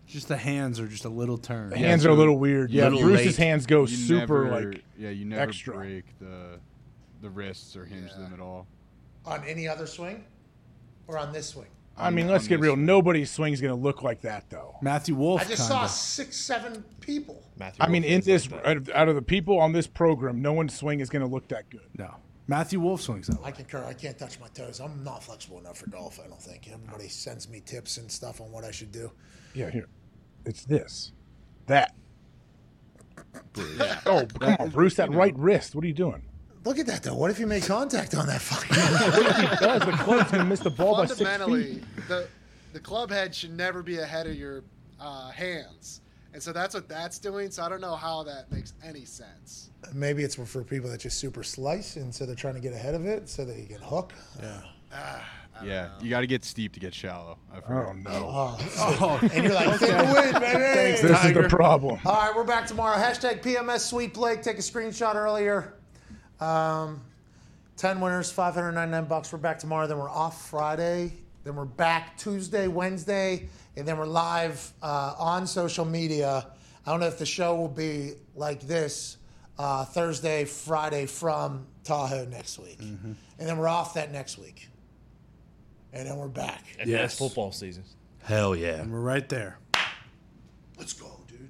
[0.07, 1.73] Just the hands are just a little turned.
[1.73, 2.71] The hands are a little weird.
[2.71, 3.47] Yeah, Little Bruce's late.
[3.47, 4.85] hands go You super never, like.
[4.99, 5.75] yeah, you never extra.
[5.75, 6.59] break the
[7.23, 8.67] the wrists or hinge them at all.
[9.25, 10.25] On any other swing,
[11.07, 11.69] or on this swing?
[12.01, 12.73] I mean, on let's get real.
[12.73, 12.85] one.
[12.85, 14.77] Nobody's swing's gonna look like that though.
[14.83, 15.41] Matthew Wolff.
[15.41, 15.75] I just kinda.
[15.75, 17.43] saw six, seven people.
[17.59, 17.85] Matthew.
[17.85, 20.53] I mean, in this, like out of, out of the people on this program, no
[20.53, 21.89] one's swing is gonna look that good.
[21.97, 22.17] No.
[22.47, 23.49] Matthew Wolff swings that way.
[23.49, 23.85] I concur.
[23.85, 24.81] I can't touch my toes.
[24.81, 26.19] I'm not flexible enough for golf.
[26.19, 26.69] I don't think.
[26.73, 29.13] Everybody sends me tips and stuff on what I should do.
[29.55, 29.89] Yeah, here,
[30.45, 31.13] it's this,
[31.67, 31.95] that.
[33.57, 34.01] Yeah.
[34.07, 35.75] Oh, come on, Bruce, that right wrist.
[35.75, 36.23] What are you doing?
[36.65, 37.15] Look at that though.
[37.15, 38.77] What if he makes contact on that fucking?
[38.77, 39.81] what if he does?
[39.87, 41.85] The club's gonna miss the ball by six Fundamentally, feet.
[42.09, 42.29] the
[42.73, 44.63] the club head should never be ahead of your
[45.01, 46.03] uh, hands,
[46.35, 47.51] and so that's what that's doing.
[47.51, 49.71] So I don't know how that makes any sense.
[49.95, 52.95] Maybe it's for people that just super slice, and so they're trying to get ahead
[52.95, 54.13] of it so that you can hook.
[54.41, 54.61] Yeah.
[54.93, 55.25] Ah,
[55.65, 57.39] Yeah, you got to get steep to get shallow.
[57.53, 57.87] I've heard.
[57.89, 58.11] Oh no!
[58.79, 60.59] Oh, and you're like, take the win, baby.
[60.59, 61.99] Thanks, this is the problem.
[62.05, 62.99] All right, we're back tomorrow.
[62.99, 64.43] Hashtag PMS Sweet Blake.
[64.43, 65.75] Take a screenshot earlier.
[66.41, 67.03] Um,
[67.77, 69.33] Ten winners, 599 bucks.
[69.33, 69.87] We're back tomorrow.
[69.87, 71.15] Then we're off Friday.
[71.45, 76.47] Then we're back Tuesday, Wednesday, and then we're live uh, on social media.
[76.85, 79.17] I don't know if the show will be like this
[79.59, 84.69] uh, Thursday, Friday from Tahoe next week, and then we're off that next week,
[85.95, 86.63] and then we're back.
[86.79, 87.85] And that's football season.
[88.23, 88.83] Hell yeah.
[88.83, 89.57] And we're right there.
[90.79, 91.49] Let's go, dude.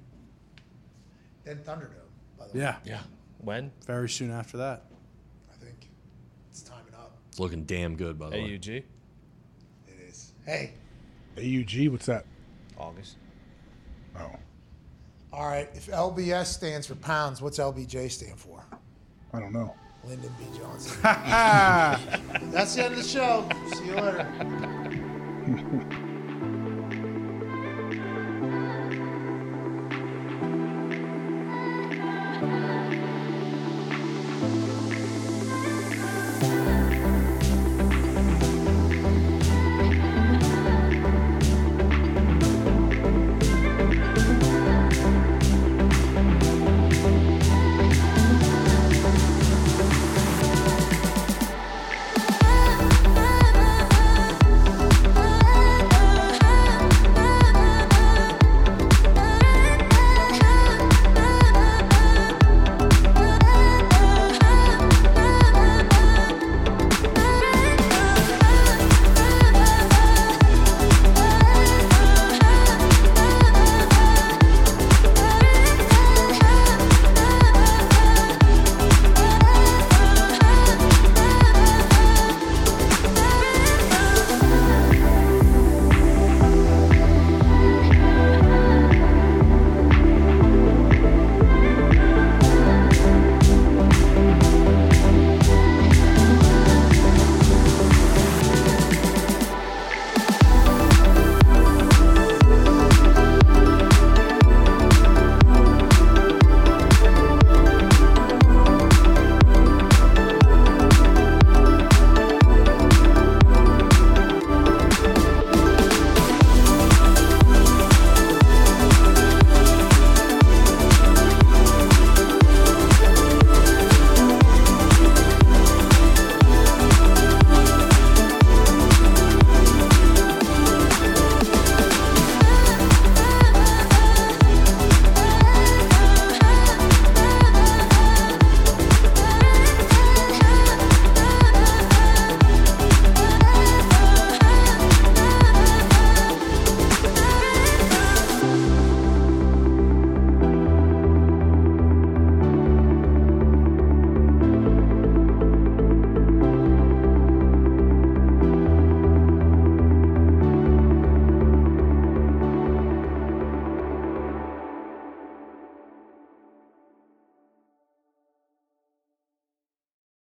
[1.43, 1.91] Then Thunderdome,
[2.39, 2.61] by the way.
[2.61, 2.77] Yeah.
[2.85, 3.01] Yeah.
[3.43, 3.73] When?
[3.87, 4.85] Very soon after that.
[5.51, 5.89] I think
[6.51, 7.17] it's timing up.
[7.29, 8.59] It's looking damn good, by the way.
[8.59, 8.69] AUG.
[8.69, 8.85] It
[10.09, 10.33] is.
[10.45, 10.73] Hey,
[11.37, 12.27] AUG, what's that?
[12.77, 13.17] August.
[14.19, 14.31] Oh,
[15.33, 15.69] all right.
[15.75, 18.65] If LBS stands for pounds, what's LBJ stand for?
[19.33, 19.75] I don't know.
[20.05, 20.45] Lyndon B.
[20.59, 20.99] Johnson.
[21.03, 23.49] That's the end of the show.
[23.75, 24.27] See you later.